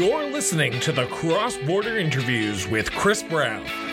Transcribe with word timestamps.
You're 0.00 0.30
listening 0.30 0.80
to 0.80 0.92
the 0.92 1.04
Cross 1.08 1.58
Border 1.58 1.98
Interviews 1.98 2.66
with 2.66 2.90
Chris 2.90 3.22
Brown. 3.22 3.89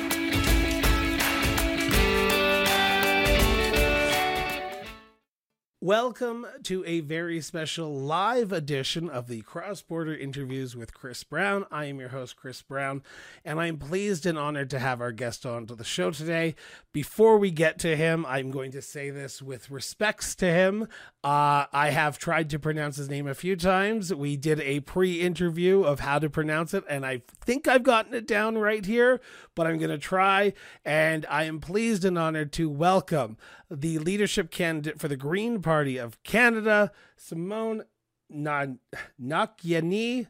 Welcome 5.88 6.46
to 6.64 6.84
a 6.86 7.00
very 7.00 7.40
special 7.40 7.96
live 7.96 8.52
edition 8.52 9.10
of 9.10 9.28
the 9.30 9.40
Cross 9.44 9.84
Border 9.84 10.14
Interviews 10.14 10.76
with 10.76 10.94
Chris 10.94 11.24
Brown. 11.24 11.66
I 11.72 11.86
am 11.86 11.98
your 11.98 12.10
host, 12.10 12.36
Chris 12.36 12.62
Brown, 12.62 13.04
and 13.46 13.58
I'm 13.58 13.78
pleased 13.78 14.26
and 14.26 14.38
honored 14.38 14.70
to 14.72 14.80
have 14.80 15.00
our 15.00 15.14
guest 15.14 15.46
on 15.46 15.66
to 15.68 15.76
the 15.76 15.86
show 15.86 16.12
today. 16.12 16.56
Before 16.92 17.38
we 17.38 17.52
get 17.52 17.80
to 17.80 17.96
him, 17.96 18.26
I'm 18.26 18.52
going 18.52 18.72
to 18.72 18.82
say 18.82 19.12
this 19.12 19.42
with 19.42 19.72
respects 19.72 20.36
to 20.36 20.48
him. 20.48 20.90
Uh, 21.24 21.68
I 21.72 21.92
have 21.92 22.20
tried 22.20 22.50
to 22.50 22.60
pronounce 22.60 22.98
his 22.98 23.08
name 23.08 23.26
a 23.26 23.34
few 23.34 23.56
times. 23.56 24.14
We 24.14 24.36
did 24.36 24.60
a 24.60 24.82
pre 24.82 25.22
interview 25.22 25.84
of 25.84 26.02
how 26.02 26.20
to 26.20 26.30
pronounce 26.30 26.74
it, 26.74 26.84
and 26.90 27.06
I 27.06 27.22
think 27.40 27.66
I've 27.66 27.84
gotten 27.84 28.14
it 28.14 28.28
down 28.28 28.58
right 28.58 28.86
here, 28.86 29.22
but 29.56 29.66
I'm 29.66 29.78
going 29.78 29.92
to 29.92 29.98
try. 29.98 30.52
And 30.84 31.26
I 31.30 31.46
am 31.46 31.62
pleased 31.62 32.04
and 32.04 32.18
honored 32.18 32.52
to 32.54 32.70
welcome 32.70 33.38
the 33.70 34.00
leadership 34.00 34.52
candidate 34.52 35.00
for 35.00 35.08
the 35.08 35.18
Green 35.18 35.62
Party 35.62 35.98
of 35.98 36.22
Canada, 36.24 36.92
Simon 37.16 37.84
Gnocchini 38.32 40.28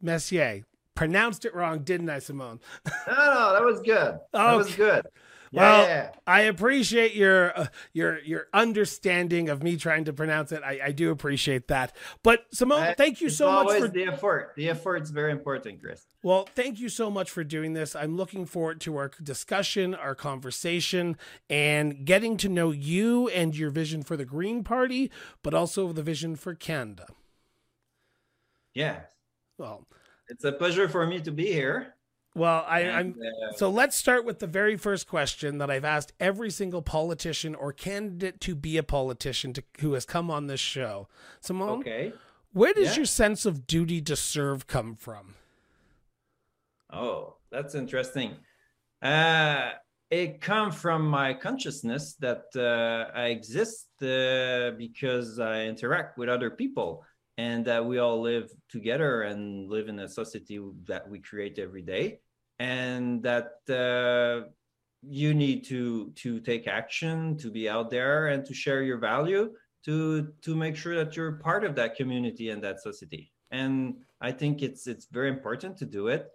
Messier. 0.00 0.64
Pronounced 0.94 1.44
it 1.44 1.54
wrong, 1.54 1.80
didn't 1.84 2.10
I, 2.10 2.18
Simon? 2.18 2.60
no, 3.06 3.14
no, 3.14 3.52
that 3.54 3.62
was 3.64 3.80
good. 3.80 4.18
That 4.32 4.52
was 4.52 4.74
good. 4.74 5.06
Well, 5.52 5.86
yeah. 5.86 6.10
I 6.26 6.42
appreciate 6.42 7.14
your 7.14 7.58
uh, 7.58 7.66
your 7.92 8.20
your 8.20 8.46
understanding 8.54 9.50
of 9.50 9.62
me 9.62 9.76
trying 9.76 10.04
to 10.06 10.12
pronounce 10.12 10.50
it. 10.50 10.62
I, 10.64 10.80
I 10.84 10.92
do 10.92 11.10
appreciate 11.10 11.68
that. 11.68 11.94
But 12.22 12.46
Simon, 12.52 12.78
I, 12.78 12.94
thank 12.94 13.20
you 13.20 13.28
so 13.28 13.62
much 13.62 13.78
for 13.78 13.88
the 13.88 14.04
effort. 14.04 14.54
The 14.56 14.70
effort 14.70 15.02
is 15.02 15.10
very 15.10 15.30
important, 15.30 15.82
Chris. 15.82 16.06
Well, 16.22 16.48
thank 16.54 16.80
you 16.80 16.88
so 16.88 17.10
much 17.10 17.30
for 17.30 17.44
doing 17.44 17.74
this. 17.74 17.94
I'm 17.94 18.16
looking 18.16 18.46
forward 18.46 18.80
to 18.82 18.96
our 18.96 19.10
discussion, 19.22 19.94
our 19.94 20.14
conversation, 20.14 21.18
and 21.50 22.06
getting 22.06 22.38
to 22.38 22.48
know 22.48 22.70
you 22.70 23.28
and 23.28 23.54
your 23.54 23.70
vision 23.70 24.02
for 24.02 24.16
the 24.16 24.24
Green 24.24 24.64
Party, 24.64 25.10
but 25.42 25.52
also 25.52 25.92
the 25.92 26.02
vision 26.02 26.34
for 26.34 26.54
Canada. 26.54 27.06
Yeah. 28.72 29.00
Well, 29.58 29.86
it's 30.28 30.44
a 30.44 30.52
pleasure 30.52 30.88
for 30.88 31.06
me 31.06 31.20
to 31.20 31.30
be 31.30 31.52
here. 31.52 31.94
Well, 32.34 32.64
I, 32.66 32.80
am 32.80 33.14
uh, 33.20 33.52
so 33.56 33.68
let's 33.68 33.94
start 33.94 34.24
with 34.24 34.38
the 34.38 34.46
very 34.46 34.76
first 34.76 35.06
question 35.06 35.58
that 35.58 35.70
I've 35.70 35.84
asked 35.84 36.14
every 36.18 36.50
single 36.50 36.80
politician 36.80 37.54
or 37.54 37.72
candidate 37.72 38.40
to 38.40 38.54
be 38.54 38.78
a 38.78 38.82
politician 38.82 39.52
to, 39.52 39.62
who 39.80 39.92
has 39.92 40.06
come 40.06 40.30
on 40.30 40.46
this 40.46 40.60
show. 40.60 41.08
Simon, 41.40 41.68
okay, 41.68 42.12
where 42.54 42.72
does 42.72 42.90
yeah. 42.90 42.96
your 42.96 43.06
sense 43.06 43.44
of 43.44 43.66
duty 43.66 44.00
to 44.02 44.16
serve 44.16 44.66
come 44.66 44.94
from? 44.96 45.34
Oh, 46.90 47.36
that's 47.50 47.74
interesting. 47.74 48.36
Uh, 49.02 49.70
it 50.10 50.40
comes 50.40 50.74
from 50.74 51.06
my 51.06 51.34
consciousness 51.34 52.14
that 52.20 52.44
uh, 52.56 53.10
I 53.18 53.26
exist 53.26 53.88
uh, 54.02 54.72
because 54.78 55.38
I 55.38 55.64
interact 55.64 56.16
with 56.16 56.28
other 56.28 56.50
people 56.50 57.04
and 57.38 57.64
that 57.64 57.84
we 57.84 57.98
all 57.98 58.20
live 58.20 58.50
together 58.68 59.22
and 59.22 59.68
live 59.70 59.88
in 59.88 59.98
a 60.00 60.08
society 60.08 60.60
that 60.86 61.08
we 61.08 61.18
create 61.18 61.58
every 61.58 61.82
day 61.82 62.18
and 62.58 63.22
that 63.22 63.54
uh, 63.70 64.46
you 65.02 65.34
need 65.34 65.64
to 65.64 66.10
to 66.10 66.40
take 66.40 66.68
action 66.68 67.36
to 67.38 67.50
be 67.50 67.68
out 67.68 67.90
there 67.90 68.28
and 68.28 68.44
to 68.44 68.54
share 68.54 68.82
your 68.82 68.98
value 68.98 69.50
to 69.84 70.28
to 70.42 70.54
make 70.54 70.76
sure 70.76 70.94
that 70.94 71.16
you're 71.16 71.32
part 71.32 71.64
of 71.64 71.74
that 71.74 71.96
community 71.96 72.50
and 72.50 72.62
that 72.62 72.80
society. 72.80 73.32
And 73.50 73.96
i 74.20 74.30
think 74.30 74.62
it's 74.62 74.86
it's 74.86 75.06
very 75.10 75.28
important 75.28 75.76
to 75.78 75.86
do 75.86 76.08
it. 76.08 76.28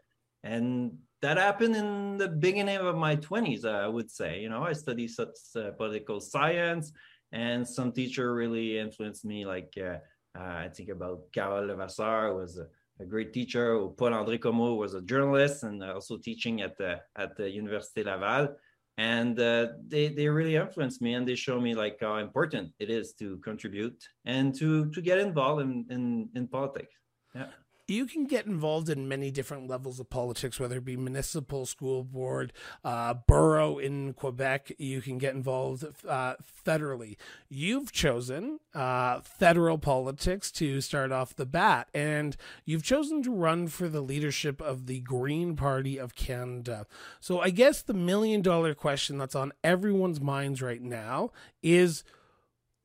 And 0.44 0.98
that 1.22 1.38
happened 1.38 1.76
in 1.76 2.18
the 2.18 2.28
beginning 2.28 2.78
of 2.78 2.96
my 2.96 3.16
20s 3.16 3.64
i 3.66 3.88
would 3.88 4.12
say. 4.12 4.42
You 4.42 4.50
know 4.50 4.64
i 4.64 4.74
studied 4.74 5.12
such 5.12 5.36
uh, 5.56 5.72
political 5.72 6.20
science 6.20 6.92
and 7.32 7.68
some 7.68 7.92
teacher 7.92 8.34
really 8.34 8.80
influenced 8.80 9.26
me 9.26 9.46
like 9.46 9.74
uh, 9.78 9.98
I 10.38 10.70
think 10.70 10.90
about 10.90 11.32
Carole 11.34 11.66
Levasseur 11.66 12.34
was 12.34 12.58
a, 12.58 12.68
a 13.02 13.06
great 13.06 13.34
teacher. 13.34 13.88
Paul 13.98 14.12
André 14.12 14.40
Comeau 14.40 14.78
was 14.78 14.94
a 14.94 15.02
journalist 15.02 15.64
and 15.64 15.84
also 15.84 16.18
teaching 16.18 16.62
at 16.62 16.78
the 16.78 17.02
at 17.16 17.36
the 17.36 17.44
Université 17.44 18.06
Laval. 18.06 18.56
And 19.00 19.40
uh, 19.40 19.68
they 19.88 20.08
they 20.08 20.28
really 20.28 20.56
influenced 20.56 21.02
me, 21.04 21.14
and 21.14 21.28
they 21.28 21.36
show 21.36 21.62
me 21.62 21.76
like 21.76 21.98
how 22.02 22.18
important 22.18 22.74
it 22.80 22.90
is 22.90 23.14
to 23.20 23.38
contribute 23.38 24.04
and 24.26 24.56
to 24.56 24.90
to 24.92 25.02
get 25.02 25.20
involved 25.20 25.62
in 25.62 25.86
in, 25.90 26.30
in 26.34 26.48
politics. 26.48 26.96
Yeah 27.36 27.52
you 27.88 28.06
can 28.06 28.26
get 28.26 28.46
involved 28.46 28.90
in 28.90 29.08
many 29.08 29.32
different 29.32 29.68
levels 29.68 30.00
of 30.00 30.10
politics, 30.10 30.60
whether 30.60 30.78
it 30.78 30.86
be 30.86 30.98
municipal, 30.98 31.66
school 31.66 32.04
board, 32.04 32.52
uh, 32.84 33.14
borough 33.14 33.78
in 33.78 34.14
Quebec. 34.14 34.74
You 34.78 35.02
can 35.02 35.18
get 35.18 35.34
involved 35.34 35.86
uh, 36.08 36.36
federally. 36.66 37.16
You've 37.50 37.92
chosen 37.92 38.60
uh, 38.74 39.22
federal 39.22 39.78
politics 39.78 40.52
to 40.54 40.82
start 40.82 41.12
off 41.12 41.36
the 41.36 41.46
bat, 41.46 41.88
and 41.94 42.36
you've 42.66 42.84
chosen 42.84 43.24
to 43.24 43.32
run 43.32 43.68
for 43.68 43.88
the 43.88 44.02
leadership 44.02 44.62
of 44.62 44.86
the 44.88 45.00
Green 45.00 45.56
Party 45.56 45.98
of 45.98 46.16
Canada. 46.16 46.86
So 47.20 47.40
I 47.40 47.50
guess 47.50 47.82
the 47.82 47.94
million 47.94 48.42
dollar 48.42 48.74
question 48.74 49.18
that's 49.18 49.36
on 49.36 49.54
everyone's 49.64 50.20
minds 50.20 50.62
right 50.62 50.82
now 50.82 51.32
is 51.64 52.04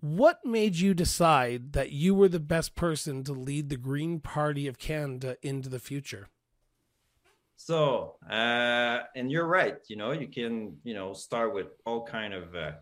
what 0.03 0.45
made 0.45 0.77
you 0.77 0.95
decide 0.95 1.75
that 1.75 1.93
you 1.93 2.13
were 2.13 2.29
the 2.29 2.41
best 2.41 2.75
person 2.75 3.23
to 3.23 3.33
lead 3.33 3.69
the 3.69 3.77
Green 3.77 4.19
Party 4.19 4.67
of 4.67 4.77
Canada 4.77 5.37
into 5.43 5.69
the 5.69 5.79
future? 5.79 6.29
So, 7.57 8.17
uh, 8.29 9.03
and 9.15 9.31
you're 9.31 9.47
right. 9.47 9.77
You 9.87 9.95
know, 9.95 10.11
you 10.11 10.27
can 10.27 10.77
you 10.83 10.95
know 10.95 11.13
start 11.13 11.55
with 11.55 11.69
all 11.87 12.05
kind 12.05 12.35
of 12.35 12.53
uh, 12.57 12.73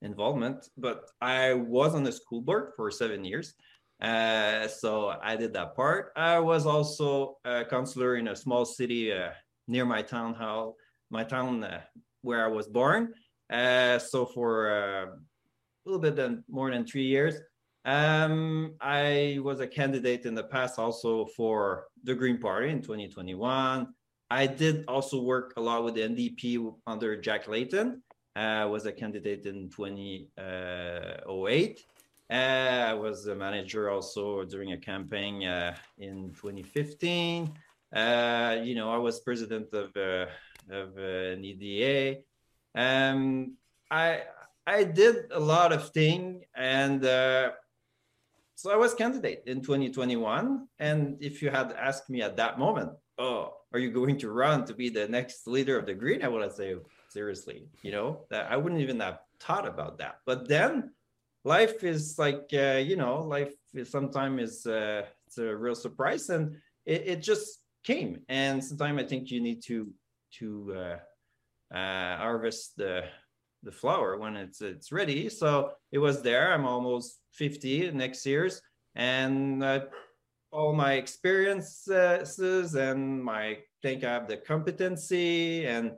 involvement, 0.00 0.70
but 0.78 1.04
I 1.20 1.52
was 1.52 1.94
on 1.94 2.02
the 2.02 2.12
school 2.12 2.40
board 2.40 2.72
for 2.76 2.90
seven 2.90 3.26
years. 3.26 3.52
Uh, 4.00 4.66
so 4.66 5.12
I 5.22 5.36
did 5.36 5.52
that 5.52 5.76
part. 5.76 6.12
I 6.16 6.38
was 6.38 6.64
also 6.64 7.36
a 7.44 7.66
counselor 7.66 8.16
in 8.16 8.28
a 8.28 8.36
small 8.36 8.64
city 8.64 9.12
uh, 9.12 9.32
near 9.68 9.84
my 9.84 10.00
town 10.00 10.32
hall, 10.32 10.76
my 11.10 11.24
town 11.24 11.62
uh, 11.62 11.82
where 12.22 12.42
I 12.42 12.48
was 12.48 12.66
born. 12.66 13.12
Uh, 13.52 13.98
so 13.98 14.24
for 14.24 14.70
uh, 14.70 15.06
little 15.84 16.00
bit 16.00 16.16
than 16.16 16.42
more 16.48 16.70
than 16.70 16.86
three 16.86 17.06
years. 17.06 17.34
Um, 17.84 18.76
I 18.80 19.40
was 19.42 19.60
a 19.60 19.66
candidate 19.66 20.24
in 20.26 20.34
the 20.34 20.44
past 20.44 20.78
also 20.78 21.26
for 21.36 21.86
the 22.04 22.14
Green 22.14 22.38
Party 22.38 22.68
in 22.68 22.82
2021. 22.82 23.88
I 24.30 24.46
did 24.46 24.84
also 24.86 25.22
work 25.22 25.54
a 25.56 25.60
lot 25.60 25.82
with 25.84 25.94
the 25.94 26.02
NDP 26.02 26.72
under 26.86 27.20
Jack 27.20 27.48
Layton. 27.48 28.02
I 28.36 28.60
uh, 28.60 28.68
was 28.68 28.86
a 28.86 28.92
candidate 28.92 29.44
in 29.46 29.68
2008. 29.70 31.84
Uh, 32.30 32.32
I 32.32 32.94
was 32.94 33.26
a 33.26 33.34
manager 33.34 33.90
also 33.90 34.44
during 34.44 34.70
a 34.72 34.78
campaign 34.78 35.44
uh, 35.44 35.74
in 35.98 36.32
2015. 36.34 37.52
Uh, 37.92 38.58
you 38.62 38.76
know, 38.76 38.92
I 38.92 38.98
was 38.98 39.18
president 39.18 39.74
of, 39.74 39.90
uh, 39.96 40.26
of 40.70 40.96
uh, 40.96 41.32
an 41.32 41.44
EDA. 41.44 42.20
Um, 42.76 43.56
I 43.90 44.22
I 44.70 44.84
did 44.84 45.32
a 45.32 45.40
lot 45.40 45.72
of 45.72 45.90
thing, 45.90 46.44
and 46.54 47.04
uh, 47.04 47.50
so 48.54 48.70
I 48.70 48.76
was 48.76 48.94
candidate 48.94 49.42
in 49.46 49.62
2021. 49.62 50.68
And 50.78 51.16
if 51.20 51.42
you 51.42 51.50
had 51.50 51.72
asked 51.72 52.08
me 52.08 52.22
at 52.22 52.36
that 52.36 52.56
moment, 52.56 52.92
oh, 53.18 53.54
are 53.72 53.80
you 53.80 53.90
going 53.90 54.16
to 54.18 54.30
run 54.30 54.64
to 54.66 54.74
be 54.74 54.88
the 54.88 55.08
next 55.08 55.48
leader 55.48 55.76
of 55.76 55.86
the 55.86 55.94
Green? 55.94 56.22
I 56.22 56.28
would 56.28 56.42
have 56.42 56.52
said 56.52 56.78
seriously, 57.08 57.66
you 57.82 57.90
know, 57.90 58.26
that 58.30 58.46
I 58.48 58.56
wouldn't 58.56 58.80
even 58.80 59.00
have 59.00 59.18
thought 59.40 59.66
about 59.66 59.98
that. 59.98 60.20
But 60.24 60.46
then 60.46 60.92
life 61.42 61.82
is 61.82 62.16
like, 62.16 62.48
uh, 62.52 62.80
you 62.90 62.94
know, 62.94 63.22
life 63.22 63.52
is 63.74 63.90
sometimes 63.90 64.40
is 64.40 64.66
uh, 64.66 65.02
it's 65.26 65.38
a 65.38 65.56
real 65.56 65.74
surprise, 65.74 66.30
and 66.30 66.54
it, 66.86 67.02
it 67.06 67.22
just 67.22 67.58
came. 67.82 68.20
And 68.28 68.64
sometimes 68.64 69.02
I 69.02 69.04
think 69.04 69.32
you 69.32 69.40
need 69.40 69.64
to 69.64 69.92
to 70.38 70.48
uh, 70.76 71.74
uh, 71.76 72.16
harvest 72.18 72.76
the 72.76 73.06
the 73.62 73.72
flower 73.72 74.16
when 74.16 74.36
it's 74.36 74.60
it's 74.60 74.92
ready. 74.92 75.28
So 75.28 75.72
it 75.92 75.98
was 75.98 76.22
there. 76.22 76.52
I'm 76.52 76.66
almost 76.66 77.20
50 77.34 77.90
next 77.92 78.24
year's, 78.26 78.62
and 78.94 79.62
uh, 79.62 79.80
all 80.52 80.72
my 80.72 80.94
experiences 80.94 82.74
and 82.74 83.22
my 83.22 83.58
think 83.82 84.04
I 84.04 84.12
have 84.12 84.28
the 84.28 84.36
competency, 84.36 85.66
and 85.66 85.92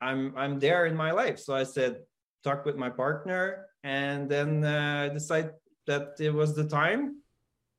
I'm 0.00 0.34
I'm 0.36 0.58
there 0.58 0.86
in 0.86 0.96
my 0.96 1.10
life. 1.10 1.38
So 1.38 1.54
I 1.54 1.64
said, 1.64 2.02
talk 2.44 2.64
with 2.64 2.76
my 2.76 2.90
partner, 2.90 3.66
and 3.84 4.28
then 4.28 4.64
uh, 4.64 5.10
decide 5.12 5.50
that 5.86 6.16
it 6.20 6.32
was 6.32 6.54
the 6.54 6.64
time, 6.64 7.22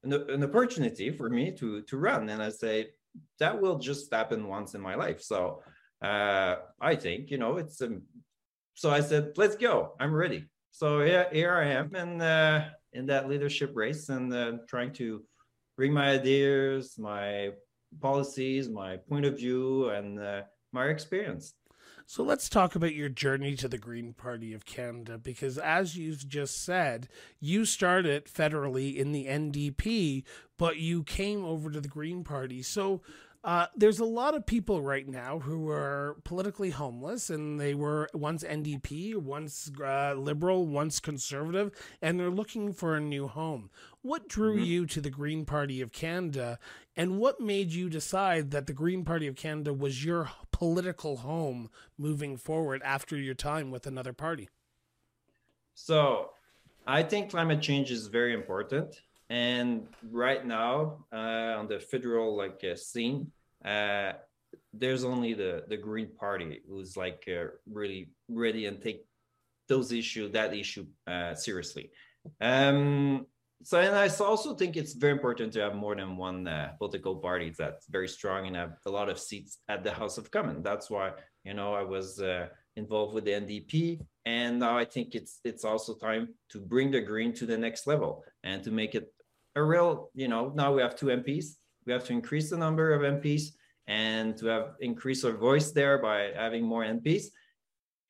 an, 0.04 0.14
an 0.14 0.44
opportunity 0.44 1.12
for 1.12 1.30
me 1.30 1.52
to 1.54 1.82
to 1.84 1.98
run. 1.98 2.30
And 2.30 2.42
I 2.42 2.50
say 2.50 2.90
that 3.40 3.60
will 3.62 3.78
just 3.78 4.14
happen 4.14 4.48
once 4.48 4.76
in 4.76 4.82
my 4.82 4.96
life. 4.96 5.22
So 5.22 5.64
uh, 6.02 6.56
I 6.80 6.96
think 6.96 7.32
you 7.32 7.38
know 7.38 7.58
it's 7.58 7.82
a 7.82 8.00
so 8.82 8.90
I 8.90 9.02
said, 9.02 9.34
let's 9.38 9.56
go. 9.56 9.94
I'm 10.00 10.12
ready. 10.12 10.46
So 10.72 11.02
yeah, 11.02 11.26
here 11.32 11.54
I 11.54 11.68
am 11.68 11.94
in 11.96 12.20
uh, 12.20 12.68
in 12.94 13.06
that 13.06 13.30
leadership 13.30 13.74
race 13.76 14.10
and 14.10 14.34
uh, 14.34 14.54
trying 14.68 14.92
to 14.94 15.22
bring 15.78 15.94
my 15.94 16.10
ideas, 16.10 16.96
my 16.98 17.52
policies, 18.00 18.70
my 18.70 18.98
point 18.98 19.26
of 19.26 19.38
view, 19.38 19.90
and 19.90 20.20
uh, 20.20 20.42
my 20.74 20.88
experience. 20.88 21.54
So 22.08 22.24
let's 22.24 22.50
talk 22.50 22.74
about 22.74 22.96
your 22.96 23.08
journey 23.08 23.56
to 23.58 23.68
the 23.68 23.78
Green 23.78 24.14
Party 24.14 24.52
of 24.52 24.66
Canada 24.66 25.20
because, 25.20 25.60
as 25.60 25.96
you've 25.96 26.28
just 26.28 26.66
said, 26.66 27.08
you 27.40 27.66
started 27.66 28.26
federally 28.26 28.96
in 28.96 29.12
the 29.12 29.28
NDP, 29.28 30.24
but 30.58 30.78
you 30.78 31.04
came 31.04 31.46
over 31.46 31.70
to 31.70 31.82
the 31.82 31.88
Green 31.88 32.24
Party. 32.24 32.64
So 32.64 33.04
uh, 33.44 33.66
there's 33.76 34.00
a 34.00 34.06
lot 34.06 34.36
of 34.36 34.46
people 34.46 34.84
right 34.84 35.08
now 35.08 35.40
who 35.40 35.68
are 35.70 36.18
politically 36.24 36.70
homeless, 36.70 37.30
and 37.32 37.60
they 37.60 37.74
were 37.74 38.08
once 38.14 38.44
NDP, 38.44 39.16
once 39.16 39.72
uh, 39.84 40.14
liberal, 40.14 40.68
once 40.68 41.00
conservative, 41.00 41.72
and 42.04 42.20
they're 42.20 42.30
looking 42.30 42.72
for 42.72 42.96
a 42.96 43.00
new 43.00 43.28
home. 43.28 43.72
What 44.04 44.28
drew 44.28 44.56
mm-hmm. 44.56 44.66
you 44.66 44.86
to 44.88 45.02
the 45.02 45.10
Green 45.10 45.46
Party 45.46 45.82
of 45.82 45.92
Canada, 45.92 46.60
and 46.96 47.18
what 47.18 47.40
made 47.40 47.72
you 47.72 47.90
decide 47.90 48.52
that 48.52 48.68
the 48.68 48.74
Green 48.74 49.04
Party 49.04 49.26
of 49.26 49.36
Canada 49.36 49.74
was 49.74 50.06
your 50.06 50.30
political 50.52 51.18
home 51.18 51.72
moving 51.98 52.38
forward 52.38 52.84
after 52.86 53.18
your 53.18 53.34
time 53.34 53.72
with 53.72 53.88
another 53.88 54.14
party? 54.14 54.50
So, 55.74 56.30
I 56.86 57.02
think 57.02 57.32
climate 57.32 57.62
change 57.62 57.90
is 57.90 58.06
very 58.06 58.36
important 58.36 59.02
and 59.32 59.88
right 60.12 60.46
now 60.46 61.06
uh, 61.14 61.56
on 61.58 61.66
the 61.66 61.80
federal 61.80 62.36
like 62.36 62.62
uh, 62.70 62.76
scene 62.76 63.32
uh, 63.64 64.12
there's 64.74 65.06
only 65.06 65.34
the 65.34 65.64
the 65.70 65.78
green 65.78 66.10
party 66.20 66.62
who's 66.68 66.98
like 66.98 67.24
uh, 67.30 67.46
really 67.66 68.12
ready 68.28 68.66
and 68.66 68.82
take 68.82 69.06
those 69.70 69.94
issue 69.94 70.28
that 70.30 70.54
issue 70.54 70.86
uh, 71.08 71.34
seriously. 71.34 71.90
Um 72.42 73.26
so 73.64 73.80
and 73.80 73.96
i 73.96 74.08
also 74.32 74.56
think 74.56 74.76
it's 74.76 74.94
very 74.94 75.14
important 75.14 75.54
to 75.54 75.60
have 75.62 75.76
more 75.76 75.96
than 75.96 76.18
one 76.18 76.48
uh, 76.48 76.72
political 76.80 77.16
party 77.16 77.54
that's 77.56 77.86
very 77.88 78.08
strong 78.08 78.48
and 78.48 78.56
have 78.56 78.74
a 78.88 78.90
lot 78.90 79.08
of 79.08 79.20
seats 79.20 79.60
at 79.70 79.84
the 79.84 79.92
house 79.92 80.18
of 80.18 80.32
commons. 80.32 80.64
That's 80.64 80.90
why 80.90 81.12
you 81.44 81.54
know 81.54 81.74
i 81.74 81.84
was 81.84 82.20
involved 82.76 83.14
with 83.14 83.26
the 83.26 83.32
ndp 83.32 84.00
and 84.26 84.60
now 84.60 84.78
i 84.78 84.86
think 84.86 85.14
it's 85.14 85.40
it's 85.44 85.66
also 85.66 85.94
time 85.94 86.24
to 86.50 86.60
bring 86.60 86.90
the 86.92 87.02
green 87.02 87.34
to 87.34 87.46
the 87.46 87.58
next 87.58 87.86
level 87.86 88.24
and 88.44 88.64
to 88.64 88.72
make 88.72 88.96
it 88.96 89.14
a 89.56 89.64
real, 89.64 90.10
you 90.14 90.28
know, 90.28 90.52
now 90.56 90.74
we 90.74 90.82
have 90.82 90.96
two 90.96 91.08
MPs. 91.08 91.56
We 91.86 91.94
have 91.94 92.06
to 92.06 92.14
increase 92.14 92.50
the 92.50 92.58
number 92.58 92.94
of 92.94 93.02
MPs 93.02 93.54
and 93.88 94.38
to 94.38 94.46
have 94.48 94.76
increase 94.80 95.24
our 95.24 95.32
voice 95.32 95.72
there 95.72 95.98
by 95.98 96.32
having 96.36 96.64
more 96.64 96.84
MPs. 96.84 97.26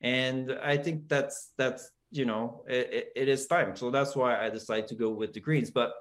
And 0.00 0.58
I 0.62 0.76
think 0.76 1.08
that's 1.08 1.52
that's 1.56 1.90
you 2.10 2.26
know 2.26 2.64
it, 2.68 3.12
it 3.16 3.28
is 3.28 3.46
time. 3.46 3.76
So 3.76 3.90
that's 3.90 4.14
why 4.14 4.44
I 4.44 4.50
decided 4.50 4.88
to 4.88 4.94
go 4.94 5.10
with 5.10 5.32
the 5.32 5.40
Greens. 5.40 5.70
But 5.70 5.92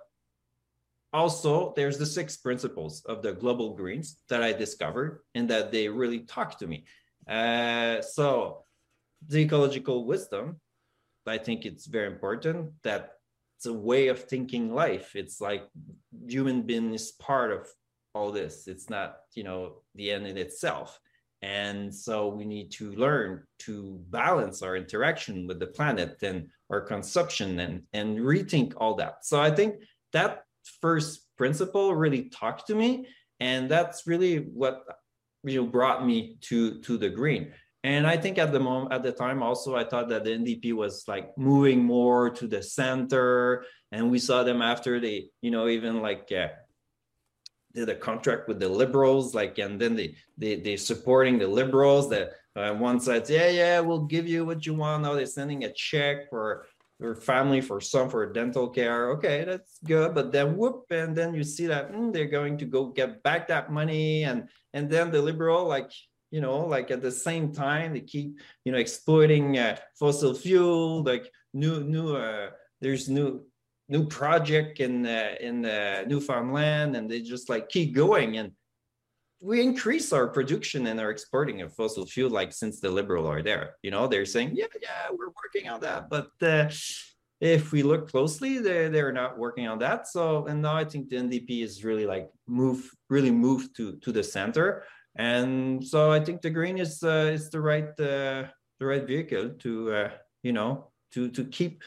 also 1.13 1.73
there's 1.75 1.97
the 1.97 2.05
six 2.05 2.38
principles 2.38 3.03
of 3.05 3.21
the 3.21 3.33
global 3.33 3.73
greens 3.75 4.17
that 4.29 4.41
i 4.41 4.53
discovered 4.53 5.21
and 5.35 5.49
that 5.49 5.71
they 5.71 5.88
really 5.88 6.19
talk 6.19 6.57
to 6.57 6.67
me 6.67 6.85
uh, 7.29 8.01
so 8.01 8.63
the 9.27 9.39
ecological 9.39 10.05
wisdom 10.05 10.59
i 11.27 11.38
think 11.38 11.65
it's 11.65 11.85
very 11.85 12.07
important 12.07 12.71
that 12.83 13.13
it's 13.62 13.68
a 13.68 13.74
way 13.74 14.08
of 14.08 14.24
thinking 14.24 14.74
life. 14.74 15.16
It's 15.16 15.40
like 15.40 15.68
human 16.28 16.63
being 16.63 16.96
is 16.96 17.12
part 17.12 17.52
of 17.52 17.68
all 18.16 18.31
this. 18.31 18.68
It's 18.68 18.90
not 18.90 19.18
you 19.36 19.44
know 19.44 19.84
the 19.94 20.10
end 20.10 20.25
in 20.25 20.36
itself. 20.36 21.00
And 21.44 21.94
so 21.94 22.28
we 22.28 22.44
need 22.44 22.72
to 22.72 22.92
learn 22.94 23.44
to 23.60 24.02
balance 24.10 24.63
our 24.63 24.75
interaction 24.75 25.46
with 25.46 25.60
the 25.60 25.68
planet 25.68 26.18
and 26.24 26.50
our 26.72 26.81
consumption 26.81 27.60
and 27.60 27.84
and 27.94 28.18
rethink 28.18 28.74
all 28.78 28.96
that. 28.96 29.25
So 29.25 29.40
i 29.40 29.52
think 29.52 29.75
that 30.12 30.44
first 30.81 31.28
principle 31.38 31.94
really 31.94 32.30
talked 32.30 32.66
to 32.68 32.75
me 32.75 33.06
and 33.40 33.69
that's 33.69 34.08
really 34.08 34.38
what 34.38 34.84
you 35.44 35.62
know 35.62 35.68
brought 35.68 36.04
me 36.04 36.38
to 36.42 36.80
to 36.81 36.98
the 36.98 37.10
green 37.10 37.54
and 37.83 38.06
I 38.06 38.16
think 38.18 38.38
at 38.38 38.51
the 38.51 38.60
moment, 38.60 38.94
at 38.94 39.01
the 39.01 39.12
time, 39.12 39.42
also, 39.42 39.75
I 39.75 39.83
thought 39.83 40.10
that 40.10 40.24
the 40.24 40.31
NDP 40.31 40.74
was 40.74 41.04
like 41.07 41.36
moving 41.38 41.83
more 41.83 42.30
to 42.30 42.48
the 42.48 42.62
center, 42.62 43.66
and 43.92 44.12
we 44.12 44.19
saw 44.19 44.44
them 44.44 44.62
after 44.62 45.00
they, 45.00 45.30
you 45.42 45.50
know, 45.50 45.68
even 45.68 46.01
like 46.01 46.31
uh, 46.31 46.50
did 47.74 47.89
a 47.89 47.95
contract 47.95 48.48
with 48.48 48.60
the 48.60 48.69
liberals, 48.69 49.33
like, 49.33 49.57
and 49.57 49.81
then 49.81 49.95
they 49.95 50.16
they 50.38 50.57
they 50.57 50.75
supporting 50.78 51.39
the 51.39 51.48
liberals. 51.48 52.10
That 52.12 52.33
uh, 52.56 52.74
one 52.75 53.00
side, 53.00 53.28
yeah, 53.30 53.50
yeah, 53.50 53.80
we'll 53.80 54.06
give 54.06 54.27
you 54.27 54.45
what 54.45 54.63
you 54.63 54.75
want. 54.75 55.01
Now 55.01 55.16
they're 55.16 55.25
sending 55.25 55.63
a 55.63 55.74
check 55.74 56.30
for 56.30 56.68
your 57.00 57.16
family 57.16 57.62
for 57.62 57.81
some 57.81 58.12
for 58.12 58.31
dental 58.31 58.69
care. 58.69 59.10
Okay, 59.13 59.44
that's 59.44 59.80
good. 59.84 60.13
But 60.13 60.31
then 60.31 60.56
whoop, 60.56 60.86
and 60.92 61.16
then 61.16 61.34
you 61.34 61.44
see 61.44 61.66
that 61.66 61.92
mm, 61.92 62.13
they're 62.13 62.25
going 62.25 62.60
to 62.60 62.66
go 62.66 62.86
get 62.86 63.24
back 63.24 63.48
that 63.48 63.72
money, 63.72 64.24
and 64.24 64.50
and 64.72 64.88
then 64.88 65.10
the 65.10 65.19
liberal 65.19 65.66
like 65.66 65.89
you 66.31 66.42
know 66.42 66.66
like 66.66 66.89
at 66.92 67.01
the 67.01 67.12
same 67.12 67.51
time 67.54 67.94
they 67.94 68.00
keep 68.01 68.39
you 68.66 68.72
know 68.72 68.78
exploiting 68.78 69.57
uh, 69.57 69.78
fossil 70.00 70.33
fuel 70.33 71.04
like 71.04 71.30
new 71.54 71.83
new 71.83 72.16
uh, 72.16 72.50
there's 72.81 73.10
new 73.10 73.45
new 73.92 74.07
project 74.07 74.80
in 74.80 75.06
uh, 75.06 75.36
in 75.39 75.66
uh, 75.66 76.04
newfoundland 76.07 76.95
and 76.95 77.10
they 77.12 77.22
just 77.22 77.50
like 77.50 77.69
keep 77.69 77.94
going. 77.94 78.38
And 78.38 78.51
we 79.42 79.62
increase 79.62 80.13
our 80.13 80.28
production 80.28 80.88
and 80.88 81.00
our 81.00 81.12
exporting 81.12 81.62
of 81.62 81.74
fossil 81.75 82.06
fuel 82.06 82.30
like 82.30 82.54
since 82.54 82.80
the 82.80 82.89
liberal 82.89 83.27
are 83.27 83.44
there 83.44 83.75
you 83.84 83.92
know? 83.92 84.07
They're 84.07 84.25
saying 84.25 84.51
yeah 84.56 84.72
yeah 84.81 85.10
we're 85.12 85.36
working 85.44 85.69
on 85.69 85.81
that. 85.81 86.10
But 86.10 86.31
uh, 86.42 86.69
if 87.42 87.72
we 87.74 87.81
look 87.84 88.10
closely 88.10 88.60
they're, 88.60 88.89
they're 88.89 89.12
not 89.12 89.38
working 89.38 89.68
on 89.68 89.80
that. 89.80 90.07
So 90.07 90.45
and 90.48 90.62
now 90.62 90.75
i 90.75 90.86
think 90.86 91.10
the 91.10 91.18
ndp 91.18 91.63
is 91.68 91.84
really 91.84 92.06
like 92.06 92.30
move 92.48 92.80
really 93.10 93.31
moved 93.31 93.75
to 93.77 93.98
to 94.04 94.12
the 94.12 94.24
center 94.24 94.84
and 95.16 95.86
so 95.86 96.12
I 96.12 96.19
think 96.19 96.42
the 96.42 96.50
green 96.50 96.78
is 96.78 97.04
uh, 97.04 97.31
is 97.34 97.50
the 97.50 97.62
right 97.62 97.90
uh, 98.00 98.48
the 98.80 98.86
right 98.86 99.06
vehicle 99.06 99.50
to 99.60 99.94
uh, 99.94 100.10
you 100.44 100.54
know 100.54 100.92
to 101.13 101.30
to 101.30 101.44
keep 101.46 101.84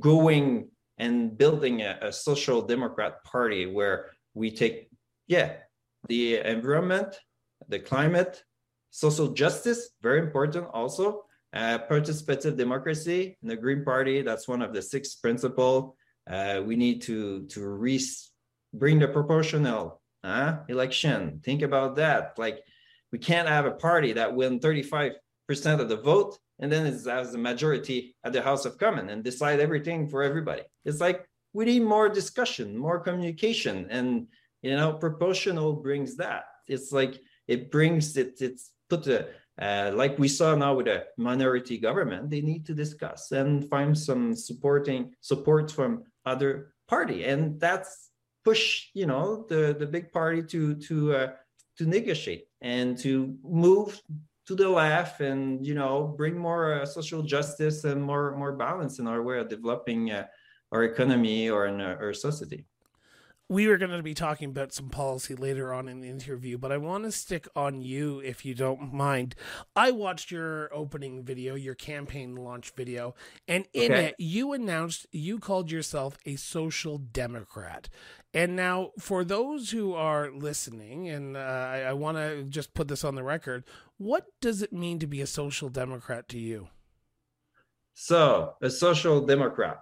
going 0.00 0.68
and 0.98 1.36
building 1.36 1.82
a, 1.82 1.98
a, 2.02 2.12
social 2.12 2.62
democrat 2.62 3.22
party 3.24 3.66
where 3.66 4.10
we 4.32 4.50
take 4.50 4.88
yeah 5.26 5.56
the 6.08 6.38
environment, 6.38 7.16
the 7.68 7.78
climate, 7.78 8.42
social 8.90 9.28
justice 9.28 9.90
very 10.02 10.20
important 10.20 10.66
also. 10.72 11.22
Uh, 11.52 11.78
participative 11.88 12.56
democracy 12.56 13.38
in 13.40 13.48
the 13.48 13.56
Green 13.56 13.84
Party. 13.84 14.22
That's 14.22 14.48
one 14.48 14.60
of 14.60 14.74
the 14.74 14.82
six 14.82 15.14
principles. 15.14 15.94
Uh, 16.28 16.60
we 16.66 16.74
need 16.74 17.00
to 17.02 17.46
to 17.46 17.64
re- 17.64 18.00
bring 18.72 18.98
the 18.98 19.06
proportional 19.06 20.00
election. 20.68 21.40
Think 21.44 21.62
about 21.62 21.96
that. 21.96 22.34
Like 22.38 22.60
we 23.12 23.18
can't 23.18 23.48
have 23.48 23.66
a 23.66 23.72
party 23.72 24.12
that 24.14 24.34
win 24.34 24.60
35% 24.60 25.12
of 25.80 25.88
the 25.88 25.96
vote 25.96 26.38
and 26.58 26.70
then 26.70 26.86
it 26.86 27.04
has 27.04 27.32
the 27.32 27.38
majority 27.38 28.14
at 28.24 28.32
the 28.32 28.42
House 28.42 28.64
of 28.64 28.78
Commons 28.78 29.10
and 29.10 29.24
decide 29.24 29.60
everything 29.60 30.08
for 30.08 30.22
everybody. 30.22 30.62
It's 30.84 31.00
like 31.00 31.28
we 31.52 31.64
need 31.64 31.82
more 31.82 32.08
discussion, 32.08 32.76
more 32.76 33.00
communication, 33.00 33.86
and 33.90 34.26
you 34.62 34.76
know, 34.76 34.94
proportional 34.94 35.74
brings 35.74 36.16
that. 36.16 36.44
It's 36.66 36.92
like 36.92 37.20
it 37.48 37.70
brings 37.70 38.16
it. 38.16 38.40
It's 38.40 38.70
put 38.88 39.04
the 39.04 39.28
uh, 39.60 39.92
like 39.94 40.18
we 40.18 40.28
saw 40.28 40.54
now 40.54 40.74
with 40.74 40.88
a 40.88 41.04
minority 41.16 41.78
government. 41.78 42.30
They 42.30 42.40
need 42.40 42.66
to 42.66 42.74
discuss 42.74 43.30
and 43.32 43.68
find 43.68 43.96
some 43.96 44.34
supporting 44.34 45.14
support 45.20 45.70
from 45.70 46.04
other 46.24 46.72
party, 46.88 47.24
and 47.24 47.60
that's 47.60 48.10
push 48.44 48.88
you 48.94 49.06
know 49.06 49.46
the 49.48 49.74
the 49.78 49.86
big 49.86 50.12
party 50.12 50.42
to 50.42 50.74
to 50.74 51.14
uh, 51.14 51.28
to 51.76 51.86
negotiate 51.86 52.46
and 52.60 52.98
to 52.98 53.36
move 53.42 54.00
to 54.46 54.54
the 54.54 54.68
left 54.68 55.20
and 55.20 55.66
you 55.66 55.74
know 55.74 56.14
bring 56.16 56.36
more 56.36 56.82
uh, 56.82 56.86
social 56.86 57.22
justice 57.22 57.84
and 57.84 58.02
more 58.02 58.36
more 58.36 58.52
balance 58.52 58.98
in 58.98 59.06
our 59.06 59.22
way 59.22 59.38
of 59.38 59.48
developing 59.48 60.10
uh, 60.10 60.26
our 60.72 60.84
economy 60.84 61.48
or 61.48 61.66
in 61.66 61.80
uh, 61.80 61.96
our 62.00 62.12
society 62.12 62.66
we 63.48 63.68
were 63.68 63.76
going 63.76 63.90
to 63.90 64.02
be 64.02 64.14
talking 64.14 64.48
about 64.48 64.72
some 64.72 64.88
policy 64.88 65.34
later 65.34 65.72
on 65.72 65.86
in 65.86 66.00
the 66.00 66.08
interview, 66.08 66.56
but 66.56 66.72
I 66.72 66.78
want 66.78 67.04
to 67.04 67.12
stick 67.12 67.46
on 67.54 67.82
you 67.82 68.20
if 68.20 68.44
you 68.44 68.54
don't 68.54 68.92
mind. 68.92 69.34
I 69.76 69.90
watched 69.90 70.30
your 70.30 70.74
opening 70.74 71.22
video, 71.22 71.54
your 71.54 71.74
campaign 71.74 72.36
launch 72.36 72.70
video, 72.70 73.14
and 73.46 73.66
in 73.74 73.92
okay. 73.92 74.04
it, 74.06 74.14
you 74.18 74.52
announced 74.54 75.06
you 75.12 75.38
called 75.38 75.70
yourself 75.70 76.16
a 76.24 76.36
social 76.36 76.96
democrat. 76.96 77.90
And 78.32 78.56
now, 78.56 78.92
for 78.98 79.24
those 79.24 79.70
who 79.70 79.94
are 79.94 80.30
listening, 80.32 81.08
and 81.08 81.36
uh, 81.36 81.40
I, 81.40 81.80
I 81.82 81.92
want 81.92 82.16
to 82.16 82.44
just 82.44 82.74
put 82.74 82.88
this 82.88 83.04
on 83.04 83.14
the 83.14 83.22
record, 83.22 83.64
what 83.98 84.24
does 84.40 84.62
it 84.62 84.72
mean 84.72 84.98
to 85.00 85.06
be 85.06 85.20
a 85.20 85.26
social 85.26 85.68
democrat 85.68 86.28
to 86.30 86.38
you? 86.38 86.68
So, 87.92 88.54
a 88.60 88.70
social 88.70 89.24
democrat 89.24 89.78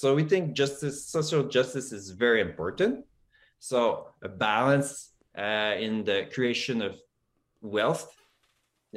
so 0.00 0.14
we 0.14 0.24
think 0.24 0.54
justice, 0.54 1.04
social 1.04 1.42
justice 1.46 1.92
is 1.92 2.08
very 2.08 2.40
important. 2.40 3.04
So 3.58 4.06
a 4.22 4.30
balance 4.30 5.10
uh, 5.36 5.74
in 5.78 6.04
the 6.04 6.26
creation 6.32 6.80
of 6.80 6.96
wealth. 7.60 8.10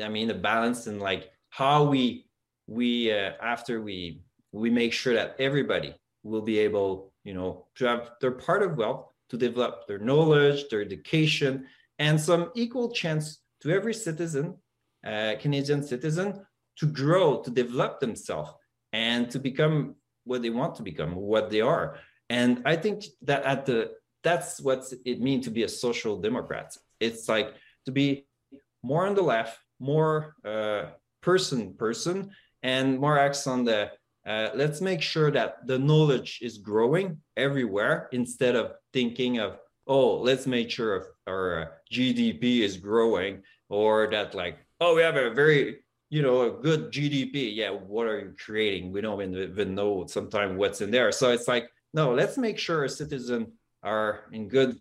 I 0.02 0.08
mean, 0.08 0.30
a 0.30 0.34
balance 0.34 0.88
in 0.88 1.02
like 1.02 1.30
how 1.50 1.84
we 1.84 2.28
we 2.68 3.12
uh, 3.12 3.32
after 3.42 3.82
we 3.82 4.22
we 4.54 4.70
make 4.70 4.94
sure 4.94 5.14
that 5.14 5.36
everybody 5.40 5.94
will 6.24 6.42
be 6.42 6.58
able, 6.60 7.12
you 7.26 7.34
know, 7.34 7.68
to 7.76 7.86
have 7.86 8.12
their 8.22 8.32
part 8.32 8.64
of 8.64 8.78
wealth 8.78 9.04
to 9.28 9.36
develop 9.36 9.86
their 9.88 10.00
knowledge, 10.00 10.70
their 10.70 10.82
education, 10.82 11.68
and 12.00 12.16
some 12.18 12.50
equal 12.56 12.90
chance 12.94 13.40
to 13.60 13.72
every 13.72 13.94
citizen, 13.94 14.56
uh, 15.06 15.34
Canadian 15.42 15.84
citizen, 15.84 16.46
to 16.78 16.86
grow, 16.86 17.42
to 17.42 17.52
develop 17.52 18.00
themselves, 18.00 18.52
and 18.94 19.30
to 19.30 19.38
become 19.38 19.96
what 20.26 20.42
they 20.42 20.50
want 20.50 20.76
to 20.76 20.84
become, 20.84 21.16
what 21.16 21.50
they 21.50 21.62
are. 21.62 21.98
And 22.30 22.62
I 22.66 22.76
think 22.76 23.06
that 23.24 23.44
at 23.44 23.66
the 23.66 23.92
that's 24.24 24.62
what 24.62 24.86
it 25.06 25.20
means 25.22 25.46
to 25.46 25.52
be 25.52 25.64
a 25.64 25.70
social 25.70 26.18
democrat. 26.18 26.76
It's 27.00 27.28
like 27.28 27.54
to 27.86 27.92
be 27.92 28.26
more 28.82 29.06
on 29.06 29.16
the 29.16 29.22
left, 29.22 29.60
more 29.80 30.36
uh, 30.46 30.86
person 31.22 31.74
person, 31.74 32.32
and 32.64 33.00
more 33.00 33.20
acts 33.20 33.46
on 33.48 33.66
the 33.66 33.92
uh, 34.26 34.50
let's 34.56 34.80
make 34.80 35.02
sure 35.02 35.32
that 35.32 35.68
the 35.68 35.78
knowledge 35.78 36.40
is 36.42 36.58
growing 36.58 37.18
everywhere 37.36 38.08
instead 38.14 38.56
of 38.56 38.72
thinking 38.94 39.40
of 39.40 39.58
oh 39.88 40.16
let's 40.16 40.48
make 40.48 40.72
sure 40.72 41.08
our 41.28 41.82
gdp 41.92 42.62
is 42.62 42.78
growing 42.78 43.42
or 43.70 44.08
that 44.10 44.34
like 44.34 44.58
oh 44.80 44.96
we 44.96 45.02
have 45.02 45.18
a 45.18 45.34
very 45.34 45.83
you 46.14 46.22
know 46.22 46.42
a 46.44 46.52
good 46.68 46.92
gdp 46.92 47.56
yeah 47.56 47.72
what 47.72 48.06
are 48.06 48.20
you 48.20 48.34
creating? 48.46 48.92
We 48.92 49.02
don't 49.02 49.20
even 49.20 49.74
know 49.74 50.06
sometimes 50.06 50.60
what's 50.60 50.80
in 50.82 50.92
there. 50.92 51.12
So 51.12 51.32
it's 51.32 51.48
like 51.48 51.66
no 51.92 52.14
let's 52.14 52.38
make 52.38 52.60
sure 52.60 52.88
citizens 52.88 53.48
are 53.82 54.26
in 54.32 54.48
good 54.48 54.72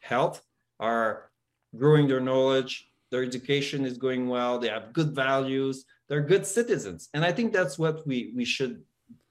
health 0.00 0.42
are 0.80 1.30
growing 1.76 2.08
their 2.08 2.24
knowledge 2.30 2.72
their 3.10 3.22
education 3.22 3.84
is 3.84 3.98
going 3.98 4.26
well 4.26 4.58
they 4.58 4.70
have 4.76 4.94
good 4.94 5.14
values 5.14 5.84
they're 6.08 6.30
good 6.32 6.46
citizens. 6.46 7.10
And 7.12 7.22
i 7.28 7.32
think 7.36 7.52
that's 7.52 7.76
what 7.78 7.96
we 8.06 8.32
we 8.34 8.46
should 8.46 8.74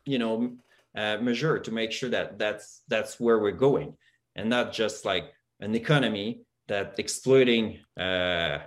you 0.06 0.20
know 0.20 0.34
uh, 1.02 1.18
measure 1.18 1.58
to 1.58 1.72
make 1.72 1.92
sure 1.92 2.12
that 2.12 2.38
that's 2.38 2.84
that's 2.94 3.20
where 3.20 3.40
we're 3.40 3.62
going 3.68 3.90
and 4.36 4.48
not 4.56 4.72
just 4.72 5.04
like 5.04 5.26
an 5.66 5.74
economy 5.74 6.28
that 6.68 6.88
exploiting 7.04 7.66
uh, 8.06 8.60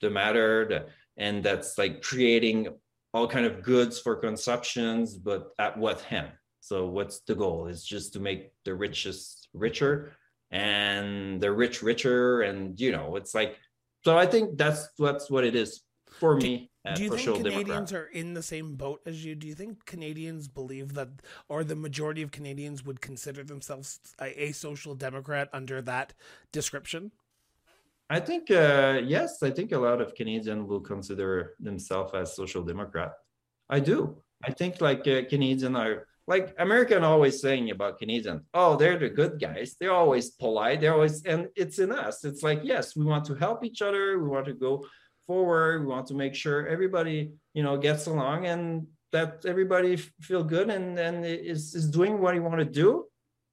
the 0.00 0.10
matter 0.10 0.50
the, 0.70 0.78
and 1.20 1.44
that's 1.44 1.78
like 1.78 2.02
creating 2.02 2.66
all 3.12 3.28
kind 3.28 3.46
of 3.46 3.62
goods 3.62 4.00
for 4.00 4.16
consumptions 4.16 5.16
but 5.16 5.50
at 5.60 5.76
what 5.76 6.00
hand 6.00 6.32
so 6.60 6.86
what's 6.88 7.20
the 7.20 7.34
goal 7.34 7.66
is 7.66 7.84
just 7.84 8.12
to 8.12 8.20
make 8.20 8.50
the 8.64 8.74
richest 8.74 9.48
richer 9.54 10.12
and 10.50 11.40
the 11.40 11.52
rich 11.52 11.82
richer 11.82 12.42
and 12.42 12.80
you 12.80 12.90
know 12.90 13.14
it's 13.14 13.34
like 13.34 13.56
so 14.04 14.18
i 14.18 14.26
think 14.26 14.58
that's 14.58 14.88
that's 14.98 15.30
what 15.30 15.44
it 15.44 15.54
is 15.54 15.82
for 16.18 16.36
me 16.36 16.70
uh, 16.86 16.94
do 16.94 17.04
you 17.04 17.10
think 17.10 17.36
Canadians 17.36 17.90
Democrat. 17.90 17.92
are 17.92 18.06
in 18.06 18.32
the 18.32 18.42
same 18.42 18.74
boat 18.74 19.02
as 19.04 19.22
you? 19.22 19.34
Do 19.34 19.46
you 19.46 19.54
think 19.54 19.84
Canadians 19.84 20.48
believe 20.48 20.94
that, 20.94 21.08
or 21.46 21.62
the 21.62 21.76
majority 21.76 22.22
of 22.22 22.30
Canadians 22.30 22.82
would 22.86 23.02
consider 23.02 23.44
themselves 23.44 24.00
a, 24.18 24.44
a 24.44 24.52
social 24.52 24.94
democrat 24.94 25.50
under 25.52 25.82
that 25.82 26.14
description? 26.52 27.12
I 28.10 28.18
think 28.18 28.50
uh, 28.50 29.00
yes. 29.04 29.40
I 29.40 29.50
think 29.50 29.70
a 29.70 29.78
lot 29.78 30.00
of 30.00 30.16
Canadians 30.16 30.68
will 30.68 30.80
consider 30.80 31.54
themselves 31.60 32.12
as 32.12 32.34
social 32.34 32.64
democrat. 32.64 33.12
I 33.68 33.78
do. 33.78 34.20
I 34.42 34.50
think 34.50 34.80
like 34.80 35.06
uh, 35.06 35.22
Canadians 35.30 35.76
are 35.76 36.08
like 36.26 36.52
American 36.58 37.04
always 37.04 37.40
saying 37.40 37.70
about 37.70 37.98
Canadians. 37.98 38.42
Oh, 38.52 38.74
they're 38.74 38.98
the 38.98 39.10
good 39.10 39.40
guys. 39.40 39.76
They're 39.78 39.92
always 39.92 40.30
polite. 40.30 40.80
They're 40.80 40.94
always 40.94 41.22
and 41.24 41.48
it's 41.54 41.78
in 41.78 41.92
us. 41.92 42.24
It's 42.24 42.42
like 42.42 42.60
yes, 42.64 42.96
we 42.96 43.04
want 43.04 43.26
to 43.26 43.34
help 43.34 43.64
each 43.64 43.80
other. 43.80 44.18
We 44.18 44.28
want 44.28 44.46
to 44.46 44.54
go 44.54 44.84
forward. 45.28 45.82
We 45.82 45.86
want 45.86 46.08
to 46.08 46.14
make 46.14 46.34
sure 46.34 46.66
everybody, 46.66 47.30
you 47.54 47.62
know, 47.62 47.76
gets 47.76 48.06
along 48.06 48.46
and 48.46 48.88
that 49.12 49.44
everybody 49.46 49.96
feel 49.96 50.42
good 50.42 50.68
and 50.68 50.98
and 50.98 51.24
is 51.24 51.76
is 51.76 51.88
doing 51.88 52.20
what 52.20 52.34
you 52.34 52.42
want 52.42 52.58
to 52.58 52.64
do, 52.64 53.06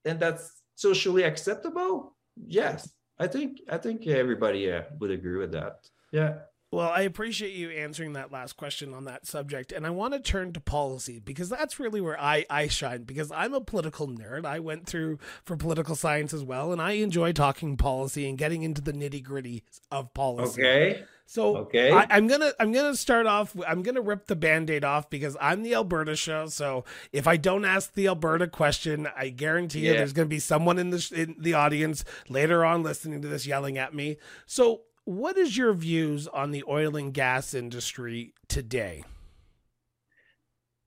and 0.03 0.19
that's 0.19 0.63
socially 0.75 1.23
acceptable. 1.23 2.15
Yes, 2.47 2.89
I 3.19 3.27
think 3.27 3.62
I 3.69 3.77
think 3.77 4.05
everybody 4.07 4.71
uh, 4.71 4.83
would 5.00 5.12
agree 5.12 5.38
with 5.38 5.51
that. 5.53 5.89
Yeah. 6.12 6.39
Well, 6.69 6.89
I 6.89 7.01
appreciate 7.01 7.53
you 7.53 7.69
answering 7.69 8.13
that 8.13 8.31
last 8.31 8.57
question 8.57 8.93
on 8.93 9.05
that 9.05 9.25
subject. 9.25 9.71
And 9.71 9.88
I 9.88 9.89
want 9.89 10.13
to 10.13 10.19
turn 10.19 10.51
to 10.51 10.59
policy 10.59 11.19
because 11.19 11.47
that's 11.47 11.79
really 11.79 12.01
where 12.01 12.19
I, 12.19 12.45
I 12.50 12.67
shine 12.67 13.03
because 13.03 13.31
I'm 13.31 13.53
a 13.53 13.62
political 13.62 14.07
nerd. 14.07 14.45
I 14.45 14.59
went 14.59 14.86
through 14.86 15.19
for 15.45 15.55
political 15.55 15.95
science 15.95 16.33
as 16.33 16.43
well, 16.43 16.74
and 16.74 16.81
I 16.81 16.93
enjoy 16.93 17.31
talking 17.31 17.77
policy 17.77 18.27
and 18.27 18.38
getting 18.38 18.63
into 18.63 18.81
the 18.81 18.91
nitty 18.91 19.24
gritty 19.24 19.63
of 19.91 20.13
policy. 20.13 20.62
Okay. 20.62 21.03
So 21.29 21.57
okay. 21.57 21.91
I, 21.91 22.17
am 22.17 22.27
gonna 22.27 22.53
I'm 22.57 22.71
gonna 22.71 22.95
start 22.95 23.27
off. 23.27 23.53
I'm 23.67 23.81
gonna 23.81 24.01
rip 24.01 24.27
the 24.27 24.36
band-aid 24.36 24.86
off 24.86 25.09
because 25.09 25.36
I'm 25.41 25.62
the 25.62 25.75
Alberta 25.75 26.15
show. 26.15 26.47
So 26.47 26.86
if 27.12 27.27
I 27.27 27.36
don't 27.36 27.65
ask 27.65 27.93
the 27.93 28.07
Alberta 28.07 28.47
question, 28.47 29.09
I 29.15 29.29
guarantee 29.29 29.81
yeah. 29.81 29.91
you 29.91 29.97
there's 29.97 30.13
gonna 30.13 30.27
be 30.27 30.39
someone 30.39 30.79
in 30.79 30.89
the 30.89 31.12
in 31.13 31.36
the 31.38 31.53
audience 31.53 32.05
later 32.29 32.63
on 32.63 32.81
listening 32.81 33.21
to 33.21 33.27
this 33.27 33.45
yelling 33.45 33.77
at 33.77 33.93
me. 33.93 34.17
So 34.45 34.83
what 35.07 35.37
is 35.37 35.55
your 35.55 35.71
views 35.71 36.27
on 36.27 36.51
the 36.51 36.65
oil 36.67 36.97
and 36.97 37.13
gas 37.13 37.53
industry 37.53 38.33
today? 38.49 39.05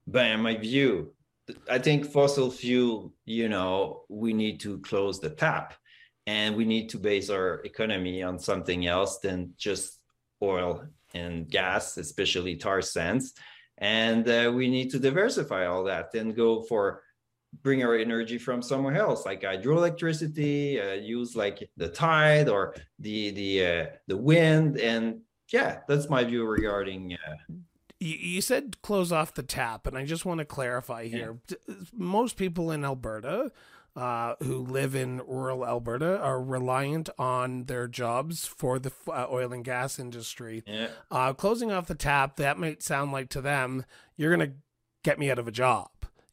By 0.06 0.36
my 0.36 0.58
view, 0.58 1.14
I 1.70 1.78
think 1.78 2.04
fossil 2.04 2.50
fuel. 2.50 3.14
You 3.24 3.48
know, 3.48 4.02
we 4.10 4.34
need 4.34 4.60
to 4.60 4.78
close 4.80 5.20
the 5.20 5.30
tap, 5.30 5.72
and 6.26 6.54
we 6.54 6.66
need 6.66 6.90
to 6.90 6.98
base 6.98 7.30
our 7.30 7.62
economy 7.64 8.22
on 8.22 8.38
something 8.38 8.86
else 8.86 9.20
than 9.20 9.54
just 9.56 9.98
oil 10.42 10.84
and 11.14 11.48
gas, 11.48 11.96
especially 11.96 12.56
tar 12.56 12.82
sands. 12.82 13.32
And 13.78 14.28
uh, 14.28 14.52
we 14.54 14.68
need 14.68 14.90
to 14.90 14.98
diversify 14.98 15.64
all 15.64 15.84
that 15.84 16.12
and 16.14 16.36
go 16.36 16.60
for 16.64 17.02
bring 17.62 17.83
our 17.83 17.97
energy 17.97 18.38
from 18.38 18.62
somewhere 18.62 18.97
else, 18.97 19.26
like 19.26 19.42
hydroelectricity, 19.42 20.83
uh, 20.83 20.95
use 20.95 21.37
like 21.37 21.69
the 21.76 21.88
tide 21.88 22.49
or 22.49 22.75
the 22.99 23.30
the 23.30 23.66
uh, 23.66 23.87
the 24.07 24.16
wind. 24.16 24.78
And 24.78 25.21
yeah, 25.52 25.80
that's 25.88 26.09
my 26.09 26.25
view 26.25 26.47
regarding. 26.47 27.14
Uh, 27.14 27.54
you 28.02 28.40
said 28.40 28.80
close 28.80 29.12
off 29.12 29.35
the 29.35 29.42
tap, 29.42 29.87
and 29.87 29.97
I 29.97 30.07
just 30.07 30.25
want 30.25 30.38
to 30.38 30.47
clarify 30.47 31.07
here. 31.07 31.38
Yeah. 31.49 31.75
Most 31.92 32.37
people 32.37 32.71
in 32.71 32.85
Alberta 32.85 33.52
uh, 33.97 34.35
who 34.42 34.59
live 34.59 34.95
in 34.95 35.21
rural 35.26 35.66
Alberta 35.66 36.19
are 36.21 36.42
reliant 36.42 37.11
on 37.19 37.64
their 37.64 37.88
jobs 37.88 38.47
for 38.47 38.78
the 38.78 38.92
uh, 39.09 39.26
oil 39.30 39.52
and 39.52 39.64
gas 39.64 39.99
industry. 39.99 40.62
Yeah. 40.66 40.88
Uh, 41.11 41.33
closing 41.33 41.73
off 41.73 41.87
the 41.87 41.95
tap, 41.95 42.37
that 42.37 42.59
might 42.59 42.83
sound 42.83 43.12
like 43.12 43.28
to 43.30 43.40
them, 43.40 43.85
you're 44.16 44.35
going 44.35 44.49
to 44.49 44.57
get 45.02 45.19
me 45.19 45.30
out 45.30 45.38
of 45.38 45.49
a 45.49 45.52
job. 45.52 45.90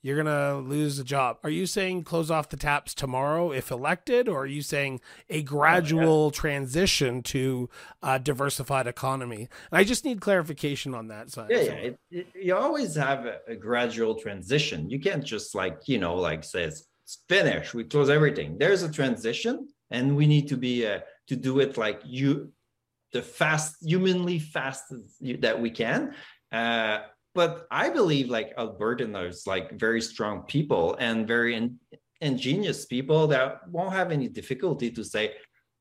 You're 0.07 0.23
going 0.23 0.25
to 0.25 0.65
lose 0.65 0.99
a 0.99 1.03
job. 1.03 1.37
Are 1.43 1.49
you 1.49 1.65
saying 1.65 2.05
close 2.05 2.31
off 2.31 2.47
the 2.47 2.55
taps 2.55 2.93
tomorrow 2.93 3.51
if 3.51 3.71
elected, 3.71 4.29
or 4.29 4.43
are 4.43 4.45
you 4.45 4.61
saying 4.61 5.01
a 5.29 5.41
gradual 5.41 6.27
oh, 6.27 6.29
transition 6.29 7.21
to 7.23 7.69
a 8.01 8.17
diversified 8.17 8.87
economy? 8.87 9.49
And 9.69 9.77
I 9.77 9.83
just 9.83 10.05
need 10.05 10.21
clarification 10.21 10.95
on 10.95 11.09
that 11.09 11.29
side. 11.31 11.49
Yeah, 11.49 11.59
yeah. 11.59 11.71
It, 11.73 11.99
it, 12.09 12.27
you 12.41 12.55
always 12.55 12.95
have 12.95 13.25
a, 13.25 13.39
a 13.49 13.55
gradual 13.57 14.15
transition. 14.15 14.89
You 14.89 15.01
can't 15.01 15.25
just 15.25 15.53
like, 15.53 15.81
you 15.87 15.97
know, 15.99 16.15
like 16.15 16.45
says, 16.45 16.87
it's 17.03 17.17
finished. 17.27 17.73
We 17.73 17.83
close 17.83 18.09
everything. 18.09 18.57
There's 18.57 18.83
a 18.83 18.89
transition, 18.89 19.67
and 19.91 20.15
we 20.15 20.25
need 20.25 20.47
to 20.47 20.55
be 20.55 20.87
uh, 20.87 20.99
to 21.27 21.35
do 21.35 21.59
it 21.59 21.77
like 21.77 21.99
you, 22.05 22.53
the 23.11 23.21
fast, 23.21 23.75
humanly 23.81 24.39
fast 24.39 24.83
that 25.41 25.59
we 25.59 25.69
can. 25.69 26.13
Uh, 26.49 26.99
but 27.37 27.67
I 27.71 27.89
believe 27.89 28.27
like 28.37 28.49
Albertans 28.57 29.47
like 29.47 29.67
very 29.79 30.01
strong 30.01 30.35
people 30.55 30.85
and 30.99 31.27
very 31.27 31.53
in, 31.55 31.79
ingenious 32.19 32.85
people 32.85 33.27
that 33.27 33.47
won't 33.69 33.93
have 33.93 34.11
any 34.11 34.27
difficulty 34.27 34.89
to 34.97 35.03
say, 35.03 35.35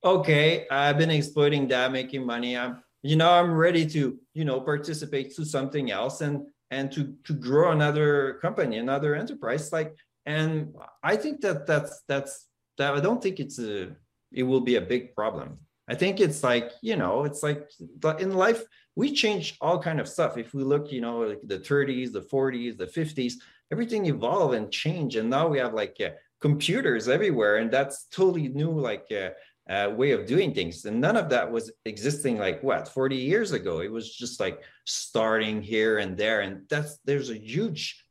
okay, 0.05 0.67
I've 0.71 0.99
been 0.99 1.11
exploiting 1.11 1.67
that, 1.69 1.91
making 2.01 2.25
money. 2.25 2.57
I'm, 2.57 2.73
you 3.03 3.17
know, 3.17 3.31
I'm 3.31 3.53
ready 3.67 3.85
to, 3.95 4.03
you 4.35 4.45
know, 4.45 4.61
participate 4.61 5.35
to 5.37 5.45
something 5.45 5.91
else 5.91 6.21
and 6.21 6.47
and 6.71 6.93
to 6.93 7.15
to 7.27 7.33
grow 7.33 7.73
another 7.73 8.39
company, 8.43 8.77
another 8.79 9.15
enterprise. 9.15 9.73
Like 9.73 9.97
and 10.27 10.75
i 11.03 11.17
think 11.17 11.41
that 11.41 11.67
that's 11.67 12.03
that's 12.09 12.49
that 12.77 12.93
i 12.95 13.01
don't 13.01 13.23
think 13.23 13.41
it's 13.41 13.59
a 13.59 13.97
it 14.33 14.43
will 14.43 14.61
be 14.61 14.77
a 14.77 14.81
big 14.81 15.15
problem 15.15 15.59
i 15.89 15.95
think 15.95 16.21
it's 16.21 16.43
like 16.43 16.73
you 16.83 16.97
know 16.97 17.25
it's 17.25 17.43
like 17.43 17.71
in 18.19 18.35
life 18.35 18.63
we 18.97 19.13
change 19.13 19.57
all 19.61 19.79
kind 19.79 20.01
of 20.01 20.09
stuff. 20.09 20.39
If 20.39 20.55
we 20.55 20.65
look 20.65 20.91
you 20.91 21.01
know 21.01 21.19
like 21.19 21.41
the 21.45 21.59
30s 21.59 22.13
the 22.13 22.23
40s 22.23 22.77
the 22.77 22.87
50s 22.87 23.35
everything 23.71 24.07
evolve 24.07 24.55
and 24.55 24.71
change. 24.71 25.17
And 25.17 25.31
now 25.31 25.47
we 25.49 25.59
have 25.59 25.75
like 25.75 25.97
uh, 26.01 26.11
computers 26.41 27.09
everywhere 27.09 27.59
and 27.59 27.71
that's 27.71 28.07
totally 28.07 28.49
new 28.49 28.71
like 28.71 29.07
uh, 29.13 29.31
uh, 29.71 29.91
way 29.91 30.13
of 30.13 30.27
doing 30.27 30.55
things. 30.55 30.85
And 30.85 31.01
none 31.01 31.17
of 31.17 31.29
that 31.31 31.51
was 31.51 31.73
existing 31.85 32.39
like 32.39 32.63
what 32.63 32.89
40 32.89 33.17
years 33.17 33.53
ago. 33.53 33.81
It 33.81 33.91
was 33.91 34.15
just 34.15 34.41
like 34.41 34.63
starting 34.85 35.63
here 35.63 35.99
and 35.99 36.17
there. 36.17 36.41
And 36.41 36.63
that's 36.69 36.99
there's 37.05 37.31
a 37.31 37.39
huge 37.39 38.03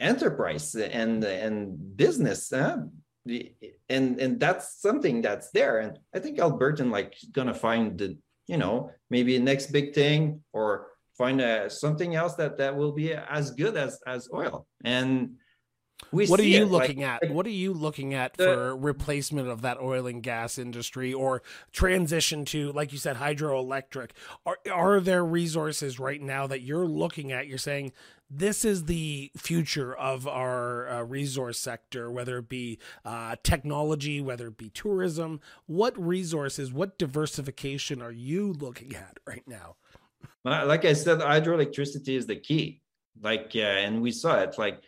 enterprise 0.00 0.74
and 0.74 1.24
and 1.24 1.96
business 1.96 2.52
uh, 2.52 2.78
and 3.88 4.20
and 4.20 4.40
that's 4.40 4.80
something 4.80 5.22
that's 5.22 5.50
there. 5.50 5.78
And 5.78 5.98
i 6.14 6.18
think 6.18 6.38
albertan 6.38 6.90
like 6.90 7.14
gonna 7.32 7.54
find 7.54 7.96
the 7.98 8.18
you 8.46 8.56
know 8.56 8.90
maybe 9.10 9.38
next 9.38 9.72
big 9.72 9.94
thing 9.94 10.40
or 10.52 10.88
find 11.16 11.40
uh, 11.40 11.68
something 11.68 12.14
else 12.14 12.34
that 12.34 12.58
that 12.58 12.74
will 12.76 12.92
be 12.92 13.12
as 13.14 13.50
good 13.52 13.76
as 13.76 14.00
as 14.06 14.28
oil. 14.32 14.66
And 14.84 15.36
we 16.10 16.26
what 16.26 16.40
are 16.40 16.44
you 16.44 16.64
looking 16.64 17.00
like, 17.00 17.22
at? 17.22 17.30
What 17.30 17.46
are 17.46 17.50
you 17.50 17.72
looking 17.72 18.14
at 18.14 18.34
the, 18.36 18.44
for 18.44 18.76
replacement 18.76 19.48
of 19.48 19.62
that 19.62 19.78
oil 19.80 20.06
and 20.06 20.22
gas 20.22 20.58
industry 20.58 21.12
or 21.12 21.42
transition 21.72 22.44
to, 22.46 22.72
like 22.72 22.92
you 22.92 22.98
said, 22.98 23.16
hydroelectric? 23.16 24.10
Are 24.44 24.58
are 24.72 25.00
there 25.00 25.24
resources 25.24 25.98
right 25.98 26.20
now 26.20 26.46
that 26.46 26.62
you're 26.62 26.86
looking 26.86 27.32
at? 27.32 27.46
You're 27.46 27.58
saying 27.58 27.92
this 28.30 28.64
is 28.64 28.84
the 28.84 29.30
future 29.36 29.94
of 29.94 30.26
our 30.26 30.88
uh, 30.88 31.02
resource 31.02 31.58
sector, 31.58 32.10
whether 32.10 32.38
it 32.38 32.48
be 32.48 32.78
uh, 33.04 33.36
technology, 33.42 34.20
whether 34.20 34.48
it 34.48 34.56
be 34.56 34.70
tourism. 34.70 35.40
What 35.66 35.98
resources, 35.98 36.72
what 36.72 36.98
diversification 36.98 38.02
are 38.02 38.12
you 38.12 38.52
looking 38.52 38.94
at 38.94 39.18
right 39.26 39.44
now? 39.46 39.76
Like 40.44 40.84
I 40.84 40.92
said, 40.92 41.20
hydroelectricity 41.20 42.16
is 42.16 42.26
the 42.26 42.36
key. 42.36 42.82
Like, 43.22 43.52
uh, 43.54 43.60
and 43.60 44.02
we 44.02 44.10
saw 44.10 44.40
it. 44.40 44.58
Like, 44.58 44.82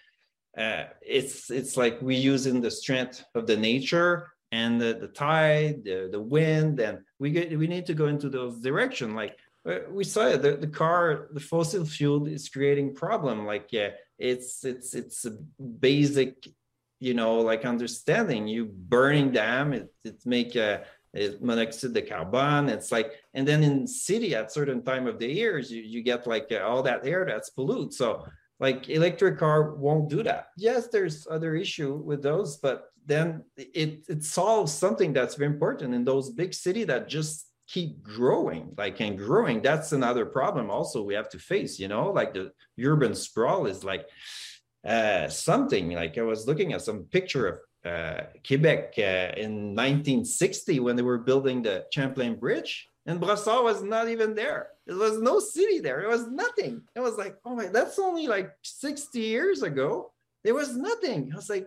uh, 0.56 0.84
it's 1.02 1.50
it's 1.50 1.76
like 1.76 2.00
we 2.00 2.16
using 2.16 2.60
the 2.60 2.70
strength 2.70 3.24
of 3.34 3.46
the 3.46 3.56
nature 3.56 4.28
and 4.52 4.80
the, 4.80 4.94
the 4.94 5.08
tide, 5.08 5.84
the, 5.84 6.08
the 6.10 6.20
wind, 6.20 6.80
and 6.80 7.00
we 7.18 7.30
get 7.30 7.56
we 7.58 7.66
need 7.66 7.86
to 7.86 7.94
go 7.94 8.06
into 8.06 8.28
those 8.28 8.60
direction. 8.60 9.14
Like 9.14 9.36
uh, 9.68 9.80
we 9.90 10.04
saw 10.04 10.28
it, 10.28 10.42
the, 10.42 10.56
the 10.56 10.66
car, 10.68 11.28
the 11.32 11.40
fossil 11.40 11.84
fuel 11.84 12.26
is 12.26 12.48
creating 12.48 12.94
problem. 12.94 13.44
Like 13.44 13.68
yeah, 13.70 13.90
it's 14.18 14.64
it's 14.64 14.94
it's 14.94 15.26
a 15.26 15.32
basic, 15.60 16.48
you 17.00 17.14
know, 17.14 17.40
like 17.40 17.64
understanding. 17.64 18.48
You 18.48 18.64
burning 18.66 19.32
them, 19.32 19.72
it 19.72 19.92
it 20.04 20.24
make 20.24 20.56
a 20.56 20.84
it 21.12 21.42
monoxide 21.42 21.94
the 21.94 22.02
carbon. 22.02 22.68
It's 22.68 22.92
like, 22.92 23.12
and 23.34 23.46
then 23.48 23.62
in 23.62 23.86
city 23.86 24.34
at 24.34 24.52
certain 24.52 24.82
time 24.82 25.06
of 25.06 25.18
the 25.18 25.26
years, 25.26 25.70
you, 25.70 25.82
you 25.82 26.02
get 26.02 26.26
like 26.26 26.48
uh, 26.52 26.58
all 26.58 26.82
that 26.82 27.06
air 27.06 27.24
that's 27.26 27.50
pollute. 27.50 27.94
So 27.94 28.26
like 28.58 28.88
electric 28.88 29.38
car 29.38 29.74
won't 29.74 30.08
do 30.08 30.22
that. 30.22 30.48
Yes 30.56 30.88
there's 30.88 31.26
other 31.30 31.54
issue 31.54 31.94
with 31.94 32.22
those 32.22 32.56
but 32.56 32.90
then 33.04 33.44
it 33.56 34.04
it 34.08 34.24
solves 34.24 34.72
something 34.72 35.12
that's 35.12 35.36
very 35.36 35.52
important 35.52 35.94
in 35.94 36.04
those 36.04 36.30
big 36.30 36.52
city 36.54 36.84
that 36.84 37.08
just 37.08 37.48
keep 37.68 38.02
growing 38.02 38.74
like 38.78 39.00
and 39.00 39.18
growing. 39.18 39.60
That's 39.60 39.92
another 39.92 40.26
problem 40.26 40.70
also 40.70 41.02
we 41.02 41.14
have 41.14 41.28
to 41.30 41.38
face 41.38 41.78
you 41.78 41.88
know? 41.88 42.10
Like 42.10 42.34
the 42.34 42.52
urban 42.82 43.14
sprawl 43.14 43.66
is 43.66 43.84
like 43.84 44.06
uh 44.86 45.28
something. 45.28 45.90
Like 45.90 46.16
i 46.18 46.22
was 46.22 46.46
looking 46.46 46.72
at 46.72 46.82
some 46.82 47.04
picture 47.04 47.46
of 47.48 47.58
uh, 47.86 48.24
quebec 48.44 48.94
uh, 48.98 49.30
in 49.36 49.74
1960 49.76 50.80
when 50.80 50.96
they 50.96 51.02
were 51.02 51.18
building 51.18 51.62
the 51.62 51.84
champlain 51.92 52.34
bridge 52.34 52.88
and 53.06 53.20
Brossard 53.20 53.62
was 53.62 53.82
not 53.82 54.08
even 54.08 54.34
there. 54.34 54.68
There 54.86 54.96
was 54.96 55.18
no 55.20 55.38
city 55.38 55.78
there. 55.78 56.00
It 56.00 56.08
was 56.08 56.26
nothing. 56.28 56.82
It 56.94 57.00
was 57.00 57.16
like, 57.16 57.36
oh 57.44 57.54
my, 57.54 57.66
that's 57.66 57.98
only 57.98 58.26
like 58.26 58.50
60 58.62 59.20
years 59.20 59.62
ago. 59.62 60.12
There 60.44 60.54
was 60.54 60.76
nothing. 60.76 61.30
I 61.32 61.36
was 61.36 61.48
like, 61.48 61.66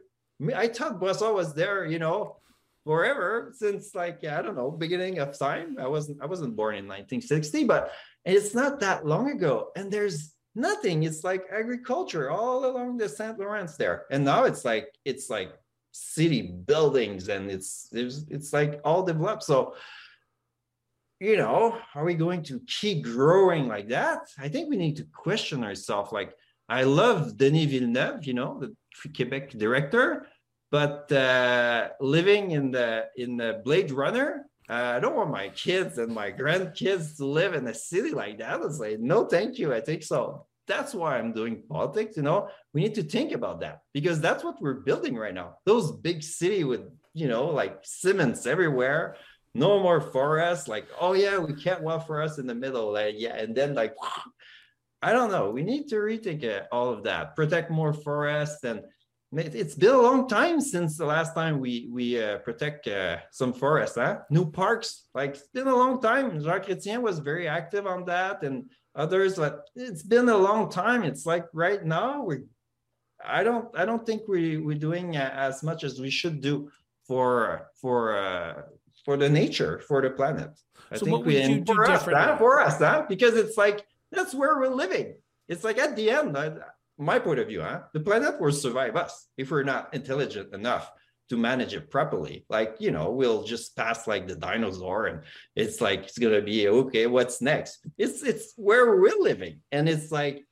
I 0.56 0.68
thought 0.68 1.02
Brossard 1.02 1.36
was 1.36 1.54
there, 1.54 1.86
you 1.86 2.00
know, 2.00 2.38
forever 2.86 3.52
since 3.56 3.94
like 3.94 4.24
I 4.24 4.42
don't 4.42 4.56
know, 4.56 4.72
beginning 4.72 5.20
of 5.20 5.38
time. 5.38 5.78
I 5.80 5.88
wasn't 5.88 6.22
I 6.22 6.26
wasn't 6.26 6.56
born 6.56 6.76
in 6.76 6.88
1960, 6.88 7.66
but 7.66 7.92
it's 8.26 8.56
not 8.56 8.80
that 8.80 9.06
long 9.06 9.32
ago. 9.32 9.72
And 9.76 9.92
there's 9.92 10.34
nothing. 10.56 11.04
It's 11.04 11.24
like 11.24 11.44
agriculture 11.52 12.30
all 12.32 12.66
along 12.66 12.98
the 12.98 13.10
St. 13.10 13.38
Lawrence 13.38 13.76
there. 13.76 14.06
And 14.12 14.26
now 14.26 14.46
it's 14.46 14.66
like 14.66 14.88
it's 15.06 15.30
like 15.30 15.52
city 15.92 16.42
buildings 16.42 17.30
and 17.30 17.50
it's 17.52 17.90
it's 17.92 18.26
it's 18.30 18.54
like 18.54 18.80
all 18.84 19.04
developed. 19.04 19.44
So 19.44 19.76
you 21.20 21.36
know, 21.36 21.78
are 21.96 22.06
we 22.06 22.14
going 22.14 22.44
to 22.44 22.62
keep 22.66 23.04
growing 23.04 23.68
like 23.68 23.90
that? 23.90 24.20
I 24.38 24.48
think 24.48 24.70
we 24.70 24.78
need 24.78 24.96
to 24.98 25.04
question 25.14 25.64
ourselves. 25.64 26.12
Like, 26.12 26.34
I 26.70 26.84
love 26.84 27.36
Denis 27.38 27.66
Villeneuve, 27.66 28.26
you 28.26 28.34
know, 28.34 28.60
the 28.60 28.76
Quebec 29.16 29.52
director, 29.52 30.28
but 30.72 31.12
uh, 31.12 31.90
living 32.00 32.52
in 32.52 32.72
the 32.72 33.08
in 33.18 33.38
the 33.38 33.62
Blade 33.66 33.92
Runner, 33.92 34.46
uh, 34.70 34.94
I 34.96 35.00
don't 35.00 35.16
want 35.16 35.32
my 35.32 35.50
kids 35.50 35.98
and 35.98 36.14
my 36.14 36.32
grandkids 36.32 37.18
to 37.18 37.26
live 37.26 37.54
in 37.54 37.68
a 37.68 37.74
city 37.74 38.12
like 38.12 38.38
that. 38.38 38.62
It's 38.62 38.80
like, 38.80 39.00
no, 39.00 39.26
thank 39.26 39.58
you. 39.58 39.74
I 39.74 39.82
think 39.82 40.04
so. 40.04 40.46
That's 40.68 40.94
why 40.94 41.18
I'm 41.18 41.34
doing 41.34 41.64
politics. 41.68 42.16
You 42.16 42.24
know, 42.24 42.50
we 42.74 42.82
need 42.82 42.94
to 42.96 43.04
think 43.04 43.32
about 43.32 43.62
that 43.62 43.82
because 43.94 44.22
that's 44.22 44.44
what 44.44 44.62
we're 44.62 44.82
building 44.82 45.16
right 45.16 45.34
now. 45.34 45.56
Those 45.66 45.92
big 45.92 46.22
city 46.22 46.64
with 46.64 46.82
you 47.14 47.28
know 47.28 47.48
like 47.48 47.80
Simmons 47.82 48.46
everywhere 48.46 49.16
no 49.56 49.80
more 49.82 50.00
forests 50.00 50.68
like 50.68 50.88
oh 51.00 51.14
yeah 51.14 51.38
we 51.38 51.54
can't 51.54 51.82
walk 51.82 52.06
forests 52.06 52.38
in 52.38 52.48
the 52.48 52.56
middle 52.56 52.94
like, 52.94 53.16
yeah 53.18 53.36
and 53.36 53.56
then 53.56 53.74
like 53.74 53.96
i 55.02 55.12
don't 55.12 55.32
know 55.32 55.50
we 55.50 55.64
need 55.64 55.88
to 55.88 55.96
rethink 55.96 56.44
it, 56.44 56.68
all 56.72 56.90
of 56.90 57.04
that 57.04 57.36
protect 57.36 57.72
more 57.72 57.94
forests 57.94 58.64
and 58.64 58.82
it's 59.32 59.76
been 59.76 59.94
a 59.94 60.02
long 60.02 60.28
time 60.28 60.60
since 60.60 60.98
the 60.98 61.06
last 61.06 61.36
time 61.36 61.60
we 61.60 61.88
we 61.92 62.22
uh, 62.22 62.40
protect 62.40 62.88
uh, 62.88 63.18
some 63.32 63.54
forests 63.54 63.96
huh? 63.96 64.20
new 64.30 64.50
parks 64.50 65.06
like 65.14 65.32
it's 65.36 65.48
been 65.54 65.68
a 65.68 65.76
long 65.76 66.02
time 66.02 66.42
jacques 66.42 66.66
chrétien 66.66 67.02
was 67.02 67.20
very 67.20 67.48
active 67.48 67.86
on 67.86 68.06
that 68.06 68.44
and 68.44 68.70
others 68.96 69.36
but 69.36 69.68
it's 69.76 70.04
been 70.04 70.30
a 70.30 70.38
long 70.38 70.70
time 70.70 71.04
it's 71.04 71.26
like 71.26 71.46
right 71.54 71.86
now 71.86 72.24
we 72.24 72.38
i 73.24 73.44
don't 73.44 73.68
i 73.78 73.86
don't 73.86 74.06
think 74.06 74.24
we 74.28 74.58
we're 74.58 74.78
doing 74.78 75.16
uh, 75.16 75.32
as 75.34 75.62
much 75.64 75.84
as 75.84 76.00
we 76.00 76.10
should 76.10 76.42
do 76.42 76.70
for 77.06 77.70
for 77.80 78.18
uh, 78.18 78.62
for 79.06 79.18
the 79.18 79.30
nature, 79.30 79.80
for 79.88 80.02
the 80.02 80.10
planet. 80.10 80.52
I 80.92 80.98
so 80.98 81.06
think 81.06 81.26
we 81.26 81.42
and 81.42 81.66
for 81.66 81.90
us, 81.90 82.04
that, 82.06 82.38
for 82.38 82.60
us, 82.60 82.78
that 82.78 83.08
because 83.08 83.36
it's 83.36 83.58
like 83.58 83.86
that's 84.12 84.34
where 84.34 84.58
we're 84.60 84.74
living. 84.74 85.16
It's 85.48 85.64
like 85.64 85.78
at 85.78 85.96
the 85.96 86.12
end, 86.12 86.36
uh, 86.36 86.52
my 86.98 87.20
point 87.20 87.40
of 87.40 87.48
view, 87.48 87.62
huh? 87.62 87.82
The 87.94 88.00
planet 88.00 88.40
will 88.40 88.52
survive 88.52 88.96
us 88.96 89.28
if 89.38 89.52
we're 89.52 89.64
not 89.64 89.94
intelligent 89.94 90.54
enough 90.54 90.92
to 91.30 91.38
manage 91.38 91.74
it 91.74 91.90
properly. 91.90 92.46
Like, 92.50 92.76
you 92.80 92.92
know, 92.92 93.12
we'll 93.12 93.44
just 93.44 93.76
pass 93.76 94.08
like 94.08 94.28
the 94.28 94.36
dinosaur 94.36 95.06
and 95.06 95.22
it's 95.56 95.80
like 95.80 96.06
it's 96.06 96.18
gonna 96.18 96.42
be 96.42 96.68
okay, 96.68 97.08
what's 97.08 97.42
next? 97.42 97.86
It's 97.98 98.24
it's 98.24 98.54
where 98.58 98.88
we're 98.88 99.20
living. 99.20 99.62
And 99.72 99.88
it's 99.88 100.12
like 100.12 100.46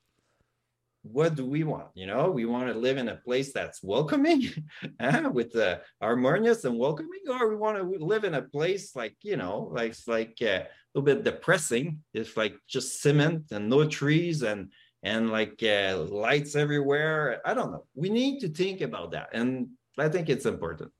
what 1.11 1.35
do 1.35 1.45
we 1.45 1.63
want? 1.63 1.87
You 1.95 2.07
know, 2.07 2.29
we 2.29 2.45
want 2.45 2.67
to 2.67 2.77
live 2.77 2.97
in 2.97 3.09
a 3.09 3.15
place 3.15 3.53
that's 3.53 3.83
welcoming 3.83 4.47
uh, 4.99 5.29
with 5.31 5.51
the 5.51 5.81
harmonious 6.01 6.65
and 6.65 6.77
welcoming, 6.77 7.21
or 7.29 7.49
we 7.49 7.55
want 7.55 7.77
to 7.77 8.05
live 8.05 8.23
in 8.23 8.35
a 8.35 8.41
place 8.41 8.95
like, 8.95 9.15
you 9.21 9.37
know, 9.37 9.69
like 9.71 9.91
it's 9.91 10.07
like 10.07 10.37
uh, 10.41 10.45
a 10.45 10.67
little 10.93 11.05
bit 11.05 11.23
depressing. 11.23 11.99
It's 12.13 12.35
like 12.35 12.55
just 12.67 13.01
cement 13.01 13.51
and 13.51 13.69
no 13.69 13.87
trees 13.87 14.43
and 14.43 14.71
and 15.03 15.31
like 15.31 15.61
uh, 15.63 15.97
lights 16.09 16.55
everywhere. 16.55 17.41
I 17.45 17.53
don't 17.53 17.71
know. 17.71 17.85
We 17.95 18.09
need 18.09 18.39
to 18.41 18.49
think 18.49 18.81
about 18.81 19.11
that, 19.11 19.29
and 19.33 19.69
I 19.97 20.09
think 20.09 20.29
it's 20.29 20.45
important 20.45 20.91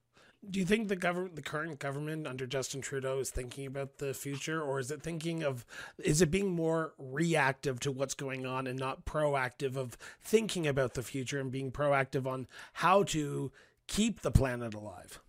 do 0.49 0.59
you 0.59 0.65
think 0.65 0.87
the 0.87 0.95
government, 0.95 1.35
the 1.35 1.41
current 1.41 1.79
government 1.79 2.27
under 2.27 2.45
Justin 2.45 2.81
Trudeau, 2.81 3.19
is 3.19 3.29
thinking 3.29 3.65
about 3.65 3.97
the 3.97 4.13
future, 4.13 4.61
or 4.61 4.79
is 4.79 4.91
it 4.91 5.01
thinking 5.01 5.43
of, 5.43 5.65
is 5.97 6.21
it 6.21 6.31
being 6.31 6.51
more 6.51 6.93
reactive 6.97 7.79
to 7.81 7.91
what's 7.91 8.13
going 8.13 8.45
on 8.45 8.67
and 8.67 8.79
not 8.79 9.05
proactive 9.05 9.75
of 9.75 9.97
thinking 10.21 10.67
about 10.67 10.93
the 10.93 11.03
future 11.03 11.39
and 11.39 11.51
being 11.51 11.71
proactive 11.71 12.25
on 12.25 12.47
how 12.73 13.03
to 13.03 13.51
keep 13.87 14.21
the 14.21 14.31
planet 14.31 14.73
alive? 14.73 15.19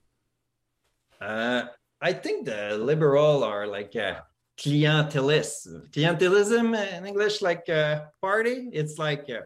Uh, 1.20 1.64
I 2.00 2.12
think 2.12 2.46
the 2.46 2.78
liberal 2.78 3.42
are 3.42 3.66
like 3.66 3.96
uh, 3.96 4.00
a 4.00 4.24
clientelist, 4.60 5.90
clientelism 5.90 6.96
in 6.96 7.06
English, 7.06 7.42
like 7.42 7.68
a 7.68 8.10
party. 8.20 8.68
It's 8.72 8.98
like, 8.98 9.28
a, 9.28 9.42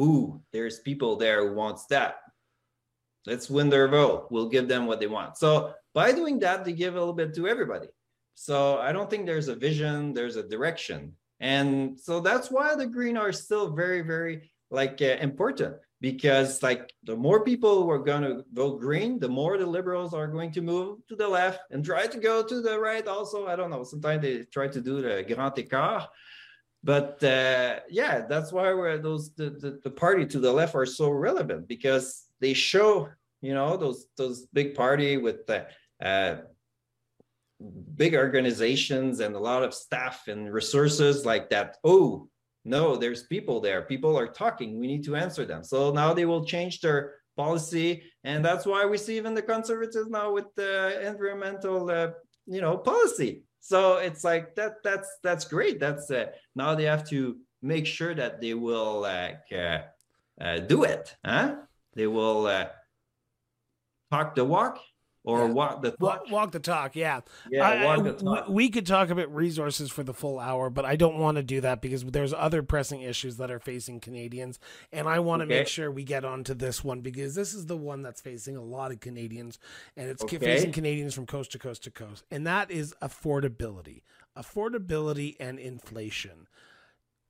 ooh, 0.00 0.40
there's 0.52 0.78
people 0.80 1.16
there 1.16 1.48
who 1.48 1.54
wants 1.54 1.86
that 1.86 2.16
Let's 3.26 3.50
win 3.50 3.68
their 3.68 3.88
vote. 3.88 4.28
We'll 4.30 4.48
give 4.48 4.68
them 4.68 4.86
what 4.86 5.00
they 5.00 5.06
want. 5.06 5.36
So 5.36 5.74
by 5.94 6.12
doing 6.12 6.38
that, 6.40 6.64
they 6.64 6.72
give 6.72 6.94
a 6.94 6.98
little 6.98 7.14
bit 7.14 7.34
to 7.34 7.48
everybody. 7.48 7.88
So 8.34 8.78
I 8.78 8.92
don't 8.92 9.10
think 9.10 9.26
there's 9.26 9.48
a 9.48 9.56
vision, 9.56 10.14
there's 10.14 10.36
a 10.36 10.48
direction. 10.48 11.14
And 11.40 11.98
so 11.98 12.20
that's 12.20 12.50
why 12.50 12.74
the 12.74 12.86
green 12.86 13.16
are 13.16 13.32
still 13.32 13.70
very, 13.70 14.02
very 14.02 14.50
like 14.70 15.00
uh, 15.02 15.16
important 15.20 15.76
because 16.00 16.62
like 16.62 16.92
the 17.04 17.16
more 17.16 17.42
people 17.44 17.82
who 17.82 17.90
are 17.90 17.98
going 17.98 18.22
to 18.22 18.44
vote 18.52 18.80
green, 18.80 19.18
the 19.18 19.28
more 19.28 19.58
the 19.58 19.66
liberals 19.66 20.14
are 20.14 20.28
going 20.28 20.52
to 20.52 20.60
move 20.60 20.98
to 21.08 21.16
the 21.16 21.26
left 21.26 21.60
and 21.70 21.84
try 21.84 22.06
to 22.06 22.18
go 22.18 22.42
to 22.42 22.60
the 22.60 22.78
right 22.78 23.06
also. 23.06 23.46
I 23.46 23.56
don't 23.56 23.70
know. 23.70 23.82
Sometimes 23.82 24.22
they 24.22 24.44
try 24.44 24.68
to 24.68 24.80
do 24.80 25.02
the 25.02 25.24
grand 25.26 25.54
écart. 25.54 26.06
But 26.84 27.22
uh, 27.24 27.80
yeah, 27.90 28.24
that's 28.28 28.52
why 28.52 28.70
those 28.98 29.34
the, 29.34 29.50
the, 29.50 29.80
the 29.82 29.90
party 29.90 30.24
to 30.26 30.38
the 30.38 30.52
left 30.52 30.76
are 30.76 30.86
so 30.86 31.10
relevant 31.10 31.66
because 31.66 32.27
they 32.40 32.54
show 32.54 33.08
you 33.40 33.54
know 33.54 33.76
those 33.76 34.06
those 34.16 34.46
big 34.52 34.74
party 34.74 35.16
with 35.16 35.46
the 35.46 35.66
uh, 36.02 36.36
big 37.96 38.14
organizations 38.14 39.20
and 39.20 39.34
a 39.34 39.38
lot 39.38 39.62
of 39.62 39.74
staff 39.74 40.28
and 40.28 40.52
resources 40.52 41.26
like 41.26 41.50
that. 41.50 41.76
Oh 41.84 42.28
no 42.64 42.96
there's 42.96 43.24
people 43.24 43.60
there. 43.60 43.82
People 43.82 44.18
are 44.18 44.28
talking. 44.28 44.78
We 44.78 44.86
need 44.86 45.04
to 45.04 45.16
answer 45.16 45.44
them. 45.44 45.64
So 45.64 45.92
now 45.92 46.12
they 46.14 46.24
will 46.24 46.44
change 46.44 46.80
their 46.80 47.14
policy. 47.36 48.02
And 48.24 48.44
that's 48.44 48.66
why 48.66 48.84
we 48.84 48.98
see 48.98 49.16
even 49.16 49.34
the 49.34 49.42
conservatives 49.42 50.08
now 50.08 50.32
with 50.32 50.46
the 50.56 51.06
environmental 51.06 51.90
uh, 51.90 52.10
you 52.46 52.60
know 52.60 52.76
policy. 52.76 53.42
So 53.60 53.96
it's 53.96 54.24
like 54.24 54.54
that 54.56 54.82
that's 54.82 55.08
that's 55.22 55.44
great. 55.44 55.80
That's 55.80 56.10
uh, 56.10 56.26
now 56.54 56.74
they 56.74 56.84
have 56.84 57.08
to 57.10 57.36
make 57.62 57.86
sure 57.86 58.14
that 58.14 58.40
they 58.40 58.54
will 58.54 59.00
like 59.00 59.42
uh, 59.52 59.80
uh, 60.40 60.58
do 60.60 60.84
it 60.84 61.16
huh 61.24 61.56
they 61.98 62.06
will 62.06 62.46
uh, 62.46 62.66
talk 64.12 64.36
the 64.36 64.44
walk 64.44 64.78
or 65.24 65.40
Yeah. 65.40 65.52
walk 65.52 65.82
the 65.82 65.94
Walk, 65.98 66.22
talk. 66.24 66.30
walk 66.32 66.52
the 66.52 66.60
talk, 66.60 66.94
yeah. 66.94 67.20
Yeah, 67.50 67.68
I- 67.68 67.84
walk 67.84 68.04
the 68.04 68.12
talk. 68.12 68.48
we 68.48 68.70
could 68.70 68.86
talk 68.86 69.10
about 69.10 69.34
resources 69.34 69.90
for 69.90 70.04
the 70.04 70.14
full 70.14 70.38
hour, 70.38 70.70
but 70.70 70.84
I 70.84 70.94
don't 70.94 71.18
want 71.18 71.36
to 71.38 71.42
do 71.42 71.60
that 71.60 71.82
because 71.82 72.04
there's 72.04 72.32
other 72.32 72.62
pressing 72.62 73.02
issues 73.02 73.36
that 73.38 73.50
are 73.50 73.58
facing 73.58 73.98
Canadians, 73.98 74.60
and 74.92 75.08
I 75.08 75.18
want 75.18 75.40
to 75.40 75.44
Okay. 75.46 75.58
make 75.58 75.66
sure 75.68 75.90
we 75.90 76.04
get 76.04 76.24
onto 76.24 76.54
this 76.54 76.84
one 76.84 77.00
because 77.00 77.34
this 77.34 77.52
is 77.52 77.66
the 77.66 77.76
one 77.76 78.02
that's 78.02 78.20
facing 78.20 78.56
a 78.56 78.62
lot 78.62 78.92
of 78.92 79.00
Canadians, 79.00 79.58
and 79.96 80.08
it's 80.08 80.22
Okay. 80.22 80.38
facing 80.38 80.70
Canadians 80.70 81.14
from 81.14 81.26
coast 81.26 81.50
to 81.52 81.58
coast 81.58 81.82
to 81.82 81.90
coast, 81.90 82.24
and 82.30 82.46
that 82.46 82.70
is 82.70 82.94
affordability, 83.02 84.02
affordability, 84.36 85.34
and 85.40 85.58
inflation. 85.58 86.46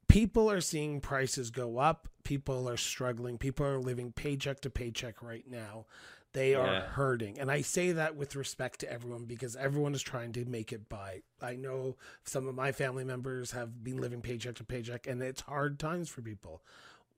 People 0.08 0.50
are 0.50 0.60
seeing 0.60 1.00
prices 1.00 1.50
go 1.50 1.78
up. 1.78 2.08
People 2.24 2.68
are 2.68 2.76
struggling. 2.76 3.38
People 3.38 3.66
are 3.66 3.78
living 3.78 4.12
paycheck 4.12 4.60
to 4.62 4.70
paycheck 4.70 5.22
right 5.22 5.48
now. 5.48 5.86
They 6.32 6.54
are 6.54 6.66
Yeah. 6.66 6.80
hurting. 6.88 7.38
And 7.38 7.50
I 7.50 7.62
say 7.62 7.92
that 7.92 8.16
with 8.16 8.36
respect 8.36 8.80
to 8.80 8.92
everyone 8.92 9.24
because 9.24 9.56
everyone 9.56 9.94
is 9.94 10.02
trying 10.02 10.32
to 10.32 10.44
make 10.44 10.72
it 10.72 10.88
by. 10.88 11.22
I 11.40 11.56
know 11.56 11.96
some 12.24 12.46
of 12.46 12.54
my 12.54 12.72
family 12.72 13.04
members 13.04 13.52
have 13.52 13.82
been 13.82 13.98
living 13.98 14.20
paycheck 14.20 14.56
to 14.56 14.64
paycheck 14.64 15.06
and 15.06 15.22
it's 15.22 15.42
hard 15.42 15.78
times 15.78 16.08
for 16.08 16.20
people. 16.22 16.62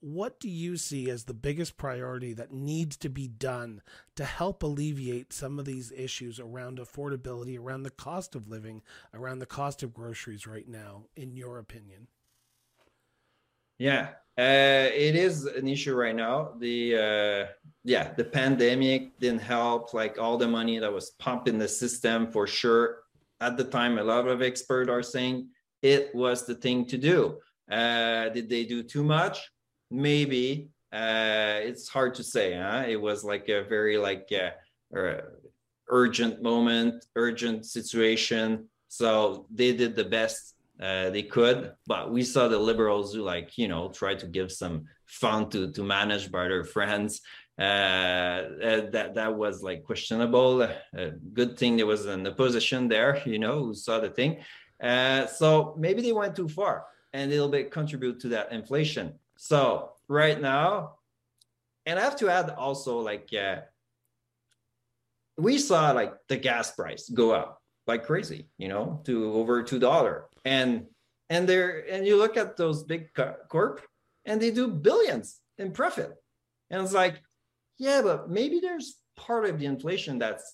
What 0.01 0.41
do 0.41 0.49
you 0.49 0.77
see 0.77 1.11
as 1.11 1.25
the 1.25 1.35
biggest 1.35 1.77
priority 1.77 2.33
that 2.33 2.53
needs 2.53 2.97
to 2.99 3.09
be 3.11 3.29
done 3.29 3.83
to 4.15 4.25
help 4.25 4.63
alleviate 4.63 5.33
some 5.33 5.59
of 5.59 5.65
these 5.67 5.93
issues 5.93 6.41
around 6.41 6.79
affordability, 6.79 7.59
around 7.59 7.83
the 7.83 7.91
cost 7.91 8.35
of 8.35 8.49
living, 8.49 8.83
around 9.13 9.41
the 9.41 9.47
cost 9.47 9.83
of 9.83 9.93
groceries 9.93 10.47
right 10.47 10.67
now, 10.69 11.05
in 11.17 11.37
your 11.37 11.59
opinion? 11.59 12.07
Yeah, 13.81 14.09
uh, 14.37 14.93
it 14.93 15.17
is 15.17 15.47
an 15.47 15.67
issue 15.67 15.95
right 15.95 16.15
now. 16.15 16.51
The 16.59 16.97
uh, 16.97 17.53
yeah, 17.83 18.13
the 18.13 18.25
pandemic 18.25 19.19
didn't 19.19 19.41
help. 19.41 19.95
Like 19.95 20.19
all 20.19 20.37
the 20.37 20.47
money 20.47 20.79
that 20.79 20.93
was 20.93 21.13
pumped 21.19 21.49
in 21.49 21.59
the 21.59 21.67
system, 21.67 22.31
for 22.31 22.47
sure. 22.47 22.99
At 23.41 23.57
the 23.57 23.65
time, 23.65 23.99
a 23.99 24.05
lot 24.05 24.29
of 24.29 24.43
experts 24.43 24.91
are 24.91 25.03
saying 25.03 25.49
it 25.81 26.15
was 26.15 26.45
the 26.45 26.57
thing 26.57 26.85
to 26.89 26.99
do. 26.99 27.39
Uh, 27.71 28.29
did 28.29 28.51
they 28.51 28.65
do 28.67 28.83
too 28.83 29.03
much? 29.03 29.51
Maybe. 29.91 30.69
Uh, 30.93 31.61
it's 31.63 31.89
hard 31.89 32.15
to 32.17 32.23
say. 32.23 32.53
Huh? 32.53 32.85
It 32.87 33.01
was 33.01 33.25
like 33.25 33.49
a 33.49 33.65
very 33.65 33.97
like 33.97 34.29
uh, 34.31 34.51
uh, 34.95 35.23
urgent 35.89 36.43
moment, 36.43 37.07
urgent 37.17 37.65
situation. 37.65 38.69
So 38.89 39.47
they 39.51 39.73
did 39.75 39.97
the 39.97 40.05
best 40.05 40.55
uh, 40.81 41.11
they 41.11 41.23
could, 41.23 41.73
but 41.87 42.11
we 42.11 42.23
saw 42.23 42.49
the 42.49 42.59
liberals 42.59 43.13
who 43.15 43.21
like 43.23 43.59
you 43.59 43.69
know 43.69 43.91
try 43.91 44.15
to 44.15 44.27
give 44.27 44.51
some 44.51 44.87
fun 45.07 45.51
to 45.51 45.71
to 45.73 45.83
manage 45.83 46.31
by 46.31 46.49
their 46.49 46.65
friends. 46.65 47.21
Uh, 47.59 47.63
uh, 48.63 48.91
that 48.91 49.13
that 49.15 49.35
was 49.35 49.63
like 49.63 49.85
questionable. 49.85 50.63
Uh, 50.63 51.11
good 51.35 51.59
thing 51.59 51.77
there 51.77 51.85
was 51.85 52.07
an 52.07 52.27
opposition 52.27 52.89
there, 52.89 53.23
you 53.27 53.39
know, 53.39 53.65
who 53.65 53.75
saw 53.75 54.01
the 54.01 54.09
thing. 54.09 54.39
So 55.39 55.75
maybe 55.79 56.01
they 56.01 56.13
went 56.13 56.35
too 56.35 56.49
far, 56.49 56.87
and 57.13 57.31
it'll 57.31 57.51
be 57.51 57.65
contribute 57.65 58.19
to 58.21 58.29
that 58.29 58.51
inflation. 58.51 59.13
So 59.37 59.93
right 60.09 60.41
now, 60.41 60.97
and 61.85 61.99
I 61.99 62.03
have 62.03 62.17
to 62.17 62.31
add 62.31 62.49
also 62.51 63.01
like 63.01 63.29
we 65.37 65.59
saw 65.59 65.91
like 65.93 66.15
the 66.29 66.39
gas 66.39 66.71
price 66.71 67.11
go 67.11 67.33
up 67.33 67.60
like 67.91 68.07
crazy, 68.07 68.49
you 68.63 68.69
know, 68.73 69.03
to 69.05 69.15
over 69.35 69.63
two 69.63 69.79
dollar. 69.79 70.15
And 70.45 70.87
and 71.29 71.49
they're 71.49 71.85
and 71.93 72.07
you 72.07 72.17
look 72.17 72.37
at 72.37 72.57
those 72.57 72.79
big 72.93 73.03
corp, 73.49 73.77
and 74.25 74.41
they 74.41 74.51
do 74.51 74.67
billions 74.69 75.41
in 75.59 75.73
profit. 75.73 76.13
And 76.71 76.83
it's 76.83 76.95
like, 77.03 77.17
yeah, 77.79 78.01
but 78.03 78.31
maybe 78.31 78.61
there's 78.61 78.97
part 79.17 79.45
of 79.45 79.59
the 79.59 79.67
inflation 79.67 80.19
that's 80.19 80.47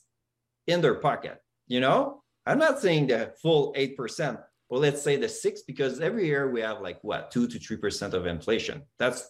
in 0.67 0.81
their 0.81 0.97
pocket. 1.09 1.37
You 1.69 1.81
know, 1.81 2.23
I'm 2.47 2.59
not 2.59 2.81
saying 2.81 3.09
the 3.09 3.33
full 3.43 3.73
eight 3.77 3.97
percent. 3.97 4.39
Well, 4.69 4.81
let's 4.81 5.03
say 5.03 5.17
the 5.17 5.29
six, 5.29 5.63
because 5.63 6.01
every 6.01 6.27
year 6.27 6.51
we 6.51 6.61
have 6.61 6.81
like 6.81 6.99
what 7.03 7.31
two 7.31 7.47
to 7.47 7.59
three 7.59 7.81
percent 7.85 8.15
of 8.15 8.27
inflation. 8.27 8.83
That's 8.99 9.21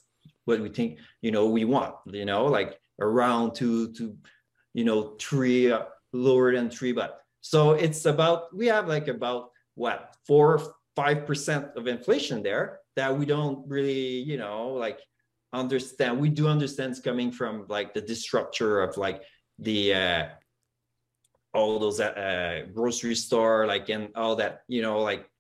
what 0.46 0.60
we 0.60 0.70
think. 0.70 0.98
You 1.20 1.32
know, 1.32 1.46
we 1.56 1.64
want. 1.64 1.94
You 2.06 2.24
know, 2.24 2.46
like 2.46 2.78
around 2.98 3.54
two 3.54 3.92
to, 3.98 4.16
you 4.72 4.84
know, 4.84 5.16
three, 5.20 5.72
uh, 5.72 5.84
lower 6.12 6.54
than 6.54 6.70
three, 6.70 6.92
but 6.92 7.20
so 7.48 7.72
it's 7.72 8.04
about 8.06 8.54
we 8.54 8.66
have 8.66 8.88
like 8.88 9.06
about 9.06 9.50
what 9.76 10.16
four 10.26 10.60
five 10.96 11.26
percent 11.26 11.66
of 11.76 11.86
inflation 11.86 12.42
there 12.42 12.80
that 12.96 13.16
we 13.16 13.24
don't 13.24 13.68
really 13.68 14.20
you 14.30 14.36
know 14.36 14.68
like 14.68 14.98
understand. 15.52 16.18
We 16.18 16.28
do 16.28 16.48
understand 16.48 16.90
it's 16.90 17.00
coming 17.00 17.30
from 17.30 17.66
like 17.68 17.94
the 17.94 18.00
disruptor 18.00 18.80
of 18.82 18.96
like 18.96 19.22
the 19.60 19.94
uh, 19.94 20.24
all 21.54 21.78
those 21.78 22.00
uh, 22.00 22.66
grocery 22.74 23.14
store 23.14 23.64
like 23.66 23.88
and 23.90 24.08
all 24.16 24.34
that 24.36 24.62
you 24.66 24.82
know 24.82 25.00
like 25.00 25.30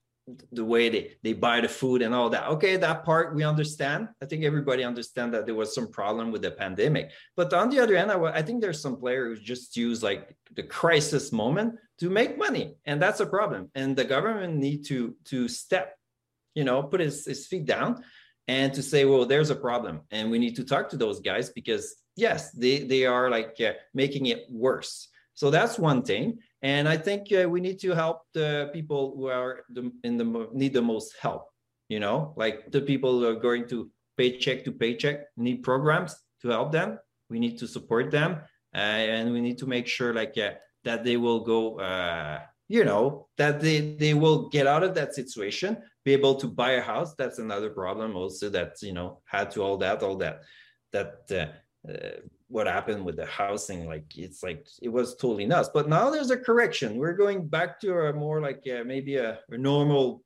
the 0.50 0.64
way 0.64 0.88
they, 0.88 1.12
they 1.22 1.32
buy 1.32 1.60
the 1.60 1.68
food 1.68 2.02
and 2.02 2.14
all 2.14 2.30
that. 2.30 2.48
Okay 2.48 2.76
that 2.76 3.04
part 3.04 3.34
we 3.34 3.42
understand. 3.42 4.08
I 4.22 4.26
think 4.26 4.44
everybody 4.44 4.84
understand 4.84 5.34
that 5.34 5.44
there 5.44 5.56
was 5.56 5.74
some 5.74 5.90
problem 5.90 6.30
with 6.30 6.42
the 6.42 6.52
pandemic. 6.52 7.10
But 7.36 7.52
on 7.52 7.68
the 7.70 7.80
other 7.80 7.96
hand 7.96 8.12
i, 8.12 8.18
I 8.22 8.42
think 8.42 8.60
there's 8.60 8.80
some 8.80 8.96
players 8.96 9.38
who 9.38 9.44
just 9.44 9.76
use 9.76 10.02
like 10.04 10.36
the 10.54 10.62
crisis 10.62 11.32
moment 11.32 11.74
to 12.00 12.10
make 12.10 12.38
money 12.38 12.76
and 12.84 13.00
that's 13.00 13.20
a 13.20 13.26
problem. 13.26 13.70
And 13.74 13.96
the 13.96 14.04
government 14.04 14.56
need 14.56 14.86
to 14.86 15.16
to 15.26 15.48
step 15.48 15.96
you 16.54 16.64
know 16.64 16.82
put 16.82 17.00
his, 17.00 17.26
his 17.26 17.46
feet 17.46 17.66
down 17.66 18.02
and 18.48 18.72
to 18.74 18.82
say 18.82 19.04
well 19.04 19.26
there's 19.26 19.50
a 19.50 19.56
problem 19.56 20.02
and 20.10 20.30
we 20.30 20.38
need 20.38 20.56
to 20.56 20.64
talk 20.64 20.88
to 20.90 20.96
those 20.96 21.20
guys 21.20 21.50
because 21.50 21.96
yes 22.16 22.50
they 22.52 22.80
they 22.80 23.06
are 23.06 23.30
like 23.30 23.56
uh, 23.60 23.72
making 23.94 24.26
it 24.26 24.46
worse. 24.50 25.08
So 25.34 25.50
that's 25.50 25.78
one 25.78 26.02
thing 26.02 26.38
and 26.62 26.88
i 26.88 26.96
think 26.96 27.30
uh, 27.30 27.46
we 27.46 27.60
need 27.60 27.78
to 27.80 27.90
help 27.94 28.22
the 28.32 28.70
people 28.72 29.14
who 29.14 29.26
are 29.26 29.64
the, 29.68 29.92
in 30.02 30.16
the 30.16 30.48
need 30.54 30.72
the 30.72 30.80
most 30.80 31.14
help 31.20 31.50
you 31.88 32.00
know? 32.00 32.34
Like 32.36 32.70
the 32.70 32.80
people 32.80 33.18
who 33.18 33.26
are 33.26 33.34
going 33.34 33.68
to 33.68 33.90
paycheck 34.16 34.64
to 34.64 34.72
paycheck 34.72 35.26
need 35.36 35.62
programs 35.62 36.16
to 36.42 36.48
help 36.48 36.72
them. 36.72 36.98
We 37.28 37.38
need 37.38 37.58
to 37.58 37.66
support 37.66 38.10
them 38.10 38.40
uh, 38.74 38.78
and 38.78 39.32
we 39.32 39.40
need 39.40 39.58
to 39.58 39.66
make 39.66 39.86
sure 39.86 40.14
like 40.14 40.36
uh, 40.38 40.52
that 40.86 41.04
they 41.04 41.18
will 41.18 41.40
go 41.40 41.78
uh, 41.78 42.40
you 42.68 42.84
know 42.84 43.28
that 43.36 43.60
they 43.60 43.94
they 43.96 44.14
will 44.14 44.48
get 44.48 44.66
out 44.66 44.82
of 44.82 44.94
that 44.94 45.14
situation 45.14 45.76
be 46.06 46.12
able 46.12 46.36
to 46.36 46.46
buy 46.46 46.70
a 46.72 46.80
house. 46.80 47.14
That's 47.18 47.40
another 47.40 47.70
problem 47.70 48.16
also 48.16 48.48
that 48.50 48.80
you 48.80 48.92
know 48.92 49.20
had 49.26 49.50
to 49.50 49.62
all 49.62 49.76
that 49.78 50.02
all 50.02 50.16
that 50.18 50.42
that 50.92 51.12
uh, 51.32 51.90
uh, 51.90 52.20
what 52.48 52.68
happened 52.68 53.04
with 53.04 53.16
the 53.16 53.26
housing 53.26 53.86
like 53.86 54.06
it's 54.16 54.42
like 54.42 54.66
it 54.80 54.88
was 54.88 55.16
totally 55.16 55.46
nuts. 55.46 55.70
But 55.74 55.88
now 55.88 56.08
there's 56.10 56.30
a 56.30 56.38
correction. 56.48 56.96
We're 56.96 57.20
going 57.24 57.48
back 57.48 57.80
to 57.80 57.92
a 58.06 58.12
more 58.12 58.40
like 58.40 58.62
uh, 58.72 58.84
maybe 58.84 59.16
a, 59.16 59.40
a 59.50 59.58
normal 59.58 60.22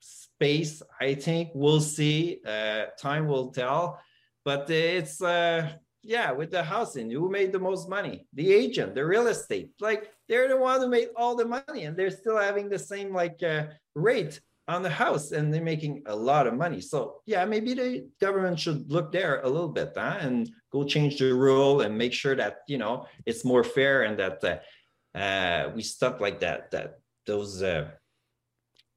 space 0.00 0.82
i 1.00 1.14
think. 1.14 1.50
We'll 1.54 1.80
see. 1.80 2.40
Uh, 2.46 2.86
time 2.98 3.26
will 3.26 3.50
tell. 3.50 4.00
But 4.44 4.70
it's 4.70 5.20
uh 5.20 5.72
yeah 6.02 6.30
with 6.32 6.50
the 6.50 6.62
housing 6.62 7.10
who 7.10 7.30
made 7.30 7.52
the 7.52 7.58
most 7.58 7.88
money 7.88 8.26
the 8.34 8.52
agent 8.52 8.94
the 8.94 9.04
real 9.04 9.28
estate 9.28 9.70
like 9.80 10.10
they're 10.28 10.48
the 10.48 10.56
one 10.56 10.80
who 10.80 10.88
made 10.88 11.08
all 11.16 11.36
the 11.36 11.44
money 11.44 11.84
and 11.84 11.96
they're 11.96 12.10
still 12.10 12.38
having 12.38 12.68
the 12.68 12.78
same 12.78 13.12
like 13.14 13.42
uh, 13.42 13.64
rate 13.94 14.40
on 14.68 14.82
the 14.82 14.90
house 14.90 15.32
and 15.32 15.52
they're 15.52 15.62
making 15.62 16.02
a 16.06 16.14
lot 16.14 16.46
of 16.46 16.54
money 16.54 16.80
so 16.80 17.20
yeah 17.26 17.44
maybe 17.44 17.74
the 17.74 18.06
government 18.20 18.58
should 18.58 18.90
look 18.90 19.12
there 19.12 19.40
a 19.42 19.48
little 19.48 19.68
bit 19.68 19.92
huh? 19.96 20.18
and 20.20 20.50
go 20.70 20.84
change 20.84 21.18
the 21.18 21.32
rule 21.32 21.80
and 21.82 21.96
make 21.96 22.12
sure 22.12 22.34
that 22.34 22.58
you 22.68 22.78
know 22.78 23.06
it's 23.26 23.44
more 23.44 23.64
fair 23.64 24.02
and 24.02 24.18
that 24.18 24.42
uh, 24.44 25.18
uh, 25.18 25.70
we 25.74 25.82
stop 25.82 26.20
like 26.20 26.40
that 26.40 26.70
that 26.70 26.98
those 27.26 27.62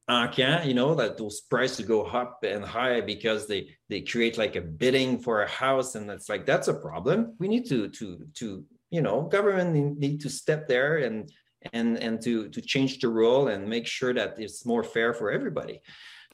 uh, 0.08 0.28
encans, 0.28 0.66
you 0.66 0.74
know, 0.74 0.94
that 0.96 1.18
those 1.18 1.42
prices 1.42 1.86
go 1.86 2.04
up 2.04 2.44
and 2.44 2.64
high 2.64 3.02
because 3.02 3.48
they 3.48 3.70
they 3.90 4.02
create 4.02 4.38
like 4.38 4.56
a 4.56 4.62
bidding 4.62 5.20
for 5.20 5.42
a 5.42 5.50
house, 5.50 5.96
and 5.96 6.10
it's 6.12 6.30
like 6.30 6.46
that's 6.46 6.68
a 6.68 6.74
problem. 6.74 7.36
We 7.40 7.48
need 7.48 7.66
to 7.70 7.90
to 7.90 8.26
to 8.36 8.66
you 8.92 9.02
know, 9.02 9.24
government 9.24 10.00
need 10.00 10.22
to 10.22 10.30
step 10.30 10.68
there 10.68 10.98
and 10.98 11.32
and 11.74 11.98
and 11.98 12.22
to 12.22 12.50
to 12.50 12.62
change 12.62 13.00
the 13.00 13.10
rule 13.10 13.48
and 13.48 13.68
make 13.68 13.88
sure 13.88 14.14
that 14.14 14.36
it's 14.38 14.66
more 14.66 14.84
fair 14.84 15.14
for 15.14 15.32
everybody. 15.32 15.82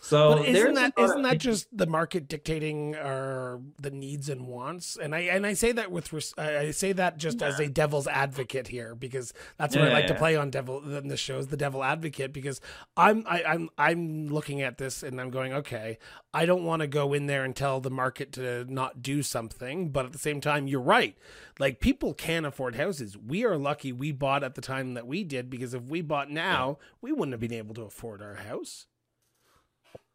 So 0.04 0.18
but 0.26 0.40
isn't 0.40 0.74
that 0.76 0.94
isn't 0.98 1.22
that 1.22 1.38
just 1.38 1.68
the 1.76 1.86
market 1.86 2.28
dictating 2.28 2.96
our 2.96 3.62
the 3.80 3.92
needs 3.92 4.30
and 4.30 4.48
wants? 4.48 4.98
And 4.98 5.14
I 5.14 5.20
and 5.22 5.46
I 5.46 5.54
say 5.54 5.72
that 5.74 5.92
with 5.92 6.12
res- 6.12 6.34
I 6.38 6.58
I 6.58 6.72
say 6.72 6.92
that 6.94 7.18
just 7.18 7.44
as 7.44 7.60
a 7.60 7.70
devil's 7.70 8.08
advocate 8.08 8.68
here 8.70 8.96
because 8.96 9.32
that's 9.58 9.76
what 9.76 9.86
I 9.86 9.90
Yeah, 9.90 9.92
like 9.92 10.08
to 10.08 10.16
play 10.16 10.36
on 10.36 10.50
devil 10.50 10.80
in 10.98 11.08
the 11.08 11.18
shows 11.18 11.48
the 11.48 11.58
devil 11.58 11.84
advocate 11.84 12.34
because 12.34 12.60
I'm 12.98 13.24
I, 13.28 13.44
I'm 13.44 13.70
I'm 13.78 14.28
looking 14.30 14.62
at 14.62 14.80
this 14.80 15.04
and 15.04 15.22
I'm 15.22 15.30
going 15.30 15.54
okay 15.54 16.00
I 16.34 16.46
don't 16.48 16.64
want 16.66 16.82
to 16.82 16.88
go 16.88 17.14
in 17.14 17.28
there 17.28 17.44
and 17.44 17.56
tell 17.56 17.80
the 17.80 17.92
market 17.92 18.32
to 18.34 18.66
not 18.74 19.04
do 19.04 19.22
something 19.22 19.90
but 19.92 20.06
at 20.06 20.14
the 20.14 20.20
same 20.20 20.42
time 20.42 20.68
you're 20.68 20.82
right. 20.82 21.16
Like 21.60 21.80
people 21.80 22.14
can't 22.16 22.46
afford 22.46 22.76
houses. 22.76 23.18
We 23.18 23.46
are 23.46 23.58
lucky 23.58 23.92
we 23.92 24.12
bought 24.12 24.44
at 24.44 24.56
the 24.56 24.62
time 24.62 24.96
that 24.96 25.06
we 25.06 25.24
did 25.24 25.50
because 25.50 25.74
if 25.76 25.84
we 25.84 26.02
bought 26.02 26.32
now 26.32 26.80
we 27.02 27.12
wouldn't 27.12 27.34
have 27.34 27.40
been 27.42 27.54
able 27.54 27.76
to 27.76 27.84
afford 27.84 28.22
our 28.22 28.36
house 28.36 28.88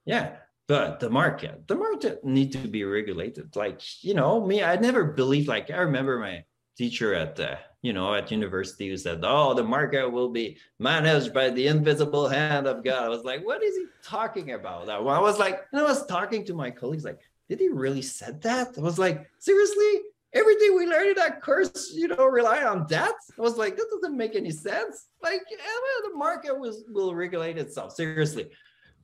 Yeah, 0.07 0.37
but 0.69 1.01
the 1.01 1.11
market 1.11 1.67
the 1.69 1.75
market 1.75 2.25
need 2.25 2.53
to 2.53 2.69
be 2.69 2.85
regulated. 2.85 3.55
Like 3.55 3.81
you 4.03 4.15
know 4.15 4.45
me 4.45 4.63
i 4.63 4.77
never 4.77 5.05
believed 5.05 5.49
like 5.49 5.71
i 5.71 5.79
remember 5.79 6.19
my 6.19 6.45
teacher 6.77 7.15
at 7.15 7.37
the 7.37 7.59
you 7.83 7.93
know 7.93 8.15
at 8.15 8.31
university 8.31 8.89
who 8.89 8.97
said 8.97 9.21
oh 9.23 9.55
the 9.55 9.65
market 9.65 10.11
will 10.11 10.29
be 10.29 10.59
managed 10.79 11.33
by 11.33 11.51
the 11.51 11.67
invisible 11.67 12.29
hand 12.29 12.67
of 12.67 12.85
god. 12.85 13.05
I 13.05 13.09
was 13.09 13.25
like 13.25 13.45
what 13.45 13.63
is 13.63 13.77
he 13.77 13.87
talking 14.03 14.53
about? 14.53 14.89
I 14.89 14.99
was 14.99 15.39
like 15.39 15.65
and 15.73 15.81
i 15.81 15.85
was 15.85 16.07
talking 16.07 16.45
to 16.47 16.55
my 16.55 16.71
colleagues 16.71 17.05
like 17.05 17.21
did 17.49 17.61
he 17.61 17.69
really 17.69 18.03
said 18.03 18.43
that? 18.43 18.77
I 18.77 18.81
was 18.81 18.99
like 18.99 19.31
seriously? 19.39 20.01
Everything 20.33 20.77
we 20.77 20.87
learned 20.87 21.11
in 21.11 21.15
that 21.15 21.41
course 21.41 21.93
you 21.95 22.09
know 22.09 22.27
rely 22.27 22.65
on 22.65 22.87
that? 22.89 23.15
I 23.39 23.41
was 23.41 23.57
like 23.57 23.77
that 23.77 23.89
doesn't 23.95 24.17
make 24.17 24.35
any 24.35 24.51
sense. 24.51 25.07
Like 25.23 25.43
yeah, 25.51 26.11
the 26.11 26.17
market 26.17 26.59
was 26.59 26.85
will 26.89 27.15
regulate 27.15 27.57
itself. 27.57 27.93
Seriously 27.93 28.51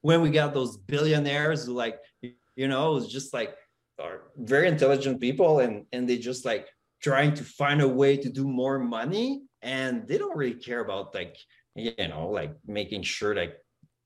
when 0.03 0.21
we 0.21 0.31
got 0.31 0.53
those 0.53 0.77
billionaires 0.77 1.65
who 1.65 1.73
like 1.73 1.99
you 2.21 2.69
know 2.69 2.91
it 2.91 2.95
was 2.95 3.09
just 3.11 3.33
like 3.33 3.55
are 3.99 4.23
very 4.37 4.69
intelligent 4.69 5.21
people 5.21 5.61
and 5.61 5.87
and 5.93 6.09
they 6.09 6.19
just 6.19 6.45
like 6.45 6.69
trying 7.03 7.35
to 7.35 7.45
find 7.45 7.81
a 7.81 7.89
way 7.89 8.17
to 8.17 8.29
do 8.29 8.47
more 8.47 8.79
money 8.79 9.43
and 9.63 10.07
they 10.07 10.19
don't 10.19 10.37
really 10.37 10.55
care 10.55 10.81
about 10.81 11.15
like 11.15 11.37
you 11.75 11.93
know 12.09 12.29
like 12.29 12.55
making 12.67 13.03
sure 13.03 13.35
like 13.35 13.57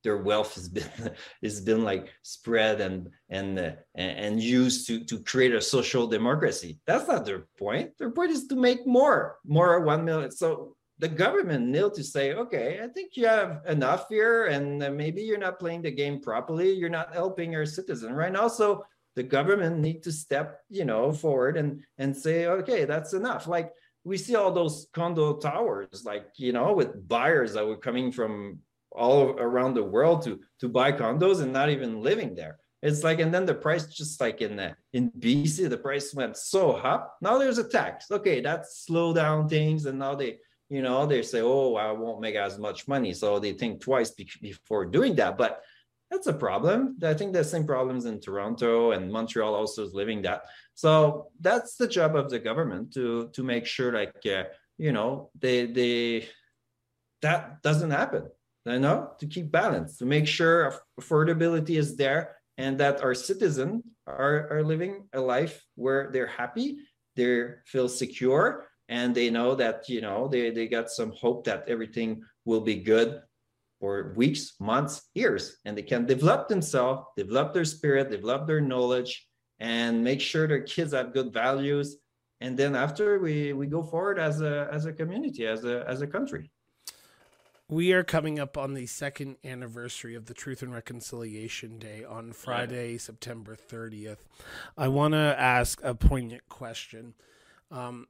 their 0.05 0.19
wealth 0.19 0.55
has 0.55 0.69
been 0.69 0.89
has 1.43 1.61
been 1.61 1.83
like 1.83 2.09
spread 2.23 2.81
and 2.81 3.09
and 3.29 3.59
uh, 3.59 3.73
and 3.97 4.41
used 4.41 4.87
to 4.87 5.05
to 5.05 5.19
create 5.25 5.53
a 5.53 5.61
social 5.61 6.07
democracy. 6.07 6.79
That's 6.87 7.09
not 7.09 7.25
their 7.25 7.49
point. 7.59 7.91
Their 7.99 8.11
point 8.11 8.31
is 8.31 8.47
to 8.49 8.55
make 8.55 8.87
more 8.87 9.39
more 9.45 9.81
1 9.81 10.05
million. 10.05 10.31
So 10.31 10.76
the 10.99 11.09
government 11.09 11.69
need 11.69 11.93
to 11.95 12.03
say, 12.03 12.33
okay, 12.35 12.81
I 12.83 12.89
think 12.89 13.17
you 13.17 13.27
have 13.27 13.63
enough 13.67 14.09
here, 14.09 14.47
and 14.47 14.83
uh, 14.83 14.91
maybe 14.91 15.23
you're 15.23 15.39
not 15.39 15.59
playing 15.59 15.83
the 15.83 15.91
game 15.91 16.21
properly. 16.21 16.73
You're 16.73 16.89
not 16.89 17.13
helping 17.13 17.53
your 17.53 17.67
citizen 17.67 18.15
right 18.15 18.33
now. 18.33 18.49
So 18.49 18.85
the 19.15 19.23
government 19.23 19.79
need 19.79 20.03
to 20.05 20.13
step, 20.13 20.61
you 20.71 20.85
know, 20.85 21.13
forward 21.13 21.57
and 21.57 21.83
and 21.99 22.17
say, 22.17 22.47
okay, 22.47 22.85
that's 22.85 23.13
enough. 23.13 23.47
Like 23.47 23.73
we 24.05 24.17
see 24.17 24.37
all 24.37 24.53
those 24.53 24.89
condo 24.95 25.37
towers, 25.37 26.05
like 26.05 26.27
you 26.37 26.53
know, 26.53 26.73
with 26.73 27.07
buyers 27.09 27.55
that 27.55 27.67
were 27.67 27.77
coming 27.77 28.11
from 28.11 28.61
all 28.93 29.31
around 29.39 29.75
the 29.75 29.83
world 29.83 30.23
to 30.23 30.41
to 30.61 30.69
buy 30.69 30.93
condos 30.93 31.43
and 31.43 31.53
not 31.53 31.69
even 31.69 32.03
living 32.03 32.35
there. 32.35 32.59
It's 32.83 33.03
like, 33.03 33.21
and 33.21 33.33
then 33.35 33.47
the 33.47 33.55
price 33.55 33.87
just 33.87 34.21
like 34.21 34.43
in 34.43 34.57
the, 34.57 34.77
in 34.93 35.11
BC, 35.19 35.69
the 35.69 35.79
price 35.79 36.15
went 36.15 36.37
so 36.37 36.73
up. 36.73 37.17
Now 37.21 37.39
there's 37.39 37.59
a 37.59 37.69
tax. 37.69 38.11
Okay, 38.11 38.41
that 38.43 38.67
slow 38.71 39.13
down 39.13 39.49
things, 39.49 39.87
and 39.87 39.99
now 39.99 40.15
they 40.15 40.39
you 40.69 40.83
know 40.83 41.07
they 41.07 41.23
say 41.23 41.41
oh 41.43 41.75
i 41.77 41.93
won't 41.93 42.21
make 42.21 42.35
as 42.35 42.59
much 42.59 42.89
money. 42.89 43.13
So 43.13 43.39
they 43.39 43.53
think 43.53 43.81
twice 43.81 44.11
before 44.11 44.85
doing 44.85 45.15
that. 45.17 45.39
But 45.39 45.63
that's 46.11 46.29
a 46.29 46.33
problem. 46.33 46.99
I 47.03 47.15
think 47.15 47.33
the 47.33 47.43
same 47.43 47.67
problems 47.67 48.05
in 48.05 48.21
toronto 48.21 48.93
and 48.93 49.11
montreal 49.11 49.55
also 49.55 49.85
is 49.85 49.93
living 49.93 50.23
that. 50.23 50.43
So 50.75 51.31
that's 51.41 51.77
the 51.77 51.89
job 51.89 52.15
of 52.15 52.31
the 52.31 52.39
government 52.39 52.93
to 52.95 53.29
to 53.33 53.43
make 53.43 53.67
sure 53.67 53.93
like 53.93 54.25
uh, 54.27 54.45
you 54.79 54.93
know 54.93 55.31
they 55.39 55.67
they 55.67 56.29
that 57.23 57.63
doesn't 57.63 57.91
happen 57.91 58.29
you 58.67 58.79
know 58.79 59.11
to 59.19 59.27
keep 59.27 59.51
balance 59.51 59.97
to 59.99 60.05
make 60.05 60.27
sure 60.27 60.75
affordability 61.01 61.79
is 61.79 61.97
there 61.97 62.37
and 62.59 62.79
that 62.79 63.03
our 63.03 63.15
citizens 63.15 63.83
are, 64.07 64.49
are 64.51 64.63
living 64.63 65.09
a 65.13 65.21
life 65.21 65.65
where 65.75 66.11
they're 66.13 66.27
happy 66.27 66.79
they 67.17 67.49
feel 67.65 67.89
secure 67.89 68.69
and 68.89 69.15
they 69.15 69.31
know 69.31 69.55
that 69.55 69.89
you 69.89 70.01
know 70.01 70.29
they, 70.29 70.51
they 70.51 70.67
got 70.67 70.91
some 70.91 71.13
hope 71.13 71.45
that 71.45 71.65
everything 71.69 72.23
will 72.45 72.61
be 72.61 72.77
good 72.77 73.21
for 73.81 74.15
weeks 74.17 74.55
months 74.61 75.03
years 75.15 75.59
and 75.65 75.77
they 75.77 75.83
can 75.83 76.07
develop 76.07 76.49
themselves 76.49 77.03
develop 77.17 77.53
their 77.53 77.65
spirit 77.65 78.11
develop 78.11 78.47
their 78.47 78.61
knowledge 78.61 79.27
and 79.59 80.03
make 80.03 80.21
sure 80.21 80.47
their 80.47 80.63
kids 80.63 80.93
have 80.93 81.13
good 81.13 81.33
values 81.33 81.97
and 82.41 82.57
then 82.57 82.75
after 82.75 83.19
we 83.19 83.53
we 83.53 83.67
go 83.67 83.83
forward 83.83 84.19
as 84.19 84.41
a 84.41 84.69
as 84.73 84.87
a 84.87 84.93
community 84.93 85.47
as 85.47 85.65
a 85.65 85.85
as 85.89 86.01
a 86.01 86.07
country 86.07 86.51
we 87.69 87.93
are 87.93 88.05
coming 88.05 88.39
up 88.39 88.57
on 88.57 88.75
the 88.75 88.87
second 88.87 89.39
anniversary 89.45 90.15
of 90.15 90.27
the 90.27 90.35
Truth 90.35 90.63
and 90.63 90.73
Reconciliation 90.73 91.81
Day 91.81 92.05
on 92.05 92.31
Friday, 92.31 92.97
September 92.97 93.57
30th. 93.57 94.19
I 94.79 94.87
want 94.87 95.15
to 95.15 95.35
ask 95.37 95.81
a 95.83 95.93
poignant 95.93 96.49
question. 96.49 97.15
Um, 97.73 98.07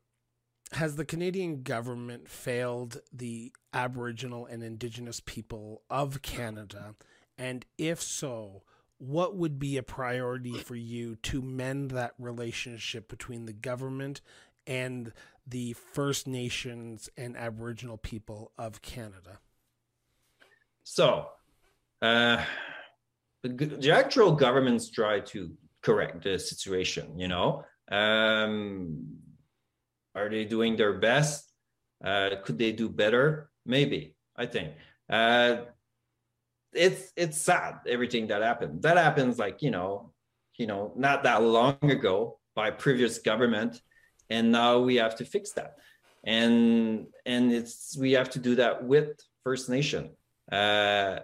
has 0.73 0.97
the 0.97 1.05
Canadian 1.05 1.63
government 1.63 2.29
failed 2.29 3.01
the 3.13 3.53
Aboriginal 3.73 4.47
and 4.47 4.63
Indigenous 4.63 5.21
people 5.21 5.83
of 5.89 6.23
Canada? 6.23 6.95
And 7.39 7.65
if 7.79 8.03
so, 8.03 8.63
what 8.99 9.37
would 9.37 9.59
be 9.59 9.77
a 9.77 9.83
priority 9.83 10.55
for 10.55 10.75
you 10.75 11.17
to 11.17 11.43
mend 11.43 11.91
that 11.91 12.15
relationship 12.19 13.09
between 13.09 13.45
the 13.47 13.53
government 13.53 14.21
and 14.67 15.13
the 15.47 15.75
First 15.75 16.27
Nations 16.27 17.09
and 17.17 17.37
Aboriginal 17.37 17.99
people 17.99 18.53
of 18.59 18.83
Canada? 18.83 19.39
So, 20.83 21.29
uh, 22.03 22.43
the, 23.43 23.91
actual 23.93 24.33
governments 24.33 24.91
try 24.91 25.21
to 25.21 25.51
correct 25.83 26.25
the 26.25 26.39
situation, 26.39 27.19
you 27.19 27.29
know. 27.29 27.65
Um, 27.91 29.19
are 30.17 30.29
they 30.29 30.45
doing 30.45 30.77
their 30.77 30.95
best? 30.95 31.53
Uh, 32.05 32.31
could 32.45 32.59
they 32.59 32.73
do 32.73 32.89
better? 32.89 33.51
Maybe. 33.65 34.17
I 34.37 34.47
think. 34.47 34.73
Uh, 35.09 35.57
it's 36.73 37.13
it's 37.17 37.39
sad 37.39 37.81
everything 37.87 38.27
that 38.29 38.43
happened. 38.43 38.83
That 38.83 38.97
happens 38.97 39.39
like 39.39 39.63
you 39.63 39.71
know, 39.71 40.13
you 40.59 40.67
know, 40.67 40.93
not 40.97 41.23
that 41.23 41.43
long 41.43 41.79
ago 41.83 42.39
by 42.55 42.71
previous 42.71 43.19
government, 43.19 43.81
and 44.31 44.53
now 44.53 44.81
we 44.81 44.97
have 44.97 45.17
to 45.17 45.25
fix 45.25 45.53
that. 45.53 45.77
And 46.25 47.07
and 47.25 47.53
it's 47.53 47.97
we 47.97 48.13
have 48.13 48.31
to 48.31 48.39
do 48.39 48.57
that 48.57 48.85
with 48.85 49.19
First 49.45 49.69
Nation. 49.69 50.11
Uh, 50.51 51.21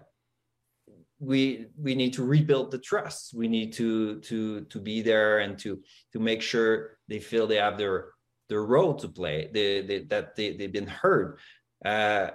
we 1.19 1.67
we 1.77 1.95
need 1.95 2.15
to 2.15 2.25
rebuild 2.25 2.71
the 2.71 2.79
trust. 2.79 3.35
We 3.35 3.49
need 3.49 3.73
to 3.75 4.21
to 4.21 4.63
to 4.63 4.79
be 4.81 5.03
there 5.03 5.41
and 5.41 5.59
to 5.61 5.81
to 6.13 6.19
make 6.19 6.43
sure 6.43 6.99
they 7.09 7.21
feel 7.21 7.47
they 7.47 7.57
have 7.57 7.79
their 7.79 8.13
their 8.53 8.65
role 8.77 8.95
to 9.03 9.09
play. 9.09 9.49
They, 9.53 9.81
they 9.89 9.99
that 10.13 10.37
they, 10.37 10.49
they've 10.57 10.77
been 10.81 10.93
heard. 11.03 11.39
Uh, 11.85 12.29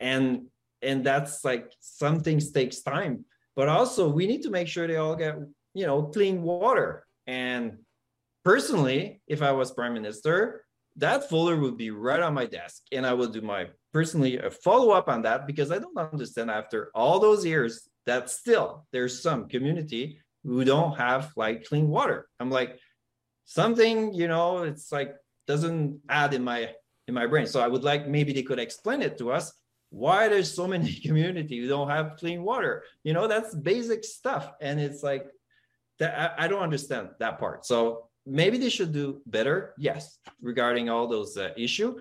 and 0.00 0.46
and 0.82 1.04
that's 1.04 1.44
like 1.44 1.66
some 1.80 2.20
things 2.20 2.52
takes 2.52 2.80
time. 2.80 3.24
But 3.56 3.68
also 3.68 4.08
we 4.08 4.26
need 4.26 4.42
to 4.42 4.50
make 4.50 4.68
sure 4.68 4.86
they 4.86 5.02
all 5.04 5.16
get 5.16 5.34
you 5.74 5.86
know 5.86 5.98
clean 6.16 6.42
water. 6.42 7.06
And 7.26 7.78
personally 8.44 9.22
if 9.26 9.40
i 9.40 9.50
was 9.50 9.72
prime 9.72 9.94
minister 9.94 10.64
that 10.96 11.28
folder 11.28 11.56
would 11.56 11.78
be 11.78 11.90
right 11.90 12.20
on 12.20 12.34
my 12.34 12.46
desk. 12.46 12.82
And 12.92 13.04
i 13.10 13.12
will 13.18 13.32
do 13.38 13.40
my 13.40 13.62
personally 13.92 14.38
a 14.38 14.50
follow-up 14.50 15.08
on 15.08 15.22
that 15.22 15.46
because 15.50 15.70
i 15.72 15.78
don't 15.78 15.98
understand 15.98 16.50
after 16.50 16.90
all 16.94 17.18
those 17.18 17.42
years 17.52 17.88
that 18.06 18.30
still 18.30 18.86
there's 18.92 19.22
some 19.26 19.48
community 19.48 20.20
who 20.44 20.62
don't 20.64 20.96
have 20.98 21.32
like 21.36 21.64
clean 21.64 21.88
water. 21.88 22.28
I'm 22.38 22.50
like 22.50 22.78
something 23.46 24.14
you 24.14 24.28
know 24.28 24.62
it's 24.70 24.90
like 24.92 25.12
doesn't 25.46 26.00
add 26.08 26.34
in 26.34 26.42
my 26.44 26.70
in 27.06 27.14
my 27.14 27.26
brain. 27.26 27.46
So 27.46 27.60
I 27.60 27.68
would 27.68 27.84
like 27.84 28.08
maybe 28.08 28.32
they 28.32 28.42
could 28.42 28.58
explain 28.58 29.02
it 29.02 29.18
to 29.18 29.30
us 29.30 29.52
why 29.90 30.28
there's 30.28 30.52
so 30.52 30.66
many 30.66 30.92
community 31.06 31.58
who 31.60 31.68
don't 31.68 31.90
have 31.90 32.16
clean 32.18 32.42
water. 32.42 32.84
You 33.04 33.12
know, 33.12 33.28
that's 33.28 33.54
basic 33.54 34.04
stuff, 34.04 34.52
and 34.60 34.80
it's 34.80 35.02
like 35.02 35.26
that. 35.98 36.38
I, 36.38 36.44
I 36.44 36.48
don't 36.48 36.62
understand 36.62 37.10
that 37.20 37.38
part. 37.38 37.66
So 37.66 38.08
maybe 38.26 38.58
they 38.58 38.70
should 38.70 38.92
do 38.92 39.20
better. 39.26 39.74
Yes, 39.78 40.18
regarding 40.40 40.88
all 40.88 41.06
those 41.06 41.36
uh, 41.36 41.50
issue. 41.56 42.00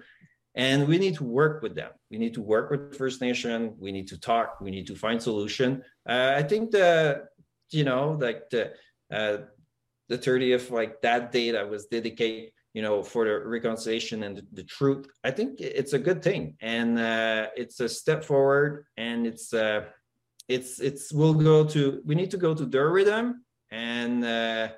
And 0.55 0.87
we 0.87 0.99
need 0.99 1.15
to 1.15 1.23
work 1.23 1.63
with 1.63 1.73
them. 1.73 1.91
We 2.11 2.19
need 2.19 2.35
to 2.35 2.41
work 2.41 2.69
with 2.69 2.95
First 2.95 3.21
Nation. 3.21 3.75
We 3.79 3.91
need 3.91 4.07
to 4.09 4.19
talk. 4.19 4.61
We 4.61 4.69
need 4.69 4.85
to 4.87 4.95
find 4.95 5.21
solution. 5.21 5.83
Uh, 6.07 6.33
I 6.35 6.43
think 6.43 6.69
the, 6.69 7.25
you 7.71 7.83
know, 7.83 8.17
like 8.21 8.51
the, 8.51 8.73
uh, 9.11 9.37
the 10.09 10.17
30th, 10.17 10.69
like 10.69 11.01
that 11.01 11.31
date 11.31 11.55
I 11.55 11.63
was 11.63 11.87
dedicated 11.87 12.51
you 12.73 12.81
know, 12.81 13.03
for 13.03 13.25
the 13.25 13.39
reconciliation 13.45 14.23
and 14.23 14.41
the, 14.51 14.63
truth, 14.63 15.07
I 15.23 15.31
think 15.31 15.61
it's 15.61 15.93
a 15.93 15.99
good 15.99 16.23
thing, 16.23 16.57
and 16.59 16.97
uh, 16.97 17.47
it's 17.55 17.79
a 17.79 17.87
step 17.87 18.23
forward, 18.23 18.85
and 18.97 19.27
it's 19.27 19.53
uh, 19.53 19.85
it's 20.47 20.79
it's 20.79 21.13
we'll 21.13 21.35
go 21.35 21.63
to 21.65 22.01
we 22.03 22.15
need 22.15 22.31
to 22.31 22.37
go 22.37 22.53
to 22.53 22.65
their 22.65 22.89
rhythm, 22.89 23.45
and 23.71 24.25
uh, 24.25 24.69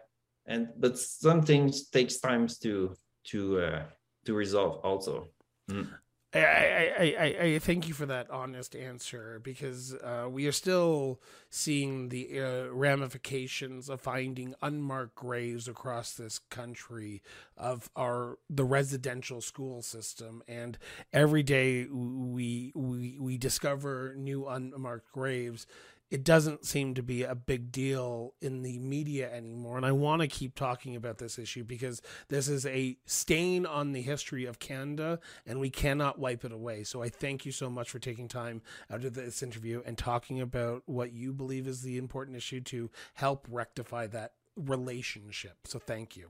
and 0.45 0.69
but 0.77 0.99
some 0.99 1.41
things 1.41 1.89
takes 1.89 2.19
times 2.19 2.59
to 2.59 2.93
to 3.27 3.61
uh, 3.61 3.83
to 4.25 4.33
resolve 4.33 4.81
also. 4.83 5.29
Mm. 5.71 5.87
I, 6.35 6.93
I, 6.99 7.15
I, 7.17 7.43
I 7.55 7.59
thank 7.59 7.87
you 7.87 7.93
for 7.93 8.05
that 8.07 8.29
honest 8.29 8.75
answer 8.75 9.39
because 9.41 9.93
uh, 9.93 10.27
we 10.29 10.47
are 10.47 10.51
still 10.51 11.21
seeing 11.49 12.09
the 12.09 12.41
uh, 12.41 12.65
ramifications 12.73 13.89
of 13.89 14.01
finding 14.01 14.53
unmarked 14.61 15.15
graves 15.15 15.67
across 15.67 16.13
this 16.13 16.39
country 16.39 17.21
of 17.57 17.89
our 17.95 18.37
the 18.49 18.65
residential 18.65 19.39
school 19.39 19.81
system, 19.81 20.43
and 20.47 20.77
every 21.13 21.43
day 21.43 21.85
we 21.85 22.73
we 22.75 23.17
we 23.19 23.37
discover 23.37 24.13
new 24.17 24.45
unmarked 24.47 25.11
graves 25.13 25.65
it 26.11 26.23
doesn't 26.23 26.65
seem 26.65 26.93
to 26.93 27.03
be 27.03 27.23
a 27.23 27.33
big 27.33 27.71
deal 27.71 28.33
in 28.41 28.61
the 28.61 28.77
media 28.77 29.31
anymore. 29.33 29.77
And 29.77 29.85
I 29.85 29.91
want 29.91 30.21
to 30.21 30.27
keep 30.27 30.55
talking 30.55 30.95
about 30.95 31.17
this 31.17 31.39
issue 31.39 31.63
because 31.63 32.01
this 32.27 32.47
is 32.47 32.65
a 32.65 32.97
stain 33.05 33.65
on 33.65 33.91
the 33.91 34.01
history 34.01 34.45
of 34.45 34.59
Canada 34.59 35.19
and 35.47 35.59
we 35.59 35.69
cannot 35.69 36.19
wipe 36.19 36.45
it 36.45 36.51
away. 36.51 36.83
So 36.83 37.01
I 37.01 37.09
thank 37.09 37.45
you 37.45 37.51
so 37.51 37.69
much 37.69 37.89
for 37.89 37.99
taking 37.99 38.27
time 38.27 38.61
out 38.91 39.03
of 39.03 39.15
this 39.15 39.41
interview 39.41 39.81
and 39.85 39.97
talking 39.97 40.39
about 40.39 40.83
what 40.85 41.11
you 41.11 41.33
believe 41.33 41.67
is 41.67 41.81
the 41.81 41.97
important 41.97 42.37
issue 42.37 42.61
to 42.61 42.91
help 43.15 43.47
rectify 43.49 44.05
that 44.07 44.33
relationship. 44.55 45.57
So 45.65 45.79
thank 45.79 46.15
you. 46.15 46.29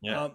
Yeah. 0.00 0.24
Um, 0.24 0.34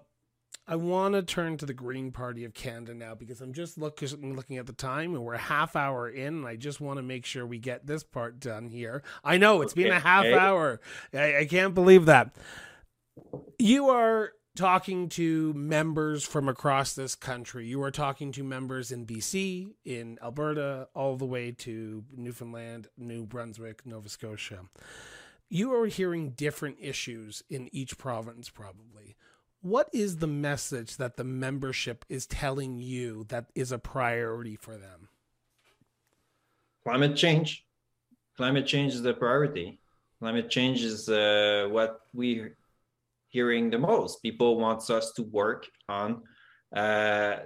I 0.68 0.76
want 0.76 1.14
to 1.14 1.22
turn 1.22 1.58
to 1.58 1.66
the 1.66 1.74
Green 1.74 2.12
Party 2.12 2.44
of 2.44 2.56
Canada 2.56 2.96
now 2.96 3.14
because 3.14 3.40
I'm 3.40 3.54
just 3.54 3.78
look, 3.78 4.02
looking 4.02 4.58
at 4.58 4.66
the 4.66 4.74
time 4.74 5.14
and 5.14 5.24
we're 5.24 5.36
a 5.36 5.38
half 5.38 5.76
hour 5.76 6.10
in, 6.10 6.28
and 6.28 6.48
I 6.48 6.56
just 6.56 6.82
want 6.82 6.98
to 6.98 7.04
make 7.04 7.26
sure 7.26 7.46
we 7.46 7.60
get 7.60 7.86
this 7.86 8.04
part 8.04 8.40
done 8.40 8.68
here. 8.68 9.04
I 9.24 9.38
know 9.38 9.62
it's 9.62 9.74
okay. 9.74 9.84
been 9.84 9.92
a 9.92 10.00
half 10.00 10.26
hour. 10.26 10.82
I, 11.14 11.38
I 11.40 11.46
can't 11.46 11.76
believe 11.76 12.06
that. 12.08 12.36
You 13.60 13.90
are 13.90 14.32
talking 14.56 15.10
to 15.10 15.54
members 15.54 16.24
from 16.24 16.50
across 16.50 16.94
this 16.94 17.14
country. 17.14 17.68
You 17.68 17.84
are 17.84 17.92
talking 17.92 18.32
to 18.32 18.44
members 18.44 18.92
in 18.92 19.06
BC, 19.06 19.74
in 19.84 20.18
Alberta, 20.24 20.88
all 20.96 21.16
the 21.16 21.26
way 21.26 21.52
to 21.52 22.04
Newfoundland, 22.16 22.88
New 22.98 23.26
Brunswick, 23.26 23.86
Nova 23.86 24.10
Scotia. 24.10 24.62
You 25.48 25.74
are 25.76 25.86
hearing 25.86 26.32
different 26.32 26.78
issues 26.82 27.44
in 27.50 27.70
each 27.72 28.00
province, 28.00 28.50
probably 28.50 29.16
what 29.66 29.90
is 29.94 30.18
the 30.18 30.28
message 30.28 30.98
that 30.98 31.18
the 31.18 31.24
membership 31.24 32.06
is 32.08 32.28
telling 32.28 32.80
you 32.80 33.26
that 33.30 33.48
is 33.56 33.72
a 33.72 33.80
priority 33.80 34.56
for 34.56 34.78
them? 34.78 35.10
Climate 36.84 37.16
change. 37.16 37.66
Climate 38.38 38.68
change 38.68 38.94
is 38.94 39.02
the 39.02 39.16
priority. 39.16 39.82
Climate 40.20 40.52
change 40.52 40.84
is 40.84 41.10
uh, 41.10 41.68
what 41.72 42.02
we're 42.14 42.56
hearing 43.30 43.72
the 43.72 43.80
most. 43.80 44.22
People 44.22 44.60
want 44.60 44.88
us 44.92 45.14
to 45.14 45.24
work 45.24 45.66
on 45.90 46.22
uh, 46.76 47.38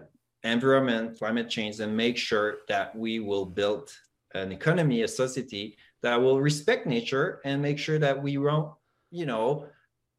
environment, 0.43 1.17
climate 1.17 1.49
change, 1.49 1.79
and 1.79 1.95
make 1.95 2.17
sure 2.17 2.57
that 2.67 2.93
we 2.97 3.21
will 3.21 3.45
build 3.45 3.89
an 4.33 4.51
economy, 4.51 5.03
a 5.03 5.07
society 5.07 5.77
that 6.03 6.21
will 6.21 6.41
respect 6.41 6.85
nature 6.85 7.39
and 7.45 7.61
make 7.61 7.79
sure 7.79 7.97
that 7.97 8.21
we 8.21 8.37
won't, 8.37 8.73
you 9.09 9.25
know, 9.25 9.67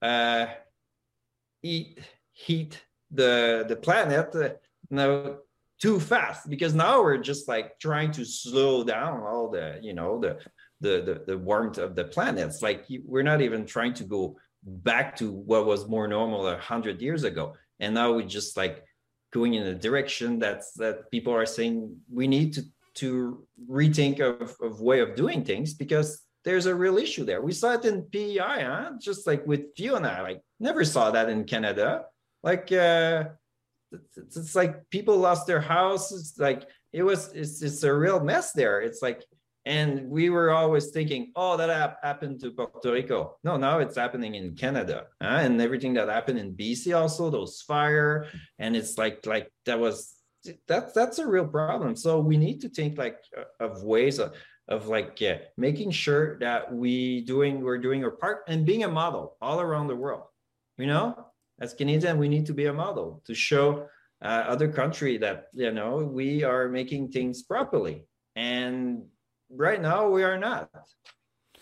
uh, 0.01 0.47
eat 1.63 1.99
heat 2.33 2.83
the 3.11 3.65
the 3.69 3.77
planet 3.77 4.35
uh, 4.35 4.51
now 4.91 5.37
too 5.81 5.99
fast 5.99 6.49
because 6.49 6.75
now 6.75 7.03
we're 7.03 7.17
just 7.17 7.49
like 7.49 7.79
trying 7.79 8.13
to 8.13 8.25
slow 8.25 8.85
down 8.85 9.21
all 9.23 9.51
the 9.51 9.79
you 9.83 9.95
know 9.95 10.21
the 10.21 10.39
the 10.81 11.03
the, 11.03 11.25
the 11.27 11.39
warmth 11.39 11.79
of 11.79 11.95
the 11.95 12.05
planets. 12.05 12.63
like 12.63 12.87
we're 13.05 13.23
not 13.23 13.41
even 13.41 13.67
trying 13.67 13.95
to 13.95 14.05
go 14.05 14.37
back 14.63 15.17
to 15.17 15.33
what 15.33 15.67
was 15.67 15.89
more 15.89 16.07
normal 16.07 16.47
a 16.47 16.59
hundred 16.59 17.01
years 17.01 17.25
ago 17.25 17.55
and 17.81 17.95
now 17.95 18.13
we're 18.13 18.27
just 18.27 18.57
like 18.57 18.85
going 19.33 19.55
in 19.55 19.67
a 19.67 19.75
direction 19.75 20.39
that's 20.39 20.73
that 20.73 21.11
people 21.11 21.33
are 21.33 21.47
saying 21.47 21.97
we 22.13 22.27
need 22.27 22.53
to 22.53 22.63
to 22.93 23.47
rethink 23.69 24.21
of, 24.21 24.57
of 24.61 24.81
way 24.81 25.01
of 25.01 25.15
doing 25.15 25.45
things 25.45 25.73
because 25.73 26.23
there's 26.45 26.67
a 26.67 26.75
real 26.75 26.99
issue 26.99 27.25
there. 27.25 27.43
We 27.43 27.53
saw 27.53 27.73
it 27.75 27.85
in 27.85 28.03
PEI, 28.03 28.63
huh? 28.63 28.93
Just 29.01 29.27
like 29.27 29.47
with 29.47 29.75
Fiona, 29.77 30.21
like 30.23 30.41
never 30.59 30.85
saw 30.85 31.11
that 31.11 31.29
in 31.29 31.45
Canada. 31.45 32.05
Like 32.43 32.73
uh, 32.73 33.25
it's, 33.93 34.37
it's 34.37 34.55
like 34.55 34.89
people 34.91 35.17
lost 35.17 35.47
their 35.47 35.61
houses. 35.61 36.35
Like 36.39 36.69
it 36.93 37.03
was. 37.03 37.33
It's 37.35 37.63
it's 37.63 37.83
a 37.83 37.93
real 37.93 38.21
mess 38.21 38.53
there. 38.53 38.81
It's 38.81 39.03
like, 39.03 39.23
and 39.67 40.09
we 40.09 40.31
were 40.31 40.51
always 40.51 40.91
thinking, 40.91 41.33
oh, 41.37 41.59
that 41.59 41.99
happened 42.03 42.41
to 42.41 42.53
Puerto 42.53 42.93
Rico. 42.93 43.37
No, 43.45 43.59
now 43.59 43.79
it's 43.79 43.97
happening 43.97 44.35
in 44.35 44.57
Canada, 44.57 45.07
huh? 45.23 45.41
and 45.43 45.61
everything 45.61 45.95
that 45.95 46.09
happened 46.09 46.39
in 46.39 46.55
BC 46.55 46.97
also 46.97 47.29
those 47.29 47.61
fire, 47.61 48.27
and 48.59 48.75
it's 48.75 48.97
like 48.97 49.27
like 49.27 49.53
that 49.67 49.79
was 49.79 50.17
that's 50.67 50.95
that's 50.95 51.19
a 51.19 51.27
real 51.27 51.47
problem. 51.47 51.97
So 51.97 52.21
we 52.21 52.39
need 52.39 52.63
to 52.63 52.71
think 52.71 52.97
like 52.97 53.19
of 53.61 53.83
ways 53.83 54.19
of 54.19 54.33
of 54.71 54.87
like 54.87 55.21
yeah, 55.21 55.39
making 55.57 55.91
sure 55.91 56.39
that 56.39 56.73
we 56.73 57.23
doing 57.23 57.61
we're 57.61 57.79
doing 57.79 58.05
our 58.05 58.13
part 58.13 58.45
and 58.49 58.65
being 58.65 58.85
a 58.85 58.89
model 58.89 59.37
all 59.43 59.61
around 59.61 59.89
the 59.89 59.97
world. 59.97 60.23
You 60.79 60.87
know, 60.87 61.27
as 61.61 61.75
Canadian, 61.75 62.19
we 62.19 62.29
need 62.29 62.47
to 62.47 62.55
be 62.55 62.67
a 62.67 62.73
model 62.73 63.23
to 63.27 63.35
show 63.35 63.89
uh, 64.23 64.45
other 64.47 64.69
country 64.69 65.19
that 65.19 65.47
you 65.53 65.73
know 65.73 65.97
we 65.97 66.45
are 66.45 66.69
making 66.69 67.11
things 67.11 67.43
properly. 67.43 68.07
And 68.37 69.03
right 69.51 69.83
now, 69.83 70.09
we 70.09 70.23
are 70.23 70.39
not. 70.39 70.71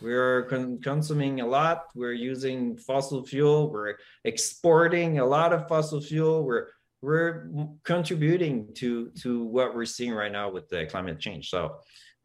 We 0.01 0.13
are 0.13 0.43
con- 0.43 0.81
consuming 0.81 1.41
a 1.41 1.47
lot. 1.47 1.87
We're 1.95 2.13
using 2.13 2.77
fossil 2.77 3.25
fuel. 3.25 3.73
We're 3.73 3.97
exporting 4.25 5.19
a 5.19 5.27
lot 5.27 5.53
of 5.53 5.67
fossil 5.67 6.01
fuel. 6.01 6.45
We're 6.45 6.69
we're 7.01 7.49
contributing 7.85 8.75
to 8.75 9.11
to 9.23 9.45
what 9.45 9.75
we're 9.75 9.87
seeing 9.87 10.13
right 10.13 10.33
now 10.33 10.51
with 10.51 10.69
the 10.69 10.87
climate 10.87 11.21
change. 11.21 11.49
So 11.49 11.77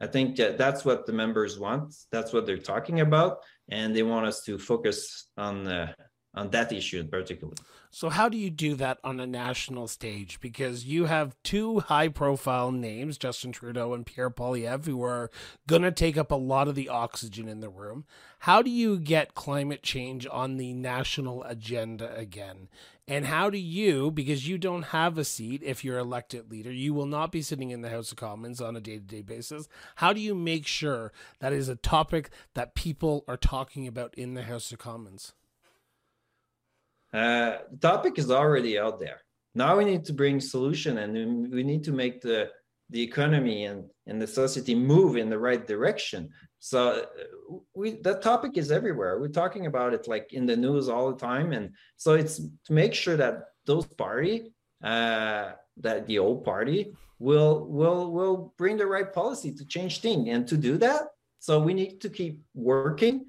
I 0.04 0.06
think 0.06 0.36
that 0.36 0.58
that's 0.58 0.84
what 0.84 1.06
the 1.06 1.14
members 1.14 1.58
want. 1.58 1.94
That's 2.12 2.30
what 2.34 2.44
they're 2.44 2.58
talking 2.58 3.00
about, 3.00 3.38
and 3.70 3.96
they 3.96 4.02
want 4.02 4.26
us 4.26 4.42
to 4.44 4.58
focus 4.58 5.28
on 5.38 5.66
on 6.34 6.50
that 6.50 6.72
issue 6.72 7.00
in 7.00 7.08
particular. 7.08 7.54
So, 7.90 8.08
how 8.08 8.28
do 8.28 8.36
you 8.36 8.50
do 8.50 8.74
that 8.74 8.98
on 9.04 9.20
a 9.20 9.26
national 9.26 9.86
stage? 9.88 10.40
Because 10.40 10.84
you 10.84 11.04
have 11.06 11.36
two 11.44 11.80
high 11.80 12.08
profile 12.08 12.72
names, 12.72 13.16
Justin 13.16 13.52
Trudeau 13.52 13.94
and 13.94 14.04
Pierre 14.04 14.30
Poilievre, 14.30 14.86
who 14.86 15.02
are 15.04 15.30
going 15.66 15.82
to 15.82 15.92
take 15.92 16.18
up 16.18 16.30
a 16.32 16.36
lot 16.36 16.68
of 16.68 16.74
the 16.74 16.88
oxygen 16.88 17.48
in 17.48 17.60
the 17.60 17.68
room. 17.68 18.04
How 18.40 18.62
do 18.62 18.70
you 18.70 18.98
get 18.98 19.34
climate 19.34 19.82
change 19.82 20.26
on 20.30 20.56
the 20.56 20.74
national 20.74 21.44
agenda 21.44 22.14
again? 22.14 22.68
And 23.06 23.26
how 23.26 23.50
do 23.50 23.58
you, 23.58 24.10
because 24.10 24.48
you 24.48 24.56
don't 24.56 24.84
have 24.84 25.18
a 25.18 25.24
seat 25.24 25.62
if 25.62 25.84
you're 25.84 25.98
elected 25.98 26.50
leader, 26.50 26.72
you 26.72 26.94
will 26.94 27.06
not 27.06 27.30
be 27.30 27.42
sitting 27.42 27.70
in 27.70 27.82
the 27.82 27.90
House 27.90 28.10
of 28.10 28.16
Commons 28.16 28.62
on 28.62 28.76
a 28.76 28.80
day 28.80 28.94
to 28.94 29.04
day 29.04 29.20
basis. 29.20 29.68
How 29.96 30.14
do 30.14 30.20
you 30.20 30.34
make 30.34 30.66
sure 30.66 31.12
that 31.40 31.52
is 31.52 31.68
a 31.68 31.76
topic 31.76 32.30
that 32.54 32.74
people 32.74 33.24
are 33.28 33.36
talking 33.36 33.86
about 33.86 34.14
in 34.14 34.32
the 34.32 34.44
House 34.44 34.72
of 34.72 34.78
Commons? 34.78 35.34
Uh, 37.12 37.58
the 37.70 37.78
topic 37.80 38.18
is 38.18 38.30
already 38.30 38.78
out 38.78 38.98
there. 38.98 39.20
Now 39.54 39.76
we 39.76 39.84
need 39.84 40.06
to 40.06 40.14
bring 40.14 40.40
solution 40.40 40.98
and 40.98 41.52
we 41.52 41.62
need 41.62 41.84
to 41.84 41.92
make 41.92 42.22
the 42.22 42.50
the 42.90 43.02
economy 43.02 43.64
and, 43.64 43.84
and 44.06 44.20
the 44.20 44.26
society 44.26 44.74
move 44.74 45.16
in 45.16 45.30
the 45.30 45.38
right 45.38 45.66
direction. 45.66 46.28
So 46.64 46.80
uh, 46.80 47.56
we 47.74 48.00
that 48.06 48.22
topic 48.22 48.56
is 48.56 48.70
everywhere. 48.72 49.20
We're 49.20 49.38
talking 49.42 49.66
about 49.66 49.92
it 49.92 50.08
like 50.08 50.32
in 50.32 50.46
the 50.46 50.56
news 50.56 50.88
all 50.88 51.12
the 51.12 51.18
time, 51.18 51.52
and 51.52 51.74
so 51.98 52.14
it's 52.14 52.36
to 52.38 52.72
make 52.72 52.94
sure 52.94 53.18
that 53.18 53.34
those 53.66 53.84
party, 53.84 54.54
uh, 54.82 55.52
that 55.76 56.06
the 56.06 56.18
old 56.18 56.42
party 56.42 56.96
will 57.18 57.66
will 57.66 58.10
will 58.10 58.54
bring 58.56 58.78
the 58.78 58.86
right 58.86 59.12
policy 59.12 59.52
to 59.52 59.64
change 59.66 60.00
things, 60.00 60.26
and 60.30 60.48
to 60.48 60.56
do 60.56 60.78
that, 60.78 61.02
so 61.38 61.60
we 61.60 61.74
need 61.74 62.00
to 62.00 62.08
keep 62.08 62.40
working. 62.54 63.26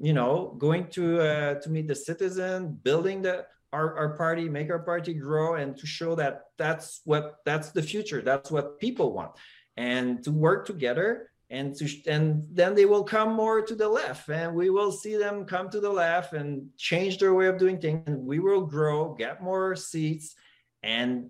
You 0.00 0.14
know, 0.14 0.56
going 0.56 0.88
to 0.96 1.20
uh, 1.20 1.54
to 1.60 1.68
meet 1.68 1.86
the 1.86 1.94
citizen, 1.94 2.80
building 2.82 3.20
the 3.20 3.44
our, 3.74 3.94
our 3.98 4.16
party, 4.16 4.48
make 4.48 4.70
our 4.70 4.84
party 4.92 5.12
grow, 5.12 5.56
and 5.56 5.76
to 5.76 5.86
show 5.86 6.14
that 6.14 6.44
that's 6.56 7.02
what 7.04 7.24
that's 7.44 7.72
the 7.72 7.82
future. 7.82 8.22
That's 8.22 8.50
what 8.50 8.80
people 8.80 9.12
want, 9.12 9.32
and 9.76 10.24
to 10.24 10.30
work 10.32 10.64
together 10.64 11.30
and 11.50 11.74
to 11.74 11.88
and 12.06 12.46
then 12.52 12.74
they 12.74 12.84
will 12.84 13.02
come 13.02 13.34
more 13.34 13.60
to 13.60 13.74
the 13.74 13.88
left, 13.88 14.28
and 14.28 14.54
we 14.54 14.70
will 14.70 14.92
see 14.92 15.16
them 15.16 15.44
come 15.44 15.68
to 15.70 15.80
the 15.80 15.90
left 15.90 16.32
and 16.32 16.68
change 16.78 17.18
their 17.18 17.34
way 17.34 17.46
of 17.46 17.58
doing 17.58 17.78
things, 17.80 18.02
and 18.06 18.24
we 18.24 18.38
will 18.38 18.62
grow, 18.62 19.14
get 19.14 19.42
more 19.42 19.74
seats, 19.74 20.34
and 20.82 21.28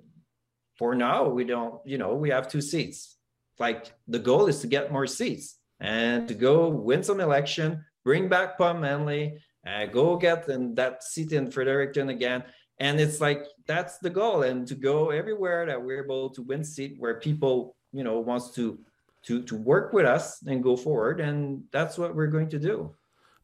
for 0.77 0.95
now 0.95 1.29
we 1.29 1.45
don't, 1.45 1.75
you 1.85 1.99
know, 1.99 2.15
we 2.15 2.31
have 2.31 2.49
two 2.49 2.61
seats. 2.61 3.17
Like 3.59 3.93
the 4.09 4.19
goal 4.19 4.47
is 4.47 4.61
to 4.61 4.67
get 4.67 4.93
more 4.93 5.07
seats 5.07 5.57
and 5.81 6.29
to 6.29 6.35
go 6.35 6.69
win 6.69 7.03
some 7.03 7.21
election, 7.21 7.85
bring 8.05 8.29
back 8.29 8.57
Paul 8.57 8.75
Manly, 8.75 9.39
uh, 9.67 9.87
go 9.87 10.17
get 10.17 10.49
in 10.49 10.75
that 10.77 11.03
seat 11.03 11.33
in 11.33 11.51
Fredericton 11.51 12.09
again. 12.11 12.45
And 12.79 12.99
it's 12.99 13.21
like 13.21 13.45
that's 13.67 13.99
the 13.99 14.09
goal, 14.09 14.43
and 14.43 14.67
to 14.69 14.75
go 14.75 15.11
everywhere 15.11 15.67
that 15.67 15.83
we're 15.83 16.05
able 16.05 16.31
to 16.31 16.43
win 16.43 16.65
seat 16.65 16.97
where 16.99 17.21
people, 17.21 17.77
you 17.93 18.05
know, 18.05 18.21
wants 18.21 18.53
to 18.53 18.79
to 19.23 19.43
to 19.45 19.57
work 19.57 19.93
with 19.93 20.07
us 20.07 20.43
and 20.47 20.63
go 20.63 20.77
forward, 20.77 21.21
and 21.21 21.65
that's 21.73 21.99
what 21.99 22.15
we're 22.15 22.29
going 22.29 22.49
to 22.51 22.59
do. 22.59 22.95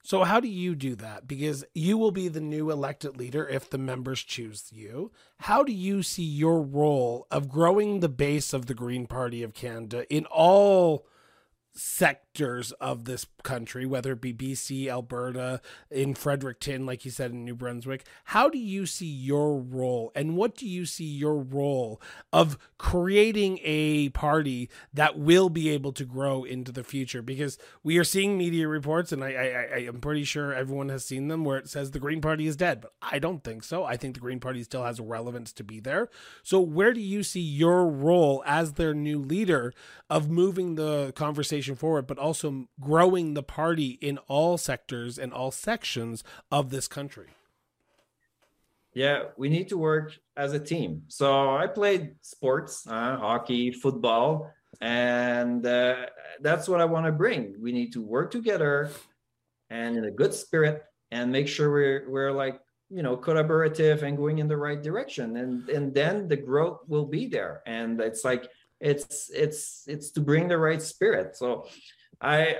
So, 0.07 0.23
how 0.23 0.39
do 0.39 0.47
you 0.47 0.77
do 0.77 0.95
that? 0.97 1.27
Because 1.27 1.65
you 1.75 1.99
will 1.99 2.13
be 2.13 2.29
the 2.29 2.41
new 2.41 2.71
elected 2.71 3.17
leader 3.17 3.49
if 3.49 3.69
the 3.69 3.77
members 3.77 4.23
choose 4.23 4.69
you. 4.71 5.11
How 5.39 5.65
do 5.65 5.73
you 5.73 6.05
see 6.05 6.23
your 6.23 6.63
role 6.63 7.27
of 7.29 7.49
growing 7.49 7.99
the 7.99 8.09
base 8.09 8.53
of 8.53 8.67
the 8.67 8.75
Green 8.75 9.09
Party 9.09 9.43
of 9.43 9.53
Canada 9.53 10.07
in 10.09 10.25
all 10.27 11.09
sectors 12.37 12.73
of 12.73 13.05
this 13.05 13.27
country, 13.43 13.87
whether 13.87 14.13
it 14.13 14.21
be 14.21 14.35
BC, 14.35 14.89
Alberta, 14.89 15.61
in 15.91 16.15
Fredericton, 16.15 16.85
like 16.85 17.05
you 17.07 17.11
said, 17.11 17.31
in 17.31 17.47
New 17.47 17.55
Brunswick. 17.55 18.05
How 18.25 18.51
do 18.51 18.59
you 18.59 18.85
see 18.85 19.07
your 19.07 19.59
role, 19.59 20.13
and 20.15 20.37
what 20.37 20.55
do 20.55 20.69
you 20.69 20.85
see 20.85 21.05
your 21.05 21.39
role 21.39 22.01
of 22.35 22.59
creating 22.77 23.59
a 23.63 24.11
party 24.11 24.69
that 24.93 25.19
will 25.19 25.49
be 25.49 25.71
able 25.71 25.93
to 25.93 26.05
grow 26.05 26.45
into 26.45 26.73
the 26.73 26.85
future? 26.85 27.23
Because 27.23 27.57
we 27.83 27.97
are 27.97 28.05
seeing 28.05 28.37
media 28.37 28.69
reports, 28.69 29.13
and 29.13 29.25
I, 29.25 29.29
I, 29.29 29.69
I 29.77 29.79
am 29.87 30.01
pretty 30.01 30.25
sure 30.25 30.53
everyone 30.53 30.91
has 30.91 31.07
seen 31.07 31.29
them, 31.29 31.43
where 31.43 31.57
it 31.57 31.71
says 31.71 31.91
the 31.91 31.99
Green 31.99 32.21
Party 32.21 32.47
is 32.47 32.57
dead, 32.57 32.83
but 32.83 32.93
I 33.01 33.19
don't 33.19 33.43
think 33.43 33.65
so. 33.65 33.85
I 33.85 33.97
think 33.97 34.15
the 34.15 34.21
Green 34.21 34.41
Party 34.41 34.63
still 34.63 34.85
has 34.85 35.01
relevance 35.01 35.55
to 35.55 35.65
be 35.65 35.81
there. 35.81 36.11
So, 36.43 36.61
where 36.61 36.93
do 36.93 37.01
you 37.01 37.23
see 37.23 37.41
your 37.41 37.87
role 37.87 38.43
as 38.47 38.75
their 38.75 38.93
new 38.93 39.21
leader 39.21 39.73
of 40.11 40.29
moving 40.29 40.75
the 40.75 41.13
conversation 41.17 41.75
forward, 41.75 42.07
but 42.07 42.19
also 42.19 42.26
growing 42.81 43.35
the 43.35 43.43
party 43.43 43.99
in 44.01 44.19
all 44.29 44.59
sectors 44.59 45.19
and 45.19 45.33
all 45.33 45.51
sections 45.51 46.25
of 46.51 46.71
this 46.71 46.89
country? 46.89 47.29
Yeah, 48.95 49.25
we 49.37 49.49
need 49.49 49.69
to 49.69 49.77
work 49.77 50.17
as 50.37 50.55
a 50.55 50.59
team. 50.59 51.03
So 51.09 51.55
I 51.55 51.67
played 51.67 52.15
sports, 52.23 52.87
uh, 52.87 53.17
hockey, 53.17 53.71
football, 53.71 54.51
and 54.81 55.67
uh, 55.67 56.07
that's 56.41 56.69
what 56.69 56.81
I 56.81 56.87
want 56.87 57.07
to 57.07 57.13
bring. 57.13 57.57
We 57.61 57.73
need 57.73 57.93
to 57.93 58.03
work 58.03 58.31
together 58.31 58.91
and 59.71 59.97
in 59.97 60.05
a 60.05 60.11
good 60.11 60.33
spirit 60.33 60.85
and 61.11 61.31
make 61.31 61.49
sure 61.49 61.71
we're 61.71 62.11
we're 62.11 62.33
like 62.33 62.61
you 62.91 63.03
know 63.03 63.17
collaborative 63.17 64.03
and 64.03 64.17
going 64.17 64.39
in 64.39 64.49
the 64.49 64.57
right 64.57 64.83
direction 64.83 65.37
and 65.37 65.69
and 65.69 65.93
then 65.93 66.29
the 66.29 66.37
growth 66.37 66.81
will 66.87 67.05
be 67.05 67.27
there 67.27 67.63
and 67.67 68.01
it's 68.01 68.25
like 68.25 68.49
it's 68.81 69.31
it's 69.35 69.85
it's 69.87 70.11
to 70.11 70.21
bring 70.21 70.47
the 70.49 70.57
right 70.57 70.83
spirit 70.83 71.37
so 71.37 71.67
i 72.21 72.57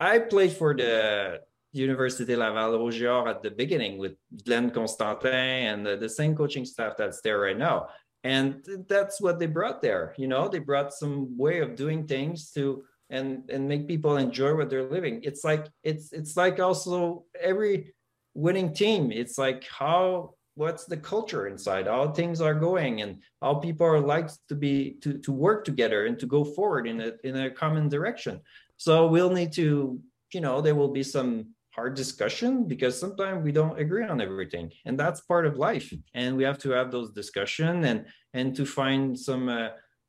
i 0.00 0.18
played 0.18 0.52
for 0.52 0.74
the 0.74 1.40
université 1.74 2.36
laval 2.36 2.78
Rouge 2.78 3.02
et 3.02 3.06
Or 3.06 3.28
at 3.28 3.42
the 3.42 3.50
beginning 3.50 3.98
with 3.98 4.14
Glen 4.44 4.70
Constantin 4.70 5.34
and 5.70 5.86
the, 5.86 5.96
the 5.96 6.08
same 6.08 6.34
coaching 6.34 6.64
staff 6.64 6.96
that's 6.96 7.20
there 7.20 7.38
right 7.40 7.58
now. 7.58 7.88
And 8.24 8.64
that's 8.88 9.20
what 9.20 9.38
they 9.38 9.46
brought 9.46 9.82
there 9.82 10.14
you 10.16 10.26
know? 10.26 10.48
They 10.48 10.58
brought 10.58 10.94
some 10.94 11.36
way 11.36 11.60
of 11.60 11.76
doing 11.76 12.06
things 12.06 12.50
to 12.52 12.84
and 13.10 13.48
and 13.50 13.68
make 13.68 13.86
people 13.86 14.16
enjoy 14.16 14.54
what 14.54 14.68
they're 14.70 14.90
living. 14.90 15.20
It's 15.22 15.44
like 15.44 15.66
it's 15.84 16.12
it's 16.12 16.36
like 16.36 16.58
also 16.58 17.24
every 17.40 17.94
winning 18.34 18.74
team. 18.74 19.12
It's 19.12 19.38
like 19.38 19.64
how 19.68 20.34
what's 20.54 20.86
the 20.86 20.96
culture 20.96 21.46
inside? 21.46 21.86
How 21.86 22.10
things 22.10 22.40
are 22.40 22.54
going 22.54 23.02
and 23.02 23.22
how 23.42 23.54
people 23.54 23.86
are 23.86 24.00
like 24.00 24.30
to 24.48 24.54
be 24.54 24.96
to, 25.02 25.18
to 25.18 25.32
work 25.32 25.64
together 25.64 26.06
and 26.06 26.18
to 26.18 26.26
go 26.26 26.44
forward 26.44 26.86
in 26.88 27.00
a 27.00 27.12
in 27.22 27.36
a 27.36 27.50
common 27.50 27.88
direction 27.88 28.40
so 28.76 29.06
we'll 29.06 29.30
need 29.30 29.52
to 29.52 30.00
you 30.32 30.40
know 30.40 30.60
there 30.60 30.74
will 30.74 30.92
be 30.92 31.02
some 31.02 31.54
hard 31.74 31.94
discussion 31.94 32.66
because 32.66 32.98
sometimes 32.98 33.44
we 33.44 33.52
don't 33.52 33.78
agree 33.78 34.04
on 34.04 34.20
everything 34.20 34.70
and 34.86 34.98
that's 34.98 35.20
part 35.22 35.46
of 35.46 35.58
life 35.58 35.92
and 36.14 36.36
we 36.36 36.42
have 36.42 36.58
to 36.58 36.70
have 36.70 36.90
those 36.90 37.10
discussion 37.12 37.84
and 37.84 38.06
and 38.32 38.56
to 38.56 38.64
find 38.64 39.18
some 39.18 39.48
uh, 39.48 39.68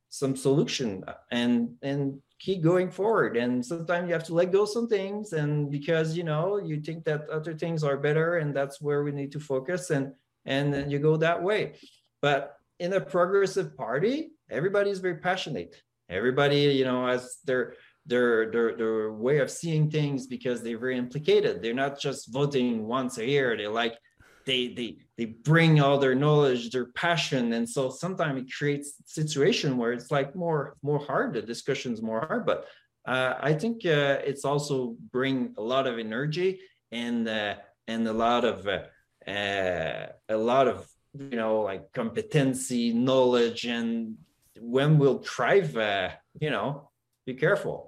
some 0.09 0.35
solution 0.35 1.03
and 1.31 1.69
and 1.81 2.19
keep 2.39 2.61
going 2.61 2.89
forward 2.89 3.35
and 3.35 3.65
sometimes 3.65 4.07
you 4.07 4.13
have 4.13 4.23
to 4.23 4.33
let 4.33 4.51
go 4.51 4.63
some 4.63 4.87
things 4.87 5.33
and 5.33 5.69
because 5.69 6.15
you 6.15 6.23
know 6.23 6.57
you 6.57 6.79
think 6.79 7.03
that 7.03 7.27
other 7.29 7.53
things 7.53 7.83
are 7.83 7.97
better 7.97 8.37
and 8.37 8.55
that's 8.55 8.79
where 8.79 9.03
we 9.03 9.11
need 9.11 9.31
to 9.31 9.39
focus 9.39 9.89
and 9.89 10.13
and 10.47 10.91
you 10.91 10.97
go 10.97 11.17
that 11.17 11.43
way. 11.43 11.73
But 12.21 12.55
in 12.79 12.93
a 12.93 13.01
progressive 13.01 13.77
party, 13.77 14.31
everybody 14.49 14.89
is 14.89 14.99
very 14.99 15.17
passionate. 15.17 15.75
Everybody, 16.09 16.61
you 16.79 16.85
know, 16.85 17.05
has 17.05 17.37
their 17.45 17.73
their 18.07 18.49
their 18.51 18.75
their 18.75 19.13
way 19.13 19.39
of 19.39 19.51
seeing 19.51 19.91
things 19.91 20.27
because 20.27 20.61
they're 20.61 20.79
very 20.79 20.97
implicated. 20.97 21.61
They're 21.61 21.73
not 21.73 21.99
just 21.99 22.31
voting 22.31 22.87
once 22.87 23.17
a 23.17 23.25
year. 23.25 23.55
They 23.55 23.67
like 23.67 23.97
they 24.45 24.69
they 24.69 24.97
they 25.17 25.25
bring 25.25 25.79
all 25.81 25.99
their 25.99 26.15
knowledge, 26.15 26.71
their 26.71 26.87
passion, 26.93 27.53
and 27.53 27.69
so 27.69 27.89
sometimes 27.89 28.41
it 28.41 28.51
creates 28.51 28.93
situation 29.05 29.77
where 29.77 29.91
it's 29.91 30.09
like 30.09 30.35
more 30.35 30.77
more 30.81 30.99
hard. 30.99 31.33
The 31.33 31.41
discussion's 31.41 32.01
more 32.01 32.21
hard, 32.25 32.45
but 32.45 32.65
uh, 33.05 33.35
I 33.39 33.53
think 33.53 33.85
uh, 33.85 34.19
it's 34.25 34.45
also 34.45 34.95
bring 35.11 35.53
a 35.57 35.61
lot 35.61 35.85
of 35.85 35.99
energy 35.99 36.61
and 36.91 37.27
uh, 37.27 37.55
and 37.87 38.07
a 38.07 38.13
lot 38.13 38.45
of 38.45 38.67
uh, 38.67 39.29
uh, 39.29 40.07
a 40.29 40.37
lot 40.37 40.67
of 40.67 40.87
you 41.13 41.37
know 41.37 41.61
like 41.61 41.91
competency 41.93 42.93
knowledge 42.93 43.65
and 43.65 44.15
when 44.59 44.97
we'll 44.97 45.19
thrive 45.19 45.75
uh, 45.77 46.09
you 46.39 46.49
know 46.49 46.89
be 47.25 47.33
careful 47.33 47.86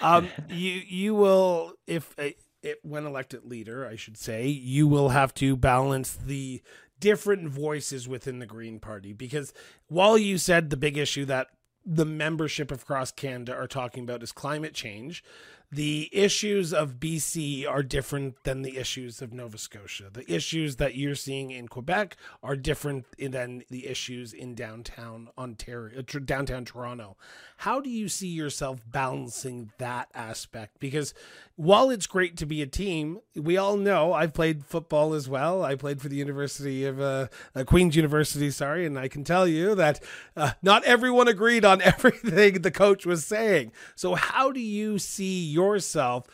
um 0.00 0.28
you 0.48 0.72
you 0.86 1.14
will 1.14 1.74
if 1.86 2.14
it, 2.18 2.78
when 2.82 3.06
elected 3.06 3.44
leader 3.44 3.86
i 3.86 3.96
should 3.96 4.16
say 4.16 4.46
you 4.46 4.86
will 4.86 5.10
have 5.10 5.32
to 5.34 5.56
balance 5.56 6.12
the 6.14 6.62
different 6.98 7.48
voices 7.48 8.06
within 8.06 8.38
the 8.38 8.46
green 8.46 8.78
party 8.78 9.12
because 9.12 9.52
while 9.88 10.18
you 10.18 10.36
said 10.36 10.70
the 10.70 10.76
big 10.76 10.98
issue 10.98 11.24
that 11.24 11.48
the 11.86 12.04
membership 12.04 12.70
of 12.70 12.84
cross 12.86 13.10
canada 13.10 13.54
are 13.54 13.66
talking 13.66 14.04
about 14.04 14.22
is 14.22 14.32
climate 14.32 14.74
change 14.74 15.24
the 15.72 16.08
issues 16.12 16.72
of 16.72 16.94
BC 16.98 17.68
are 17.68 17.82
different 17.82 18.42
than 18.42 18.62
the 18.62 18.76
issues 18.76 19.22
of 19.22 19.32
Nova 19.32 19.56
Scotia. 19.56 20.10
The 20.12 20.30
issues 20.32 20.76
that 20.76 20.96
you're 20.96 21.14
seeing 21.14 21.52
in 21.52 21.68
Quebec 21.68 22.16
are 22.42 22.56
different 22.56 23.06
than 23.18 23.62
the 23.70 23.86
issues 23.86 24.32
in 24.32 24.56
downtown 24.56 25.28
Ontario, 25.38 26.00
uh, 26.00 26.18
downtown 26.24 26.64
Toronto. 26.64 27.16
How 27.58 27.80
do 27.80 27.88
you 27.88 28.08
see 28.08 28.28
yourself 28.28 28.80
balancing 28.90 29.70
that 29.78 30.08
aspect? 30.14 30.80
Because 30.80 31.14
while 31.54 31.90
it's 31.90 32.06
great 32.06 32.38
to 32.38 32.46
be 32.46 32.62
a 32.62 32.66
team, 32.66 33.20
we 33.36 33.58
all 33.58 33.76
know 33.76 34.14
I've 34.14 34.32
played 34.32 34.64
football 34.64 35.12
as 35.12 35.28
well. 35.28 35.62
I 35.62 35.74
played 35.74 36.00
for 36.00 36.08
the 36.08 36.16
University 36.16 36.86
of 36.86 37.00
uh, 37.00 37.26
uh, 37.54 37.64
Queen's 37.64 37.94
University, 37.94 38.50
sorry, 38.50 38.86
and 38.86 38.98
I 38.98 39.08
can 39.08 39.24
tell 39.24 39.46
you 39.46 39.74
that 39.74 40.02
uh, 40.34 40.52
not 40.62 40.82
everyone 40.84 41.28
agreed 41.28 41.64
on 41.64 41.82
everything 41.82 42.62
the 42.62 42.70
coach 42.70 43.04
was 43.04 43.26
saying. 43.26 43.72
So, 43.94 44.14
how 44.14 44.50
do 44.50 44.60
you 44.60 44.98
see 44.98 45.44
yourself 45.60 46.26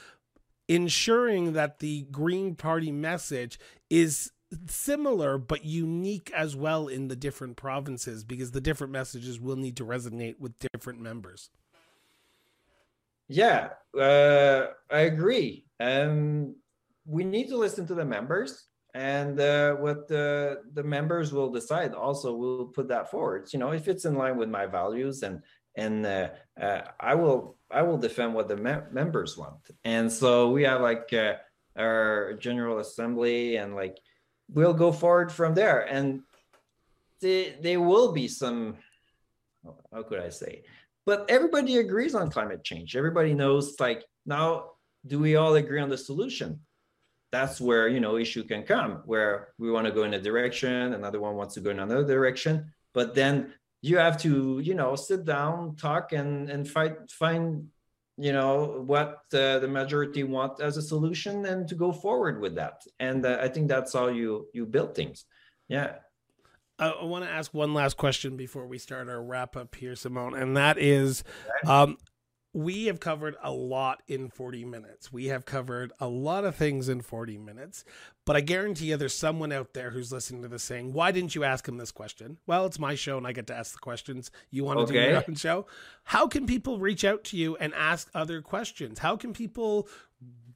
ensuring 0.69 1.53
that 1.53 1.79
the 1.79 2.03
Green 2.11 2.55
Party 2.55 2.91
message 2.93 3.59
is 3.91 4.33
similar 4.67 5.39
but 5.39 5.65
unique 5.65 6.31
as 6.35 6.55
well 6.55 6.89
in 6.89 7.09
the 7.09 7.17
different 7.17 7.57
provinces 7.57 8.25
because 8.25 8.53
the 8.53 8.61
different 8.61 8.93
messages 8.93 9.41
will 9.41 9.57
need 9.57 9.77
to 9.77 9.85
resonate 9.85 10.39
with 10.39 10.53
different 10.73 11.01
members? 11.01 11.51
Yeah, 13.29 13.71
uh, 13.99 14.69
I 14.91 15.01
agree. 15.01 15.67
Um, 15.81 16.55
we 17.05 17.25
need 17.25 17.49
to 17.49 17.57
listen 17.57 17.87
to 17.89 17.95
the 17.95 18.05
members, 18.05 18.67
and 18.95 19.41
uh, 19.41 19.75
what 19.75 20.07
the 20.07 20.63
the 20.75 20.83
members 20.83 21.33
will 21.33 21.51
decide. 21.51 21.93
Also, 21.93 22.33
we'll 22.35 22.67
put 22.67 22.87
that 22.89 23.11
forward. 23.11 23.49
You 23.53 23.59
know, 23.59 23.73
if 23.73 23.89
it's 23.89 24.05
in 24.05 24.15
line 24.15 24.37
with 24.37 24.49
my 24.49 24.67
values, 24.67 25.25
and 25.25 25.43
and 25.77 26.07
uh, 26.07 26.29
uh 26.61 26.83
I 26.99 27.15
will 27.15 27.57
I 27.71 27.83
will 27.83 27.99
defend 27.99 28.35
what 28.35 28.49
the 28.49 28.57
me- 28.57 28.89
members 28.93 29.37
want. 29.37 29.61
And 29.85 30.11
so 30.11 30.51
we 30.51 30.63
have 30.65 30.81
like 30.81 31.13
uh, 31.13 31.35
our 31.77 32.35
general 32.35 32.79
assembly, 32.79 33.57
and 33.57 33.75
like 33.75 33.99
we'll 34.49 34.75
go 34.75 34.93
forward 34.93 35.33
from 35.33 35.55
there. 35.55 35.81
And 35.83 36.23
there 37.21 37.55
there 37.61 37.81
will 37.81 38.13
be 38.13 38.29
some. 38.29 38.77
How 39.93 40.05
could 40.05 40.21
I 40.21 40.29
say? 40.29 40.63
but 41.07 41.25
everybody 41.31 41.79
agrees 41.79 42.15
on 42.15 42.31
climate 42.31 42.63
change 42.63 42.97
everybody 42.97 43.33
knows 43.33 43.77
like 43.81 44.05
now 44.27 44.73
do 45.07 45.19
we 45.19 45.37
all 45.37 45.55
agree 45.55 45.81
on 45.81 45.89
the 45.89 45.97
solution 45.97 46.61
that's 47.33 47.61
where 47.61 47.89
you 47.89 48.01
know 48.01 48.19
issue 48.19 48.45
can 48.45 48.63
come 48.63 49.03
where 49.07 49.49
we 49.59 49.71
want 49.71 49.87
to 49.87 49.93
go 49.93 50.03
in 50.03 50.15
a 50.15 50.21
direction 50.21 50.93
another 50.93 51.21
one 51.21 51.37
wants 51.37 51.55
to 51.55 51.61
go 51.61 51.71
in 51.71 51.79
another 51.79 52.05
direction 52.05 52.71
but 52.93 53.15
then 53.15 53.53
you 53.87 53.99
have 53.99 54.17
to 54.19 54.61
you 54.61 54.75
know 54.75 54.97
sit 54.97 55.25
down 55.25 55.77
talk 55.77 56.13
and 56.13 56.51
and 56.51 56.69
fight 56.69 57.11
find 57.11 57.69
you 58.19 58.33
know 58.33 58.83
what 58.87 59.21
uh, 59.35 59.59
the 59.59 59.69
majority 59.69 60.23
want 60.25 60.61
as 60.61 60.77
a 60.77 60.83
solution 60.83 61.45
and 61.47 61.69
to 61.69 61.75
go 61.75 61.93
forward 61.93 62.41
with 62.41 62.55
that. 62.55 62.83
And 62.99 63.25
uh, 63.27 63.39
i 63.41 63.49
think 63.49 63.69
that's 63.69 63.93
how 63.93 64.09
you 64.09 64.47
you 64.53 64.67
build 64.67 64.95
things. 64.95 65.25
Yeah. 65.69 65.97
I 66.79 67.05
want 67.05 67.25
to 67.25 67.31
ask 67.31 67.55
one 67.55 67.73
last 67.73 67.97
question 67.97 68.37
before 68.37 68.67
we 68.67 68.77
start 68.77 69.09
our 69.09 69.23
wrap 69.23 69.57
up 69.57 69.75
here, 69.75 69.97
Simon, 69.97 70.35
and 70.35 70.59
that 70.59 70.77
is, 70.77 71.25
um, 71.67 71.97
we 72.57 72.87
have 72.87 73.01
covered 73.01 73.37
a 73.43 73.53
lot 73.53 74.03
in 74.09 74.31
40 74.31 74.65
minutes. 74.65 75.13
We 75.13 75.27
have 75.27 75.45
covered 75.45 75.93
a 76.01 76.09
lot 76.09 76.47
of 76.47 76.57
things 76.57 76.89
in 76.89 77.03
40 77.03 77.37
minutes, 77.37 77.85
but 78.25 78.35
I 78.35 78.41
guarantee 78.41 78.87
you 78.87 78.97
there's 78.97 79.13
someone 79.13 79.53
out 79.53 79.75
there 79.75 79.91
who's 79.91 80.11
listening 80.11 80.41
to 80.41 80.49
this 80.49 80.63
saying, 80.63 80.95
Why 80.95 81.13
didn't 81.13 81.35
you 81.35 81.45
ask 81.45 81.69
him 81.69 81.77
this 81.77 81.93
question? 81.93 82.39
Well, 82.47 82.65
it's 82.65 82.79
my 82.79 82.95
show 82.95 83.19
and 83.19 83.27
I 83.27 83.33
get 83.33 83.47
to 83.49 83.55
ask 83.55 83.75
the 83.75 83.79
questions. 83.79 84.31
You 84.51 84.65
want 84.65 84.79
to 84.79 84.85
okay. 84.85 84.93
do 84.95 85.01
your 85.01 85.25
own 85.29 85.35
show? 85.35 85.67
How 86.05 86.27
can 86.27 86.47
people 86.47 86.79
reach 86.79 87.05
out 87.05 87.25
to 87.25 87.37
you 87.37 87.57
and 87.57 87.75
ask 87.75 88.09
other 88.15 88.41
questions? 88.41 89.01
How 89.01 89.19
can 89.19 89.35
people 89.35 89.87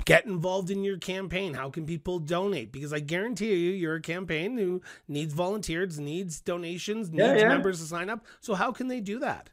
get 0.07 0.24
involved 0.24 0.70
in 0.70 0.82
your 0.82 0.96
campaign? 0.96 1.53
How 1.53 1.68
can 1.68 1.84
people 1.84 2.18
donate? 2.18 2.72
Because 2.72 2.94
I 2.94 3.01
guarantee 3.01 3.55
you, 3.55 3.72
you're 3.72 3.96
a 3.96 4.01
campaign 4.01 4.57
who 4.57 4.80
needs 5.07 5.34
volunteers, 5.34 6.01
needs 6.01 6.40
donations, 6.40 7.11
needs 7.11 7.22
yeah, 7.22 7.36
yeah. 7.36 7.48
members 7.48 7.78
to 7.80 7.84
sign 7.84 8.09
up. 8.09 8.24
So 8.40 8.55
how 8.55 8.72
can 8.72 8.88
they 8.88 9.01
do 9.01 9.18
that? 9.18 9.51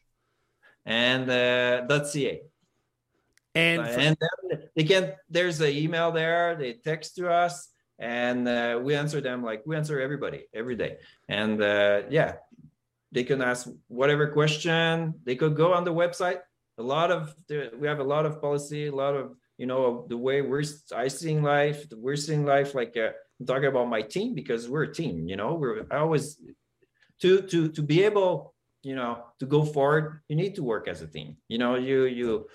and 0.85 1.31
uh, 1.31 1.87
.ca. 2.05 2.43
And, 3.55 3.83
and 3.83 4.17
then 4.21 4.63
they 4.75 4.85
can. 4.85 5.13
There's 5.29 5.61
an 5.61 5.71
email 5.71 6.11
there. 6.11 6.57
They 6.57 6.73
text 6.73 7.15
to 7.17 7.31
us, 7.31 7.69
and 8.01 8.49
uh, 8.49 8.81
we 8.83 8.97
answer 8.97 9.21
them 9.21 9.45
like 9.45 9.63
we 9.65 9.77
answer 9.77 10.01
everybody 10.01 10.47
every 10.53 10.75
day. 10.75 10.97
And 11.29 11.63
uh, 11.63 12.03
yeah, 12.11 12.33
they 13.13 13.23
can 13.23 13.41
ask 13.43 13.69
whatever 13.87 14.27
question. 14.29 15.15
They 15.25 15.37
could 15.37 15.55
go 15.57 15.73
on 15.73 15.85
the 15.85 15.95
website. 15.95 16.41
A 16.79 16.83
lot 16.83 17.13
of 17.13 17.33
the, 17.47 17.71
we 17.79 17.87
have 17.87 18.01
a 18.01 18.05
lot 18.05 18.27
of 18.27 18.41
policy, 18.41 18.87
a 18.87 18.95
lot 18.95 19.15
of 19.15 19.37
you 19.61 19.67
know 19.67 20.07
the 20.09 20.17
way 20.17 20.41
we're 20.41 20.65
I 20.97 21.09
seeing 21.09 21.43
life. 21.43 21.85
We're 21.95 22.17
seeing 22.17 22.47
life 22.47 22.75
like 22.75 22.97
uh, 22.97 23.11
I'm 23.39 23.47
talking 23.47 23.67
about 23.67 23.91
my 23.91 24.01
team 24.01 24.35
because 24.35 24.71
we're 24.71 24.85
a 24.85 24.95
team. 25.01 25.29
You 25.29 25.37
know, 25.37 25.53
we're 25.53 25.85
I 25.91 25.99
always 25.99 26.41
to 27.21 27.43
to 27.43 27.69
to 27.69 27.83
be 27.83 28.03
able 28.09 28.55
you 28.83 28.97
know 28.97 29.13
to 29.39 29.45
go 29.45 29.63
forward. 29.63 30.23
You 30.29 30.37
need 30.37 30.55
to 30.55 30.63
work 30.63 30.89
as 30.89 31.03
a 31.03 31.07
team. 31.07 31.37
You 31.49 31.59
know, 31.59 31.75
you 31.75 32.05
you 32.05 32.49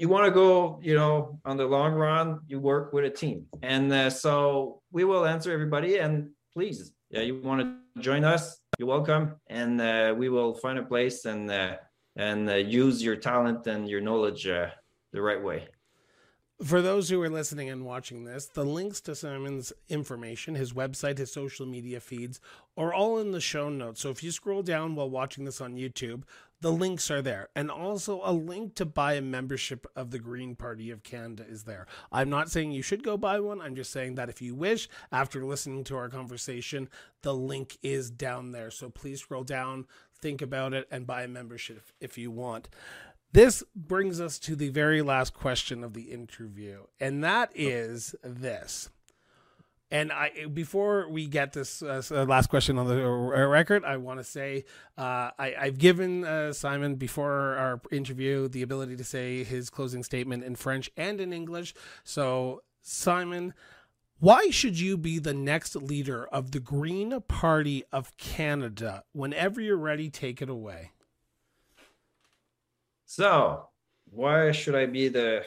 you 0.00 0.08
want 0.08 0.24
to 0.24 0.30
go 0.30 0.80
you 0.82 0.94
know 0.94 1.38
on 1.44 1.56
the 1.58 1.66
long 1.66 1.92
run 1.92 2.40
you 2.46 2.58
work 2.58 2.92
with 2.94 3.04
a 3.04 3.10
team 3.10 3.46
and 3.62 3.92
uh, 3.92 4.08
so 4.08 4.80
we 4.92 5.02
will 5.02 5.26
answer 5.26 5.50
everybody 5.50 5.98
and 5.98 6.30
please 6.54 6.92
yeah 7.10 7.20
you 7.20 7.40
want 7.42 7.60
to 7.60 8.00
join 8.00 8.22
us 8.22 8.60
you're 8.78 8.86
welcome 8.86 9.34
and 9.48 9.80
uh, 9.80 10.14
we 10.16 10.28
will 10.28 10.54
find 10.54 10.78
a 10.78 10.84
place 10.84 11.24
and 11.24 11.50
uh, 11.50 11.74
and 12.14 12.48
uh, 12.48 12.54
use 12.54 13.02
your 13.02 13.16
talent 13.16 13.66
and 13.66 13.88
your 13.88 14.00
knowledge 14.00 14.46
uh, 14.46 14.68
the 15.16 15.22
right 15.22 15.42
way 15.42 15.66
for 16.64 16.80
those 16.80 17.10
who 17.10 17.20
are 17.20 17.28
listening 17.28 17.68
and 17.68 17.84
watching 17.84 18.24
this, 18.24 18.46
the 18.46 18.64
links 18.64 19.00
to 19.02 19.14
Simon's 19.14 19.72
information, 19.88 20.54
his 20.54 20.72
website, 20.72 21.18
his 21.18 21.30
social 21.30 21.66
media 21.66 22.00
feeds, 22.00 22.40
are 22.78 22.94
all 22.94 23.18
in 23.18 23.32
the 23.32 23.40
show 23.40 23.68
notes. 23.68 24.00
So 24.00 24.10
if 24.10 24.22
you 24.22 24.30
scroll 24.30 24.62
down 24.62 24.94
while 24.94 25.10
watching 25.10 25.44
this 25.44 25.60
on 25.60 25.74
YouTube, 25.74 26.22
the 26.62 26.72
links 26.72 27.10
are 27.10 27.20
there. 27.20 27.50
And 27.54 27.70
also 27.70 28.22
a 28.24 28.32
link 28.32 28.74
to 28.76 28.86
buy 28.86 29.14
a 29.14 29.20
membership 29.20 29.86
of 29.94 30.10
the 30.10 30.18
Green 30.18 30.54
Party 30.54 30.90
of 30.90 31.02
Canada 31.02 31.44
is 31.46 31.64
there. 31.64 31.86
I'm 32.10 32.30
not 32.30 32.50
saying 32.50 32.70
you 32.70 32.82
should 32.82 33.02
go 33.02 33.18
buy 33.18 33.38
one. 33.38 33.60
I'm 33.60 33.76
just 33.76 33.92
saying 33.92 34.14
that 34.14 34.30
if 34.30 34.40
you 34.40 34.54
wish, 34.54 34.88
after 35.12 35.44
listening 35.44 35.84
to 35.84 35.96
our 35.96 36.08
conversation, 36.08 36.88
the 37.20 37.34
link 37.34 37.76
is 37.82 38.10
down 38.10 38.52
there. 38.52 38.70
So 38.70 38.88
please 38.88 39.20
scroll 39.20 39.44
down, 39.44 39.86
think 40.18 40.40
about 40.40 40.72
it, 40.72 40.88
and 40.90 41.06
buy 41.06 41.24
a 41.24 41.28
membership 41.28 41.82
if 42.00 42.16
you 42.16 42.30
want. 42.30 42.70
This 43.36 43.62
brings 43.74 44.18
us 44.18 44.38
to 44.38 44.56
the 44.56 44.70
very 44.70 45.02
last 45.02 45.34
question 45.34 45.84
of 45.84 45.92
the 45.92 46.04
interview, 46.04 46.84
and 46.98 47.22
that 47.22 47.52
is 47.54 48.14
this. 48.24 48.88
And 49.90 50.10
I, 50.10 50.46
before 50.46 51.06
we 51.10 51.26
get 51.26 51.52
this 51.52 51.82
uh, 51.82 52.00
uh 52.10 52.24
last 52.24 52.48
question 52.48 52.78
on 52.78 52.88
the 52.88 53.04
uh, 53.04 53.46
record, 53.46 53.84
I 53.84 53.98
want 53.98 54.20
to 54.20 54.24
say 54.24 54.64
uh, 54.96 55.32
I, 55.38 55.54
have 55.58 55.76
given 55.76 56.24
uh, 56.24 56.54
Simon 56.54 56.94
before 56.94 57.56
our 57.56 57.78
interview 57.92 58.48
the 58.48 58.62
ability 58.62 58.96
to 58.96 59.04
say 59.04 59.44
his 59.44 59.68
closing 59.68 60.02
statement 60.02 60.42
in 60.42 60.56
French 60.56 60.90
and 60.96 61.20
in 61.20 61.34
English. 61.34 61.74
So, 62.04 62.62
Simon, 62.80 63.52
why 64.18 64.48
should 64.48 64.80
you 64.80 64.96
be 64.96 65.18
the 65.18 65.34
next 65.34 65.76
leader 65.76 66.26
of 66.28 66.52
the 66.52 66.60
Green 66.60 67.20
Party 67.28 67.84
of 67.92 68.16
Canada? 68.16 69.04
Whenever 69.12 69.60
you're 69.60 69.76
ready, 69.76 70.08
take 70.08 70.40
it 70.40 70.48
away. 70.48 70.92
So, 73.16 73.70
why 74.10 74.52
should 74.52 74.74
I 74.74 74.84
be 74.84 75.08
the 75.08 75.44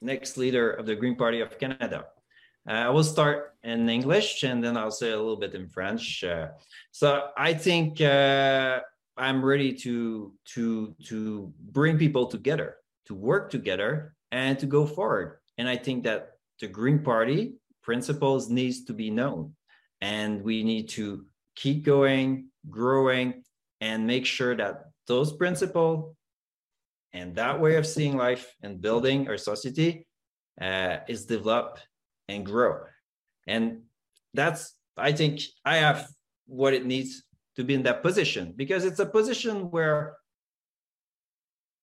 next 0.00 0.38
leader 0.38 0.70
of 0.70 0.86
the 0.86 0.96
Green 0.96 1.14
Party 1.14 1.42
of 1.42 1.58
Canada? 1.58 2.06
Uh, 2.66 2.72
I 2.72 2.88
will 2.88 3.04
start 3.04 3.52
in 3.62 3.86
English 3.90 4.44
and 4.44 4.64
then 4.64 4.78
I'll 4.78 4.90
say 4.90 5.10
a 5.10 5.16
little 5.18 5.36
bit 5.36 5.54
in 5.54 5.68
French. 5.68 6.24
Uh, 6.24 6.56
so 6.92 7.28
I 7.36 7.52
think 7.52 8.00
uh, 8.00 8.80
I'm 9.14 9.44
ready 9.44 9.74
to 9.84 10.32
to 10.54 10.94
to 11.08 11.52
bring 11.70 11.98
people 11.98 12.28
together, 12.28 12.76
to 13.08 13.14
work 13.14 13.50
together, 13.50 14.14
and 14.32 14.58
to 14.58 14.64
go 14.64 14.86
forward. 14.86 15.40
And 15.58 15.68
I 15.68 15.76
think 15.76 16.02
that 16.04 16.38
the 16.62 16.66
Green 16.66 17.00
Party 17.00 17.60
principles 17.82 18.48
needs 18.48 18.86
to 18.86 18.94
be 18.94 19.10
known, 19.10 19.52
and 20.00 20.42
we 20.42 20.64
need 20.64 20.88
to 20.96 21.26
keep 21.56 21.84
going, 21.84 22.48
growing, 22.70 23.44
and 23.82 24.06
make 24.06 24.24
sure 24.24 24.56
that 24.56 24.84
those 25.06 25.36
principles 25.36 26.16
and 27.16 27.34
that 27.36 27.58
way 27.58 27.76
of 27.76 27.86
seeing 27.86 28.14
life 28.14 28.54
and 28.62 28.82
building 28.82 29.26
our 29.28 29.38
society 29.38 30.06
uh, 30.60 30.98
is 31.08 31.24
develop 31.24 31.78
and 32.28 32.44
grow. 32.44 32.80
And 33.46 33.82
that's, 34.34 34.74
I 34.98 35.12
think, 35.12 35.40
I 35.64 35.76
have 35.76 36.08
what 36.46 36.74
it 36.74 36.84
needs 36.84 37.24
to 37.56 37.64
be 37.64 37.72
in 37.72 37.84
that 37.84 38.02
position 38.02 38.52
because 38.54 38.84
it's 38.84 38.98
a 38.98 39.06
position 39.06 39.70
where 39.70 40.16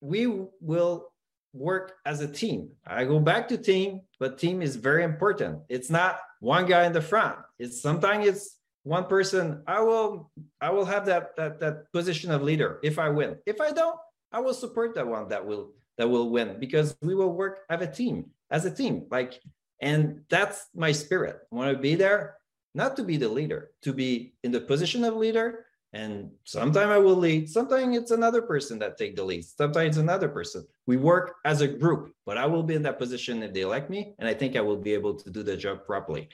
we 0.02 0.28
will 0.62 1.12
work 1.54 1.94
as 2.06 2.22
a 2.22 2.28
team. 2.28 2.70
I 2.86 3.06
go 3.06 3.20
back 3.20 3.48
to 3.48 3.58
team, 3.58 4.02
but 4.20 4.38
team 4.38 4.62
is 4.62 4.76
very 4.76 5.04
important. 5.04 5.62
It's 5.68 5.90
not 5.90 6.20
one 6.42 6.68
guy 6.68 6.86
in 6.86 6.94
the 6.94 7.02
front. 7.02 7.40
It's 7.58 7.82
sometimes 7.82 8.28
it's 8.28 8.60
one 8.84 9.06
person. 9.06 9.64
I 9.66 9.82
will 9.82 10.32
I 10.62 10.70
will 10.70 10.86
have 10.86 11.06
that 11.08 11.36
that 11.38 11.60
that 11.62 11.92
position 11.92 12.30
of 12.32 12.44
leader 12.44 12.80
if 12.84 13.00
I 13.00 13.10
win. 13.10 13.38
If 13.46 13.62
I 13.62 13.72
don't, 13.72 13.98
I 14.34 14.40
will 14.40 14.54
support 14.54 14.96
that 14.96 15.08
one 15.08 15.30
that 15.30 15.46
will 15.46 15.72
that 15.98 16.10
will 16.10 16.30
win 16.30 16.58
because 16.60 16.98
we 17.02 17.14
will 17.14 17.32
work 17.32 17.60
as 17.70 17.82
a 17.82 17.88
team, 17.88 18.32
as 18.50 18.66
a 18.66 18.72
team. 18.72 19.06
Like, 19.12 19.40
and 19.80 20.22
that's 20.30 20.68
my 20.76 20.92
spirit. 20.92 21.38
I 21.52 21.56
want 21.56 21.72
to 21.72 21.80
be 21.80 21.94
there, 21.96 22.38
not 22.74 22.96
to 22.98 23.04
be 23.04 23.18
the 23.18 23.30
leader, 23.30 23.72
to 23.84 23.94
be 23.94 24.34
in 24.44 24.52
the 24.52 24.62
position 24.62 25.04
of 25.04 25.16
leader. 25.16 25.66
And 25.96 26.32
sometimes 26.46 26.90
I 26.90 26.98
will 26.98 27.16
lead. 27.16 27.48
Sometimes 27.48 27.96
it's 27.96 28.10
another 28.10 28.42
person 28.42 28.80
that 28.80 28.98
take 28.98 29.16
the 29.16 29.24
lead. 29.24 29.46
Sometimes 29.46 29.90
it's 29.90 29.98
another 29.98 30.28
person. 30.28 30.66
We 30.88 30.98
work 30.98 31.36
as 31.46 31.62
a 31.62 31.68
group, 31.68 32.12
but 32.26 32.36
I 32.36 32.48
will 32.48 32.64
be 32.64 32.74
in 32.74 32.82
that 32.84 32.98
position 32.98 33.44
if 33.44 33.54
they 33.54 33.62
elect 33.62 33.92
me, 33.92 34.16
and 34.18 34.28
I 34.28 34.34
think 34.34 34.56
I 34.56 34.62
will 34.62 34.78
be 34.78 34.96
able 34.96 35.14
to 35.14 35.30
do 35.30 35.44
the 35.44 35.56
job 35.56 35.86
properly. 35.86 36.30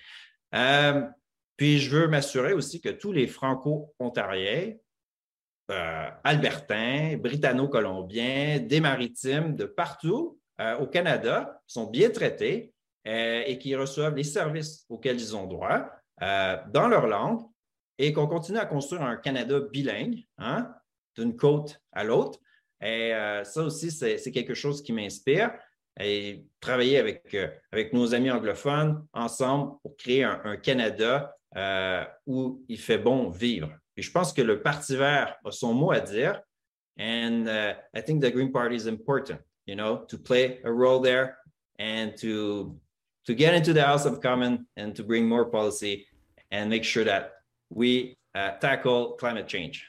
Um, 0.54 1.14
puis 1.58 1.80
je 1.80 1.90
veux 1.90 2.08
m'assurer 2.08 2.54
aussi 2.54 2.80
que 2.80 2.94
tous 2.94 3.12
les 3.12 3.28
Franco-Ontariens 3.28 4.78
euh, 5.70 6.10
albertains, 6.24 7.18
britanno-colombiens, 7.18 8.60
des 8.60 8.80
maritimes 8.80 9.56
de 9.56 9.66
partout 9.66 10.40
euh, 10.60 10.78
au 10.78 10.88
Canada 10.88 11.62
sont 11.68 11.86
bien 11.86 12.10
traités 12.10 12.74
euh, 13.08 13.44
et 13.46 13.60
qui 13.60 13.76
reçoivent 13.76 14.16
les 14.16 14.24
services 14.24 14.86
auxquels 14.90 15.20
ils 15.20 15.36
ont 15.36 15.46
droit 15.46 15.90
dans 16.22 16.90
leur 16.90 17.08
langue 17.08 17.46
et 17.98 18.12
qu'on 18.12 18.28
continue 18.28 18.58
à 18.58 18.66
construire 18.66 19.04
un 19.04 19.16
Canada 19.16 19.62
bilingue, 19.72 20.26
hein, 20.38 20.70
d'une 21.16 21.38
côte 21.38 21.80
à 21.94 22.04
l'autre. 22.04 22.40
Et 22.82 23.14
ça 23.46 23.64
aussi, 23.64 23.90
c'est 23.90 24.32
quelque 24.34 24.54
chose 24.54 24.84
qui 24.84 24.92
m'inspire. 24.92 25.52
Et 25.98 26.44
travailler 26.60 26.98
avec, 26.98 27.94
nos 27.94 28.14
amis 28.14 28.32
anglophones 28.32 29.08
ensemble 29.14 29.78
pour 29.82 29.96
créer 29.96 30.26
un 30.26 30.58
Canada 30.58 31.34
où 32.28 32.66
il 32.68 32.78
fait 32.78 32.98
bon 32.98 33.30
vivre. 33.30 33.70
Et 34.00 34.02
je 34.02 34.12
pense 34.12 34.32
que 34.32 34.42
le 34.42 34.62
Parti 34.62 34.96
vert 34.96 35.36
a 35.44 35.52
son 35.52 35.74
mot 35.74 35.92
à 35.92 36.00
dire. 36.00 36.42
And 36.98 37.50
uh, 37.50 37.74
I 37.94 38.00
think 38.00 38.22
the 38.22 38.32
Green 38.32 38.50
Party 38.50 38.78
is 38.78 38.88
important, 38.88 39.42
you 39.66 39.76
know, 39.76 40.06
to 40.08 40.18
play 40.18 40.60
a 40.64 40.72
role 40.72 41.02
there 41.02 41.38
and 41.80 42.16
to 42.20 42.80
to 43.26 43.36
get 43.36 43.54
into 43.54 43.74
the 43.74 43.84
House 43.84 44.06
of 44.06 44.22
Commons 44.22 44.62
and 44.78 44.96
to 44.96 45.04
bring 45.04 45.28
more 45.28 45.50
policy 45.52 46.08
and 46.50 46.70
make 46.70 46.86
sure 46.86 47.04
that 47.04 47.34
we 47.70 48.18
uh, 48.36 48.52
tackle 48.62 49.18
climate 49.20 49.50
change 49.50 49.86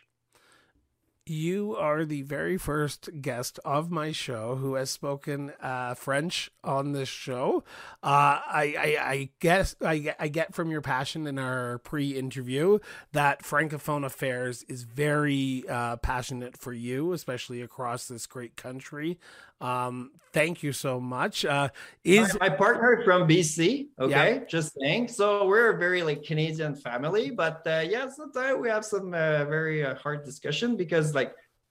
you 1.31 1.77
are 1.77 2.05
the 2.05 2.23
very 2.23 2.59
first 2.59 3.09
guest 3.23 3.61
of 3.65 3.89
my 3.89 4.11
show 4.11 4.57
who 4.57 4.75
has 4.75 4.91
spoken 4.91 5.53
uh, 5.63 5.95
French 5.95 6.51
on 6.65 6.91
this 6.91 7.09
show. 7.09 7.63
Uh, 8.03 8.43
I, 8.45 8.75
I, 8.77 9.11
I, 9.11 9.29
guess 9.39 9.77
I, 9.81 10.13
I 10.19 10.27
get 10.27 10.55
from 10.55 10.73
your 10.73 10.81
passion 10.81 11.29
in 11.29 11.39
our 11.39 11.79
pre-interview 11.79 12.81
that 13.13 13.45
Francophone 13.45 14.05
affairs 14.05 14.65
is 14.69 14.83
very 14.83 15.63
uh, 15.69 15.97
passionate 15.99 16.57
for 16.57 16.73
you, 16.73 17.13
especially 17.13 17.63
across 17.63 18.09
this 18.09 18.27
great 18.27 18.57
country. 18.57 19.19
Um, 19.61 20.13
thank 20.33 20.63
you 20.63 20.73
so 20.73 21.01
much. 21.01 21.45
Uh, 21.45 21.69
is 22.03 22.35
my, 22.41 22.49
my 22.49 22.57
partner 22.57 23.03
from 23.05 23.29
BC? 23.29 23.89
Okay, 23.99 24.35
yeah. 24.37 24.45
just 24.49 24.75
saying. 24.81 25.09
So 25.09 25.47
we're 25.47 25.75
a 25.75 25.79
very 25.79 26.03
like 26.03 26.23
Canadian 26.23 26.75
family, 26.75 27.31
but 27.31 27.63
uh, 27.67 27.85
yeah, 27.87 28.09
sometimes 28.09 28.59
we 28.59 28.69
have 28.71 28.85
some 28.85 29.13
uh, 29.13 29.45
very 29.45 29.85
uh, 29.85 29.97
hard 29.97 30.25
discussion 30.25 30.77
because 30.77 31.15
like 31.15 31.20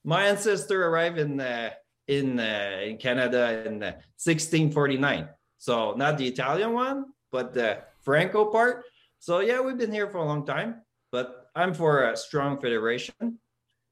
my 0.04 0.26
ancestor 0.26 0.86
arrived 0.86 1.18
in 1.18 1.40
uh, 1.40 1.70
in 2.08 2.38
uh, 2.38 2.80
in 2.84 2.96
Canada 2.96 3.62
in 3.66 3.80
1649. 3.80 5.28
So 5.58 5.94
not 5.96 6.18
the 6.18 6.26
Italian 6.26 6.72
one, 6.72 7.06
but 7.30 7.52
the 7.52 7.78
Franco 8.00 8.46
part. 8.46 8.84
So 9.18 9.40
yeah, 9.40 9.60
we've 9.60 9.78
been 9.78 9.92
here 9.92 10.08
for 10.08 10.18
a 10.18 10.24
long 10.24 10.46
time, 10.46 10.82
but 11.12 11.50
I'm 11.54 11.74
for 11.74 12.10
a 12.10 12.16
strong 12.16 12.58
federation. 12.58 13.38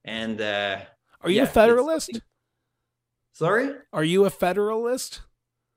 And 0.05 0.41
are 0.41 1.31
you 1.31 1.37
yeah, 1.37 1.43
a 1.43 1.47
federalist? 1.47 2.21
Sorry? 3.39 3.71
Are 3.93 4.03
you 4.03 4.25
a 4.25 4.31
Federalist? 4.31 5.21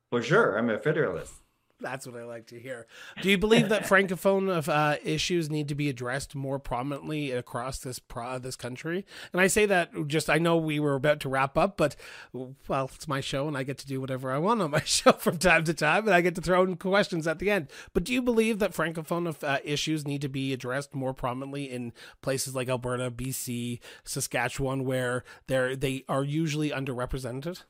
For 0.09 0.23
sure, 0.23 0.57
I'm 0.57 0.71
a 0.71 0.79
Federalist. 0.79 1.40
That's 1.81 2.05
what 2.05 2.15
I 2.15 2.23
like 2.23 2.47
to 2.47 2.59
hear. 2.59 2.87
Do 3.21 3.29
you 3.29 3.37
believe 3.37 3.69
that 3.69 3.83
francophone 3.83 4.49
of 4.55 4.69
uh, 4.69 4.97
issues 5.03 5.49
need 5.49 5.67
to 5.67 5.75
be 5.75 5.89
addressed 5.89 6.35
more 6.35 6.59
prominently 6.59 7.31
across 7.31 7.79
this 7.79 7.99
pro- 7.99 8.39
this 8.39 8.55
country? 8.55 9.05
And 9.33 9.41
I 9.41 9.47
say 9.47 9.65
that 9.65 10.07
just 10.07 10.29
I 10.29 10.37
know 10.37 10.57
we 10.57 10.79
were 10.79 10.95
about 10.95 11.19
to 11.21 11.29
wrap 11.29 11.57
up, 11.57 11.77
but 11.77 11.95
well, 12.33 12.89
it's 12.93 13.07
my 13.07 13.19
show 13.19 13.47
and 13.47 13.57
I 13.57 13.63
get 13.63 13.77
to 13.79 13.87
do 13.87 13.99
whatever 13.99 14.31
I 14.31 14.37
want 14.37 14.61
on 14.61 14.71
my 14.71 14.81
show 14.85 15.13
from 15.13 15.37
time 15.37 15.63
to 15.65 15.73
time, 15.73 16.05
and 16.05 16.13
I 16.13 16.21
get 16.21 16.35
to 16.35 16.41
throw 16.41 16.63
in 16.63 16.75
questions 16.77 17.27
at 17.27 17.39
the 17.39 17.49
end. 17.49 17.67
But 17.93 18.03
do 18.03 18.13
you 18.13 18.21
believe 18.21 18.59
that 18.59 18.73
francophone 18.73 19.27
of 19.27 19.43
uh, 19.43 19.59
issues 19.63 20.05
need 20.05 20.21
to 20.21 20.29
be 20.29 20.53
addressed 20.53 20.93
more 20.93 21.13
prominently 21.13 21.69
in 21.69 21.93
places 22.21 22.55
like 22.55 22.69
Alberta, 22.69 23.09
BC, 23.11 23.79
Saskatchewan, 24.03 24.85
where 24.85 25.23
they're 25.47 25.75
they 25.75 26.03
are 26.07 26.23
usually 26.23 26.69
underrepresented? 26.69 27.63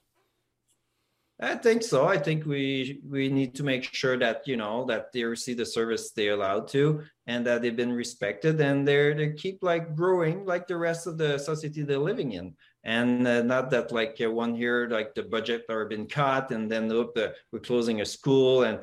I 1.43 1.55
think 1.55 1.81
so. 1.81 2.05
I 2.07 2.19
think 2.19 2.45
we 2.45 3.01
we 3.09 3.27
need 3.27 3.55
to 3.55 3.63
make 3.63 3.83
sure 3.83 4.15
that 4.19 4.47
you 4.47 4.57
know 4.57 4.85
that 4.85 5.11
they 5.11 5.23
receive 5.23 5.57
the 5.57 5.65
service 5.65 6.11
they're 6.11 6.33
allowed 6.33 6.67
to, 6.69 7.01
and 7.25 7.43
that 7.47 7.63
they've 7.63 7.75
been 7.75 7.93
respected, 7.93 8.61
and 8.61 8.87
they're 8.87 9.15
they 9.15 9.33
keep 9.33 9.63
like 9.63 9.95
growing 9.95 10.45
like 10.45 10.67
the 10.67 10.77
rest 10.77 11.07
of 11.07 11.17
the 11.17 11.39
society 11.39 11.81
they're 11.81 11.97
living 11.97 12.33
in, 12.33 12.53
and 12.83 13.27
uh, 13.27 13.41
not 13.41 13.71
that 13.71 13.91
like 13.91 14.21
uh, 14.23 14.29
one 14.29 14.53
here 14.53 14.87
like 14.91 15.15
the 15.15 15.23
budget 15.23 15.65
are 15.67 15.85
been 15.85 16.05
cut, 16.05 16.51
and 16.51 16.69
then 16.71 16.87
look 16.87 17.15
the, 17.15 17.33
we're 17.51 17.59
closing 17.59 18.01
a 18.01 18.05
school, 18.05 18.61
and 18.63 18.79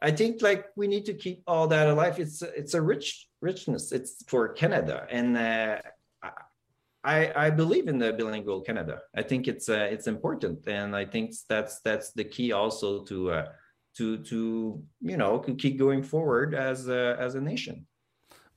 I 0.00 0.10
think 0.10 0.40
like 0.40 0.64
we 0.76 0.88
need 0.88 1.04
to 1.06 1.14
keep 1.14 1.42
all 1.46 1.68
that 1.68 1.88
alive. 1.88 2.18
It's 2.18 2.40
it's 2.40 2.72
a 2.72 2.80
rich 2.80 3.28
richness. 3.42 3.92
It's 3.92 4.24
for 4.28 4.48
Canada, 4.48 5.06
and 5.10 5.36
uh, 5.36 5.78
I, 7.08 7.46
I 7.46 7.50
believe 7.50 7.88
in 7.88 7.98
the 7.98 8.12
bilingual 8.12 8.60
Canada. 8.60 9.00
I 9.16 9.22
think 9.22 9.48
it's 9.48 9.70
uh, 9.70 9.88
it's 9.90 10.06
important, 10.06 10.68
and 10.68 10.94
I 10.94 11.06
think 11.06 11.34
that's 11.48 11.80
that's 11.80 12.12
the 12.12 12.24
key 12.24 12.52
also 12.52 13.02
to 13.04 13.30
uh, 13.30 13.46
to 13.96 14.18
to 14.24 14.82
you 15.00 15.16
know 15.16 15.38
keep 15.38 15.78
going 15.78 16.02
forward 16.02 16.54
as 16.54 16.88
a, 16.88 17.16
as 17.18 17.34
a 17.34 17.40
nation. 17.40 17.86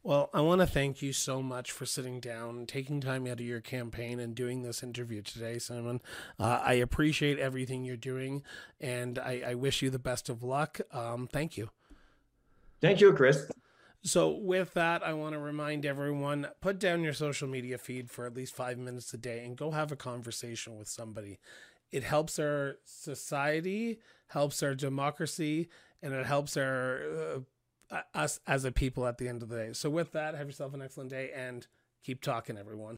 Well, 0.03 0.29
I 0.33 0.41
want 0.41 0.59
to 0.59 0.67
thank 0.67 1.01
you 1.01 1.13
so 1.13 1.41
much 1.41 1.71
for 1.71 1.85
sitting 1.85 2.19
down, 2.19 2.65
taking 2.65 2.99
time 2.99 3.25
out 3.25 3.39
of 3.39 3.45
your 3.45 3.61
campaign, 3.61 4.19
and 4.19 4.35
doing 4.35 4.63
this 4.63 4.83
interview 4.83 5.21
today, 5.21 5.57
Simon. 5.57 6.01
Uh, 6.37 6.59
I 6.61 6.73
appreciate 6.73 7.39
everything 7.39 7.85
you're 7.85 7.95
doing, 7.95 8.43
and 8.81 9.17
I, 9.17 9.43
I 9.47 9.53
wish 9.53 9.81
you 9.81 9.89
the 9.89 9.99
best 9.99 10.27
of 10.27 10.43
luck. 10.43 10.81
Um, 10.91 11.29
thank 11.31 11.55
you. 11.55 11.69
Thank 12.81 12.99
you, 12.99 13.13
Chris. 13.13 13.49
So, 14.03 14.29
with 14.29 14.73
that, 14.73 15.03
I 15.03 15.13
want 15.13 15.33
to 15.33 15.39
remind 15.39 15.85
everyone 15.85 16.47
put 16.59 16.79
down 16.79 17.03
your 17.03 17.13
social 17.13 17.47
media 17.47 17.77
feed 17.77 18.09
for 18.09 18.25
at 18.25 18.35
least 18.35 18.55
five 18.55 18.79
minutes 18.79 19.13
a 19.13 19.17
day 19.17 19.45
and 19.45 19.55
go 19.55 19.71
have 19.71 19.91
a 19.91 19.95
conversation 19.95 20.77
with 20.77 20.87
somebody. 20.87 21.39
It 21.91 22.03
helps 22.03 22.39
our 22.39 22.77
society, 22.83 23.99
helps 24.27 24.63
our 24.63 24.73
democracy, 24.73 25.69
and 26.01 26.13
it 26.13 26.25
helps 26.25 26.57
our 26.57 27.43
uh, 27.91 28.01
us 28.15 28.39
as 28.47 28.65
a 28.65 28.71
people 28.71 29.05
at 29.05 29.19
the 29.19 29.27
end 29.27 29.43
of 29.43 29.49
the 29.49 29.57
day. 29.57 29.73
So, 29.73 29.89
with 29.91 30.13
that, 30.13 30.33
have 30.33 30.47
yourself 30.47 30.73
an 30.73 30.81
excellent 30.81 31.11
day 31.11 31.29
and 31.35 31.67
keep 32.03 32.23
talking, 32.23 32.57
everyone. 32.57 32.97